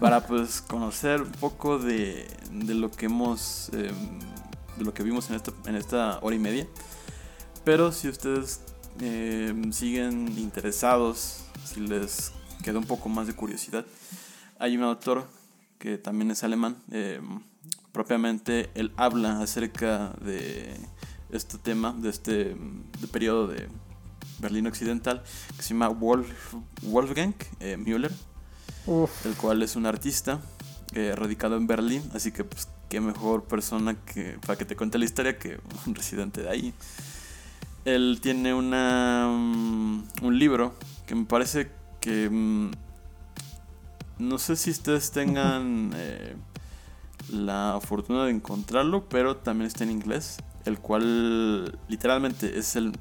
para 0.00 0.26
pues 0.26 0.60
conocer 0.60 1.22
un 1.22 1.32
poco 1.32 1.78
de, 1.78 2.26
de 2.50 2.74
lo 2.74 2.90
que 2.90 3.06
hemos 3.06 3.70
eh, 3.72 3.90
de 4.76 4.84
lo 4.84 4.92
que 4.92 5.02
vimos 5.02 5.30
en 5.30 5.36
esta, 5.36 5.52
en 5.66 5.76
esta 5.76 6.18
hora 6.20 6.34
y 6.34 6.38
media 6.38 6.66
pero 7.64 7.92
si 7.92 8.08
ustedes 8.08 8.60
eh, 9.00 9.54
siguen 9.70 10.36
interesados 10.38 11.44
si 11.64 11.80
les 11.80 12.32
queda 12.62 12.78
un 12.78 12.86
poco 12.86 13.08
más 13.08 13.26
de 13.26 13.34
curiosidad 13.34 13.84
hay 14.58 14.76
un 14.76 14.82
autor 14.82 15.26
que 15.78 15.98
también 15.98 16.30
es 16.30 16.42
alemán. 16.44 16.76
eh, 16.90 17.20
propiamente 17.94 18.70
él 18.74 18.92
habla 18.96 19.40
acerca 19.40 20.14
de 20.20 20.74
este 21.30 21.58
tema, 21.58 21.94
de 21.96 22.10
este 22.10 22.56
periodo 23.12 23.46
de 23.46 23.68
Berlín 24.40 24.66
Occidental, 24.66 25.22
que 25.56 25.62
se 25.62 25.74
llama 25.74 25.88
Wolf, 25.88 26.54
Wolfgang 26.82 27.34
eh, 27.60 27.76
Müller, 27.76 28.12
Uf. 28.86 29.24
el 29.26 29.34
cual 29.34 29.62
es 29.62 29.76
un 29.76 29.86
artista 29.86 30.40
eh, 30.92 31.14
radicado 31.16 31.56
en 31.56 31.66
Berlín, 31.66 32.02
así 32.14 32.32
que 32.32 32.44
pues 32.44 32.68
qué 32.88 33.00
mejor 33.00 33.44
persona 33.44 33.94
que 33.94 34.38
para 34.44 34.56
que 34.56 34.64
te 34.64 34.76
cuente 34.76 34.98
la 34.98 35.04
historia 35.04 35.38
que 35.38 35.58
un 35.86 35.94
residente 35.94 36.42
de 36.42 36.50
ahí. 36.50 36.74
Él 37.84 38.18
tiene 38.22 38.54
una 38.54 39.28
mm, 39.30 40.04
un 40.22 40.38
libro 40.38 40.74
que 41.06 41.14
me 41.14 41.24
parece 41.24 41.70
que 42.00 42.30
mm, 42.30 42.70
no 44.18 44.38
sé 44.38 44.56
si 44.56 44.70
ustedes 44.70 45.10
tengan 45.10 45.92
eh, 45.96 46.36
la 47.30 47.80
fortuna 47.82 48.24
de 48.24 48.30
encontrarlo, 48.30 49.08
pero 49.08 49.36
también 49.36 49.66
está 49.66 49.84
en 49.84 49.90
inglés, 49.90 50.38
el 50.64 50.78
cual 50.78 51.78
literalmente 51.88 52.58
es 52.58 52.76
el, 52.76 52.92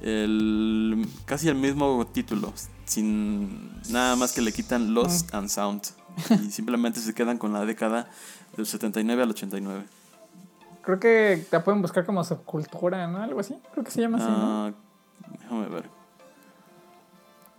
el 0.00 1.06
casi 1.26 1.48
el 1.48 1.56
mismo 1.56 2.06
título, 2.06 2.52
sin 2.92 3.80
nada 3.90 4.16
más 4.16 4.32
que 4.32 4.42
le 4.42 4.52
quitan 4.52 4.92
Lost 4.92 5.34
and 5.34 5.48
Sound 5.48 5.82
y 6.30 6.50
simplemente 6.50 7.00
se 7.00 7.14
quedan 7.14 7.38
con 7.38 7.52
la 7.52 7.64
década 7.64 8.08
del 8.56 8.66
79 8.66 9.22
al 9.22 9.30
89. 9.30 9.84
Creo 10.82 11.00
que 11.00 11.46
te 11.50 11.60
pueden 11.60 11.80
buscar 11.80 12.04
como 12.04 12.22
subcultura, 12.22 13.06
¿no? 13.06 13.22
Algo 13.22 13.40
así. 13.40 13.56
Creo 13.72 13.84
que 13.84 13.90
se 13.90 14.00
llama 14.00 14.18
así, 14.18 14.26
¿no? 14.26 14.66
Ah, 14.66 14.72
déjame 15.40 15.68
ver. 15.68 15.84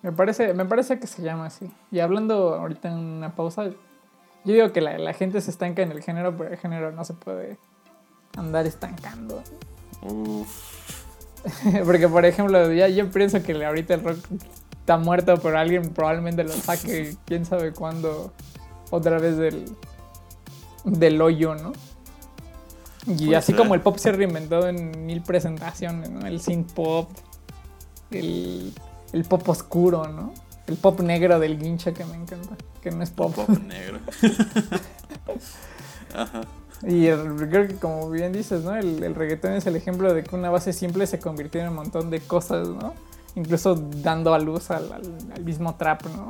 Me 0.03 0.11
parece, 0.11 0.53
me 0.53 0.65
parece 0.65 0.99
que 0.99 1.07
se 1.07 1.21
llama 1.21 1.45
así. 1.45 1.71
Y 1.89 1.99
hablando 1.99 2.53
ahorita 2.55 2.89
en 2.89 2.97
una 2.97 3.33
pausa, 3.33 3.69
yo 4.43 4.53
digo 4.53 4.71
que 4.73 4.81
la, 4.81 4.97
la 4.97 5.13
gente 5.13 5.39
se 5.41 5.49
estanca 5.49 5.81
en 5.81 5.91
el 5.91 6.03
género, 6.03 6.37
pero 6.37 6.51
el 6.51 6.57
género 6.57 6.91
no 6.91 7.05
se 7.05 7.13
puede 7.13 7.57
andar 8.37 8.67
estancando. 8.67 9.41
Uf. 10.01 10.73
Porque, 11.85 12.07
por 12.07 12.25
ejemplo, 12.25 12.71
ya 12.71 12.87
yo 12.87 13.09
pienso 13.09 13.41
que 13.41 13.65
ahorita 13.65 13.95
el 13.95 14.03
rock 14.03 14.17
está 14.83 14.97
muerto, 14.97 15.37
pero 15.41 15.57
alguien 15.57 15.93
probablemente 15.93 16.43
lo 16.43 16.51
saque, 16.51 17.15
quién 17.25 17.45
sabe 17.45 17.71
cuándo, 17.71 18.33
otra 18.91 19.17
vez 19.17 19.37
del, 19.37 19.63
del 20.83 21.21
hoyo, 21.21 21.55
¿no? 21.55 21.71
Y 23.07 23.33
así 23.33 23.53
como 23.53 23.75
el 23.75 23.81
pop 23.81 23.97
se 23.97 24.09
ha 24.09 24.11
reinventado 24.11 24.67
en 24.67 25.05
mil 25.05 25.21
presentaciones, 25.21 26.09
¿no? 26.09 26.27
El 26.27 26.41
synth 26.41 26.71
pop, 26.73 27.09
el, 28.11 28.73
el 29.13 29.23
pop 29.23 29.47
oscuro, 29.47 30.07
¿no? 30.09 30.33
El 30.67 30.75
pop 30.75 30.99
negro 30.99 31.39
del 31.39 31.57
guincha 31.59 31.93
que 31.93 32.03
me 32.05 32.15
encanta, 32.15 32.55
que 32.81 32.91
no 32.91 33.03
es 33.03 33.09
pop. 33.11 33.33
Pop 33.33 33.49
negro. 33.67 33.99
Ajá. 36.13 36.41
Y 36.85 37.07
el- 37.07 37.35
creo 37.49 37.67
que 37.67 37.75
como 37.75 38.09
bien 38.09 38.33
dices, 38.33 38.63
¿no? 38.63 38.75
El, 38.75 39.01
el 39.03 39.15
reggaetón 39.15 39.53
es 39.53 39.65
el 39.65 39.75
ejemplo 39.77 40.13
de 40.13 40.23
que 40.23 40.35
una 40.35 40.49
base 40.49 40.73
simple 40.73 41.07
se 41.07 41.19
convirtió 41.19 41.61
en 41.61 41.69
un 41.69 41.75
montón 41.75 42.09
de 42.09 42.19
cosas, 42.19 42.67
¿no? 42.67 42.93
Incluso 43.35 43.75
dando 43.75 44.33
a 44.33 44.39
luz 44.39 44.69
al, 44.71 44.91
al- 44.93 45.17
al 45.35 45.43
mismo 45.43 45.75
trap, 45.75 46.03
¿no? 46.07 46.29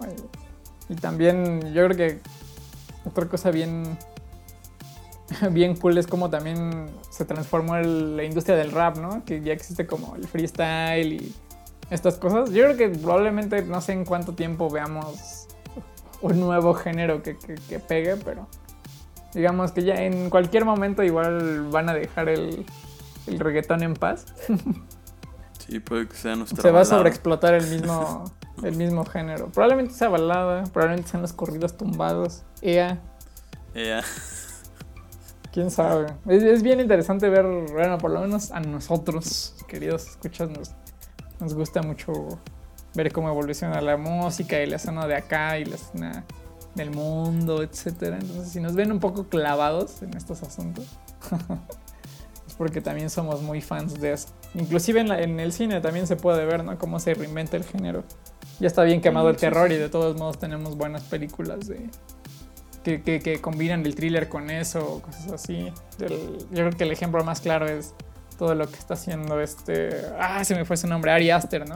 Y, 0.90 0.94
y 0.94 0.96
también 0.96 1.74
yo 1.74 1.86
creo 1.86 1.98
que 1.98 2.20
otra 3.06 3.26
cosa 3.28 3.52
bien, 3.52 3.98
bien 5.52 5.76
cool 5.76 5.98
es 5.98 6.08
como 6.08 6.30
también 6.30 6.86
se 7.10 7.26
transformó 7.26 7.76
el- 7.76 8.16
la 8.18 8.24
industria 8.24 8.56
del 8.56 8.72
rap, 8.72 8.98
¿no? 8.98 9.24
Que 9.26 9.42
ya 9.42 9.54
existe 9.54 9.86
como 9.86 10.16
el 10.16 10.28
freestyle 10.28 11.14
y 11.14 11.36
estas 11.90 12.16
cosas. 12.16 12.52
Yo 12.52 12.64
creo 12.64 12.78
que 12.78 12.90
probablemente 12.90 13.62
no 13.64 13.82
sé 13.82 13.94
en 13.94 14.06
cuánto 14.06 14.34
tiempo 14.34 14.70
veamos 14.70 15.48
un 16.22 16.40
nuevo 16.40 16.74
género 16.74 17.22
que, 17.22 17.38
que, 17.38 17.56
que 17.56 17.80
pegue, 17.80 18.16
pero 18.16 18.48
digamos 19.34 19.74
que 19.74 19.84
ya 19.84 19.96
en 19.96 20.30
cualquier 20.30 20.64
momento 20.64 21.04
igual 21.04 21.68
van 21.70 21.90
a 21.90 21.94
dejar 21.94 22.30
el, 22.30 22.66
el 23.28 23.40
reggaetón 23.40 23.84
en 23.84 23.94
paz. 23.96 24.26
Sí, 25.66 25.80
puede 25.80 26.08
que 26.08 26.16
sea 26.16 26.36
nuestra 26.36 26.62
Se 26.62 26.72
va 26.72 26.82
a 26.82 26.86
sobreexplotar 26.86 27.54
el 27.54 27.68
mismo, 27.68 28.26
el 28.64 28.76
mismo 28.76 29.06
género. 29.06 29.48
Probablemente 29.48 29.94
sea 29.94 30.10
balada, 30.10 30.64
probablemente 30.66 31.12
sean 31.12 31.22
los 31.22 31.34
corridos 31.34 31.78
tumbados. 31.78 32.44
EA, 32.62 33.00
Eh, 33.74 34.02
quién 35.52 35.72
sabe. 35.72 36.08
Es, 36.28 36.44
es 36.44 36.64
bien 36.64 36.80
interesante 36.80 37.30
ver, 37.30 37.46
bueno, 37.72 37.98
por 37.98 38.12
lo 38.12 38.22
menos 38.22 38.52
a 38.52 38.60
nosotros, 38.60 39.56
queridos 39.68 40.08
escuchas, 40.08 40.50
nos, 40.50 40.72
nos 41.40 41.54
gusta 41.54 41.82
mucho 41.82 42.40
ver 42.94 43.12
cómo 43.12 43.30
evoluciona 43.30 43.82
la 43.82 43.98
música 43.98 44.62
y 44.62 44.68
la 44.68 44.76
escena 44.76 45.08
de 45.08 45.16
acá 45.16 45.58
y 45.58 45.66
la 45.66 45.76
escena 45.76 46.26
del 46.76 46.92
mundo, 46.92 47.64
etcétera. 47.64 48.18
Entonces, 48.20 48.50
si 48.52 48.60
nos 48.60 48.76
ven 48.76 48.92
un 48.92 49.00
poco 49.00 49.30
clavados 49.30 50.02
en 50.02 50.16
estos 50.16 50.44
asuntos, 50.44 50.86
porque 52.64 52.80
también 52.80 53.10
somos 53.10 53.42
muy 53.42 53.62
fans 53.62 54.00
de 54.00 54.14
eso. 54.14 54.30
Inclusive 54.56 55.02
en, 55.02 55.10
la- 55.10 55.22
en 55.22 55.38
el 55.40 55.52
cine 55.52 55.82
también 55.82 56.08
se 56.08 56.16
puede 56.16 56.46
ver, 56.46 56.64
¿no? 56.64 56.78
Cómo 56.78 56.98
se 57.00 57.14
reinventa 57.14 57.58
el 57.58 57.66
género. 57.66 58.04
Ya 58.62 58.68
está 58.68 58.84
bien 58.84 59.02
quemado 59.02 59.30
el 59.30 59.36
terror 59.38 59.72
y 59.72 59.76
de 59.78 59.90
todos 59.90 60.16
modos 60.18 60.40
tenemos 60.40 60.78
buenas 60.78 61.04
películas 61.04 61.68
de 61.68 61.90
que, 62.86 63.02
que- 63.02 63.20
que 63.20 63.42
combinan 63.42 63.86
el 63.86 63.96
thriller 63.96 64.30
con 64.30 64.50
eso, 64.50 65.02
cosas 65.02 65.32
así. 65.34 65.72
El- 66.00 66.38
yo 66.52 66.66
creo 66.68 66.72
que 66.72 66.84
el 66.86 66.92
ejemplo 66.92 67.22
más 67.26 67.42
claro 67.42 67.68
es 67.68 67.94
todo 68.38 68.56
lo 68.56 68.68
que 68.70 68.76
está 68.78 68.94
haciendo 68.94 69.42
este... 69.42 69.90
Ah, 70.20 70.44
se 70.46 70.56
me 70.56 70.64
fue 70.64 70.78
su 70.78 70.88
nombre, 70.88 71.12
Ari 71.12 71.32
Aster, 71.32 71.68
¿no? 71.68 71.76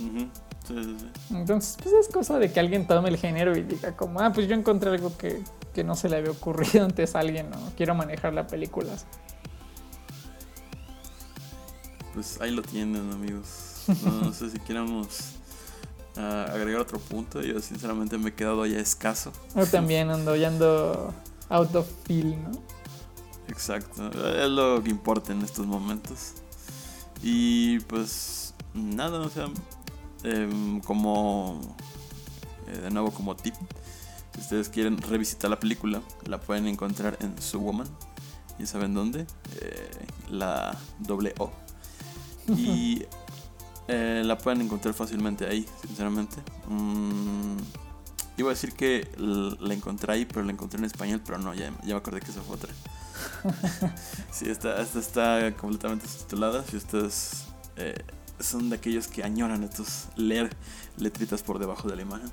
ujú. 0.00 0.28
Sí, 0.66 0.74
sí, 0.82 0.96
sí. 0.98 1.34
Entonces, 1.34 1.76
pues 1.82 1.94
es 1.94 2.08
cosa 2.08 2.38
de 2.38 2.50
que 2.50 2.58
alguien 2.58 2.86
tome 2.86 3.10
el 3.10 3.18
género 3.18 3.54
y 3.56 3.62
diga 3.62 3.94
como, 3.96 4.20
ah, 4.20 4.32
pues 4.32 4.48
yo 4.48 4.54
encontré 4.54 4.88
algo 4.90 5.14
que, 5.18 5.42
que 5.74 5.84
no 5.84 5.94
se 5.94 6.08
le 6.08 6.16
había 6.16 6.30
ocurrido 6.30 6.84
antes 6.86 7.14
a 7.14 7.20
alguien, 7.20 7.50
¿no? 7.50 7.58
Quiero 7.76 7.94
manejar 7.94 8.32
la 8.32 8.46
película. 8.46 8.94
así. 8.94 9.04
Pues 12.14 12.40
ahí 12.40 12.50
lo 12.52 12.62
tienen, 12.62 13.12
amigos. 13.12 13.84
No, 14.04 14.10
no 14.22 14.32
sé 14.32 14.50
si 14.50 14.58
queramos 14.60 15.34
agregar 16.16 16.80
otro 16.80 16.98
punto. 16.98 17.42
Yo 17.42 17.60
sinceramente 17.60 18.16
me 18.18 18.30
he 18.30 18.34
quedado 18.34 18.64
ya 18.66 18.78
escaso. 18.78 19.32
Yo 19.54 19.66
también 19.66 20.10
ando, 20.10 20.36
ya 20.36 20.48
ando 20.48 21.12
out 21.48 21.74
of 21.74 21.86
feel, 22.06 22.40
¿no? 22.42 22.52
Exacto. 23.48 24.10
Es 24.10 24.48
lo 24.48 24.82
que 24.82 24.90
importa 24.90 25.32
en 25.32 25.42
estos 25.42 25.66
momentos. 25.66 26.34
Y 27.22 27.80
pues 27.80 28.54
nada, 28.74 29.20
o 29.20 29.30
sea, 29.30 29.48
em, 30.22 30.80
como 30.80 31.60
eh, 32.68 32.78
de 32.78 32.90
nuevo 32.90 33.10
como 33.10 33.36
tip, 33.36 33.54
si 34.34 34.40
ustedes 34.40 34.68
quieren 34.68 34.98
revisitar 34.98 35.50
la 35.50 35.60
película, 35.60 36.02
la 36.26 36.40
pueden 36.40 36.66
encontrar 36.66 37.16
en 37.20 37.40
Su 37.40 37.60
Woman. 37.60 37.88
¿Y 38.58 38.66
saben 38.66 38.94
dónde? 38.94 39.26
Eh, 39.60 40.06
la 40.30 40.76
doble 41.00 41.34
O. 41.38 41.50
Y 42.48 43.04
eh, 43.88 44.22
la 44.24 44.38
pueden 44.38 44.62
encontrar 44.62 44.94
fácilmente 44.94 45.46
ahí, 45.46 45.66
sinceramente. 45.86 46.36
Mm, 46.68 47.56
iba 48.36 48.50
a 48.50 48.54
decir 48.54 48.72
que 48.72 49.08
la 49.18 49.74
encontré 49.74 50.12
ahí, 50.12 50.24
pero 50.24 50.44
la 50.44 50.52
encontré 50.52 50.78
en 50.78 50.84
español, 50.84 51.20
pero 51.24 51.38
no, 51.38 51.54
ya, 51.54 51.70
ya 51.82 51.94
me 51.94 51.96
acordé 51.96 52.20
que 52.20 52.30
esa 52.30 52.42
fue 52.42 52.56
otra. 52.56 52.72
sí, 54.30 54.48
esta, 54.48 54.80
esta 54.80 54.98
está 54.98 55.56
completamente 55.56 56.06
subtitulada. 56.08 56.64
Si 56.64 56.76
ustedes 56.76 57.44
eh, 57.76 57.94
son 58.40 58.70
de 58.70 58.76
aquellos 58.76 59.06
que 59.06 59.22
añoran 59.22 59.62
estos 59.62 60.08
leer 60.16 60.50
letritas 60.96 61.42
por 61.42 61.58
debajo 61.58 61.88
de 61.88 61.96
la 61.96 62.02
imagen. 62.02 62.30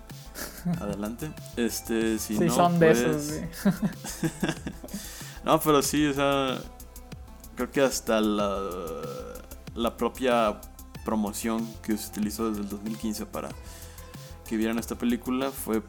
Adelante. 0.80 1.32
Este, 1.58 2.18
si 2.20 2.38
sí, 2.38 2.46
no, 2.46 2.54
son 2.54 2.80
de 2.80 2.88
pues- 2.88 3.00
esos. 3.00 3.24
sí. 3.24 4.28
No, 5.44 5.60
pero 5.60 5.82
sí, 5.82 6.06
o 6.06 6.14
sea, 6.14 6.60
creo 7.56 7.72
que 7.72 7.82
hasta 7.82 8.22
la, 8.22 8.60
la 9.76 9.98
propia 9.98 10.60
promoción 11.06 11.68
que 11.82 11.98
se 11.98 12.10
utilizó 12.10 12.50
desde 12.50 12.64
el 12.64 12.70
2015 12.70 13.26
para 13.26 13.50
que 14.48 14.58
vieran 14.58 14.78
esta 14.80 14.96
película 14.96 15.52
fue 15.52 15.82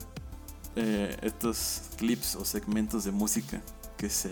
eh, 0.77 1.17
estos 1.23 1.91
clips 1.97 2.37
o 2.37 2.45
segmentos 2.45 3.05
de 3.05 3.11
música 3.11 3.61
que 3.97 4.09
se 4.09 4.31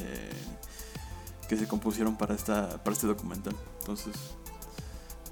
que 1.49 1.57
se 1.57 1.67
compusieron 1.67 2.17
para 2.17 2.35
esta 2.35 2.83
para 2.83 2.95
este 2.95 3.09
documental. 3.09 3.55
Entonces, 3.81 4.15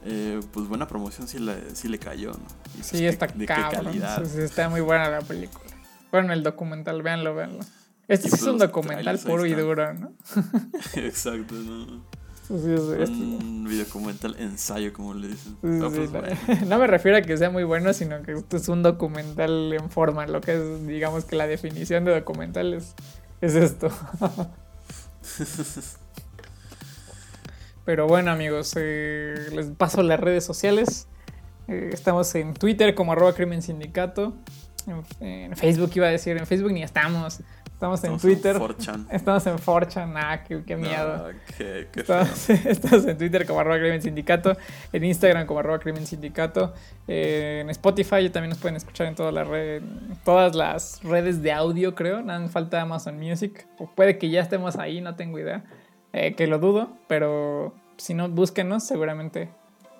eh, 0.05 0.41
pues 0.53 0.67
buena 0.67 0.89
promoción 0.89 1.29
sí 1.29 1.39
le, 1.39 1.75
sí 1.75 1.89
le 1.89 1.99
cayó, 1.99 2.33
¿no? 2.33 2.47
Y, 2.75 2.79
pues, 2.79 2.87
Sí, 2.89 3.07
está 3.07 3.27
de 3.29 3.47
qué 3.47 3.47
calidad. 3.47 4.25
Sí, 4.25 4.41
está 4.41 4.69
muy 4.69 4.81
buena 4.81 5.09
la 5.09 5.21
película. 5.21 5.65
Bueno, 6.11 6.33
el 6.33 6.43
documental, 6.43 7.03
véanlo, 7.03 7.35
véanlo. 7.35 7.61
Este 8.09 8.29
sí 8.29 8.35
es 8.35 8.41
pues 8.41 8.53
un 8.53 8.59
documental 8.59 9.19
puro 9.19 9.45
y 9.45 9.53
duro, 9.53 9.93
¿no? 9.95 10.13
Exacto, 10.95 11.55
¿no? 11.55 12.05
Sí, 12.49 12.55
es- 12.55 12.81
es- 13.01 13.11
Un 13.11 13.67
videocumental 13.69 14.35
ensayo, 14.39 14.93
como 14.95 15.13
le 15.15 15.29
dicen. 15.29 15.53
sí, 15.63 15.69
Ah, 15.83 15.89
pues, 15.95 16.11
bueno. 16.11 16.29
no 16.67 16.79
me 16.79 16.87
refiero 16.87 17.19
a 17.19 17.23
que 17.23 17.37
sea 17.37 17.51
muy 17.51 17.65
bueno, 17.65 17.93
sino 17.93 18.23
que 18.23 18.33
esto 18.33 18.57
es 18.57 18.69
un 18.69 18.83
documental 18.83 19.73
en 19.75 19.91
forma. 19.91 20.27
Lo 20.27 20.41
que 20.41 20.55
es, 20.55 20.87
digamos 20.87 21.25
que 21.27 21.37
la 21.37 21.47
definición 21.47 22.05
de 22.07 22.13
documental 22.15 22.73
es, 22.75 22.95
es 23.43 23.55
esto. 23.55 23.91
Pero 27.85 28.07
bueno, 28.07 28.31
amigos, 28.31 28.73
eh, 28.77 29.35
les 29.55 29.67
paso 29.69 30.03
las 30.03 30.21
redes 30.21 30.45
sociales. 30.45 31.07
Eh, 31.69 31.91
estamos 31.93 32.35
en 32.35 32.55
Twitter 32.55 32.95
como 32.95 33.13
arroba 33.13 33.35
crimen 33.35 33.63
sindicato. 33.63 34.35
En, 35.21 35.27
en 35.51 35.57
Facebook 35.57 35.91
iba 35.95 36.07
a 36.07 36.11
decir, 36.11 36.37
en 36.37 36.47
Facebook 36.47 36.73
ni 36.73 36.83
estamos. 36.83 37.41
Estamos 37.79 38.03
en 38.03 38.19
Twitter. 38.19 38.57
4chan. 38.57 39.07
Estamos 39.13 39.47
en 39.47 39.57
4chan, 39.57 40.13
ah, 40.17 40.43
qué, 40.43 40.65
qué 40.67 40.77
miedo. 40.77 41.17
No, 41.17 41.39
qué, 41.57 41.87
qué 41.93 42.03
feo. 42.03 42.23
Estamos, 42.23 42.51
estamos 42.67 43.07
en 43.07 43.17
Twitter 43.17 43.47
como 43.47 43.61
arroba 43.61 43.79
crimen 43.79 44.03
sindicato, 44.03 44.57
en 44.93 45.05
Instagram 45.05 45.47
como 45.47 45.61
arroba 45.61 45.79
crimen 45.79 46.05
sindicato, 46.05 46.75
eh, 47.07 47.61
en 47.63 47.71
Spotify 47.71 48.29
también 48.31 48.51
nos 48.51 48.59
pueden 48.59 48.75
escuchar 48.75 49.07
en 49.07 49.15
todas 49.15 49.33
las, 49.33 49.47
redes, 49.47 49.85
todas 50.25 50.57
las 50.57 51.01
redes 51.05 51.41
de 51.41 51.53
audio, 51.53 51.95
creo. 51.95 52.21
Nada 52.21 52.41
más 52.41 52.51
falta 52.51 52.83
Amazon 52.83 53.17
Music. 53.17 53.69
O 53.79 53.87
puede 53.87 54.19
que 54.19 54.29
ya 54.29 54.41
estemos 54.41 54.75
ahí, 54.75 55.01
no 55.01 55.15
tengo 55.15 55.39
idea. 55.39 55.63
Eh, 56.13 56.35
que 56.35 56.49
lo 56.49 56.59
dudo, 56.59 56.97
pero 57.07 57.75
si 57.97 58.13
no, 58.13 58.29
búsquenos, 58.29 58.83
seguramente 58.83 59.51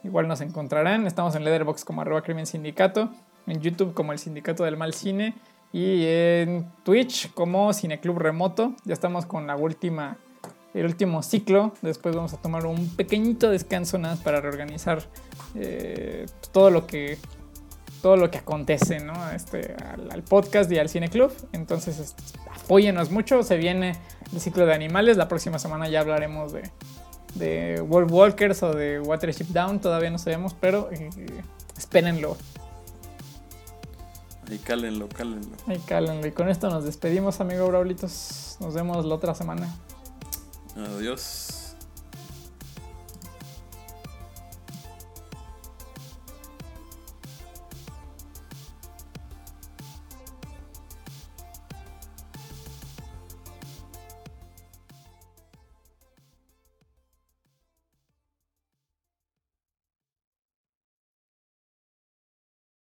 igual 0.03 0.27
nos 0.27 0.41
encontrarán. 0.41 1.07
Estamos 1.07 1.37
en 1.37 1.45
Letterboxd 1.45 1.85
como 1.85 2.01
arroba 2.03 2.23
crimen 2.23 2.47
sindicato, 2.47 3.13
en 3.47 3.61
YouTube 3.61 3.95
como 3.95 4.11
el 4.11 4.19
sindicato 4.19 4.65
del 4.65 4.77
mal 4.77 4.95
cine 4.95 5.37
y 5.73 6.05
en 6.07 6.67
Twitch 6.85 7.33
como 7.35 7.73
Cineclub 7.73 8.19
Remoto. 8.19 8.75
Ya 8.85 8.95
estamos 8.95 9.27
con 9.27 9.47
la 9.47 9.57
última 9.57 10.19
el 10.75 10.85
último 10.87 11.23
ciclo. 11.23 11.73
Después 11.83 12.15
vamos 12.15 12.33
a 12.35 12.37
tomar 12.39 12.67
un 12.67 12.89
pequeñito 12.97 13.51
descanso 13.51 13.99
nada 13.99 14.17
para 14.17 14.41
reorganizar 14.41 15.03
eh, 15.55 16.27
todo 16.53 16.71
lo 16.71 16.87
que 16.87 17.19
todo 18.03 18.17
lo 18.17 18.31
que 18.31 18.39
acontece 18.39 19.01
¿no? 19.01 19.13
este, 19.31 19.75
al, 20.11 20.23
podcast 20.23 20.71
y 20.71 20.79
al 20.79 20.89
Cine 20.89 21.09
Club. 21.09 21.33
Entonces, 21.53 22.15
apóyenos 22.55 23.11
mucho. 23.11 23.43
Se 23.43 23.57
viene 23.57 23.97
el 24.33 24.41
ciclo 24.41 24.67
de 24.67 24.75
animales. 24.75 25.17
La 25.17 25.27
próxima 25.27 25.59
semana 25.59 25.89
ya 25.89 26.01
hablaremos 26.01 26.53
de, 26.53 26.71
de 27.35 27.81
Wolf 27.81 28.13
Walkers 28.13 28.63
o 28.63 28.73
de 28.73 29.01
Watership 29.01 29.47
Down. 29.47 29.81
Todavía 29.81 30.11
no 30.11 30.19
sabemos, 30.19 30.55
pero 30.55 30.89
eh, 30.93 31.11
espérenlo. 31.77 32.37
Ahí 34.51 34.59
cálenlo, 34.59 35.09
cálenlo. 35.09 35.57
Ahí 35.67 35.79
cálenlo. 35.87 36.27
Y 36.27 36.33
con 36.33 36.49
esto 36.49 36.71
nos 36.71 36.85
despedimos, 36.85 37.41
amigo 37.41 37.67
Braulitos. 37.69 38.57
Nos 38.61 38.75
vemos 38.75 39.05
la 39.05 39.15
otra 39.15 39.35
semana. 39.35 39.75
Adiós. 40.77 41.68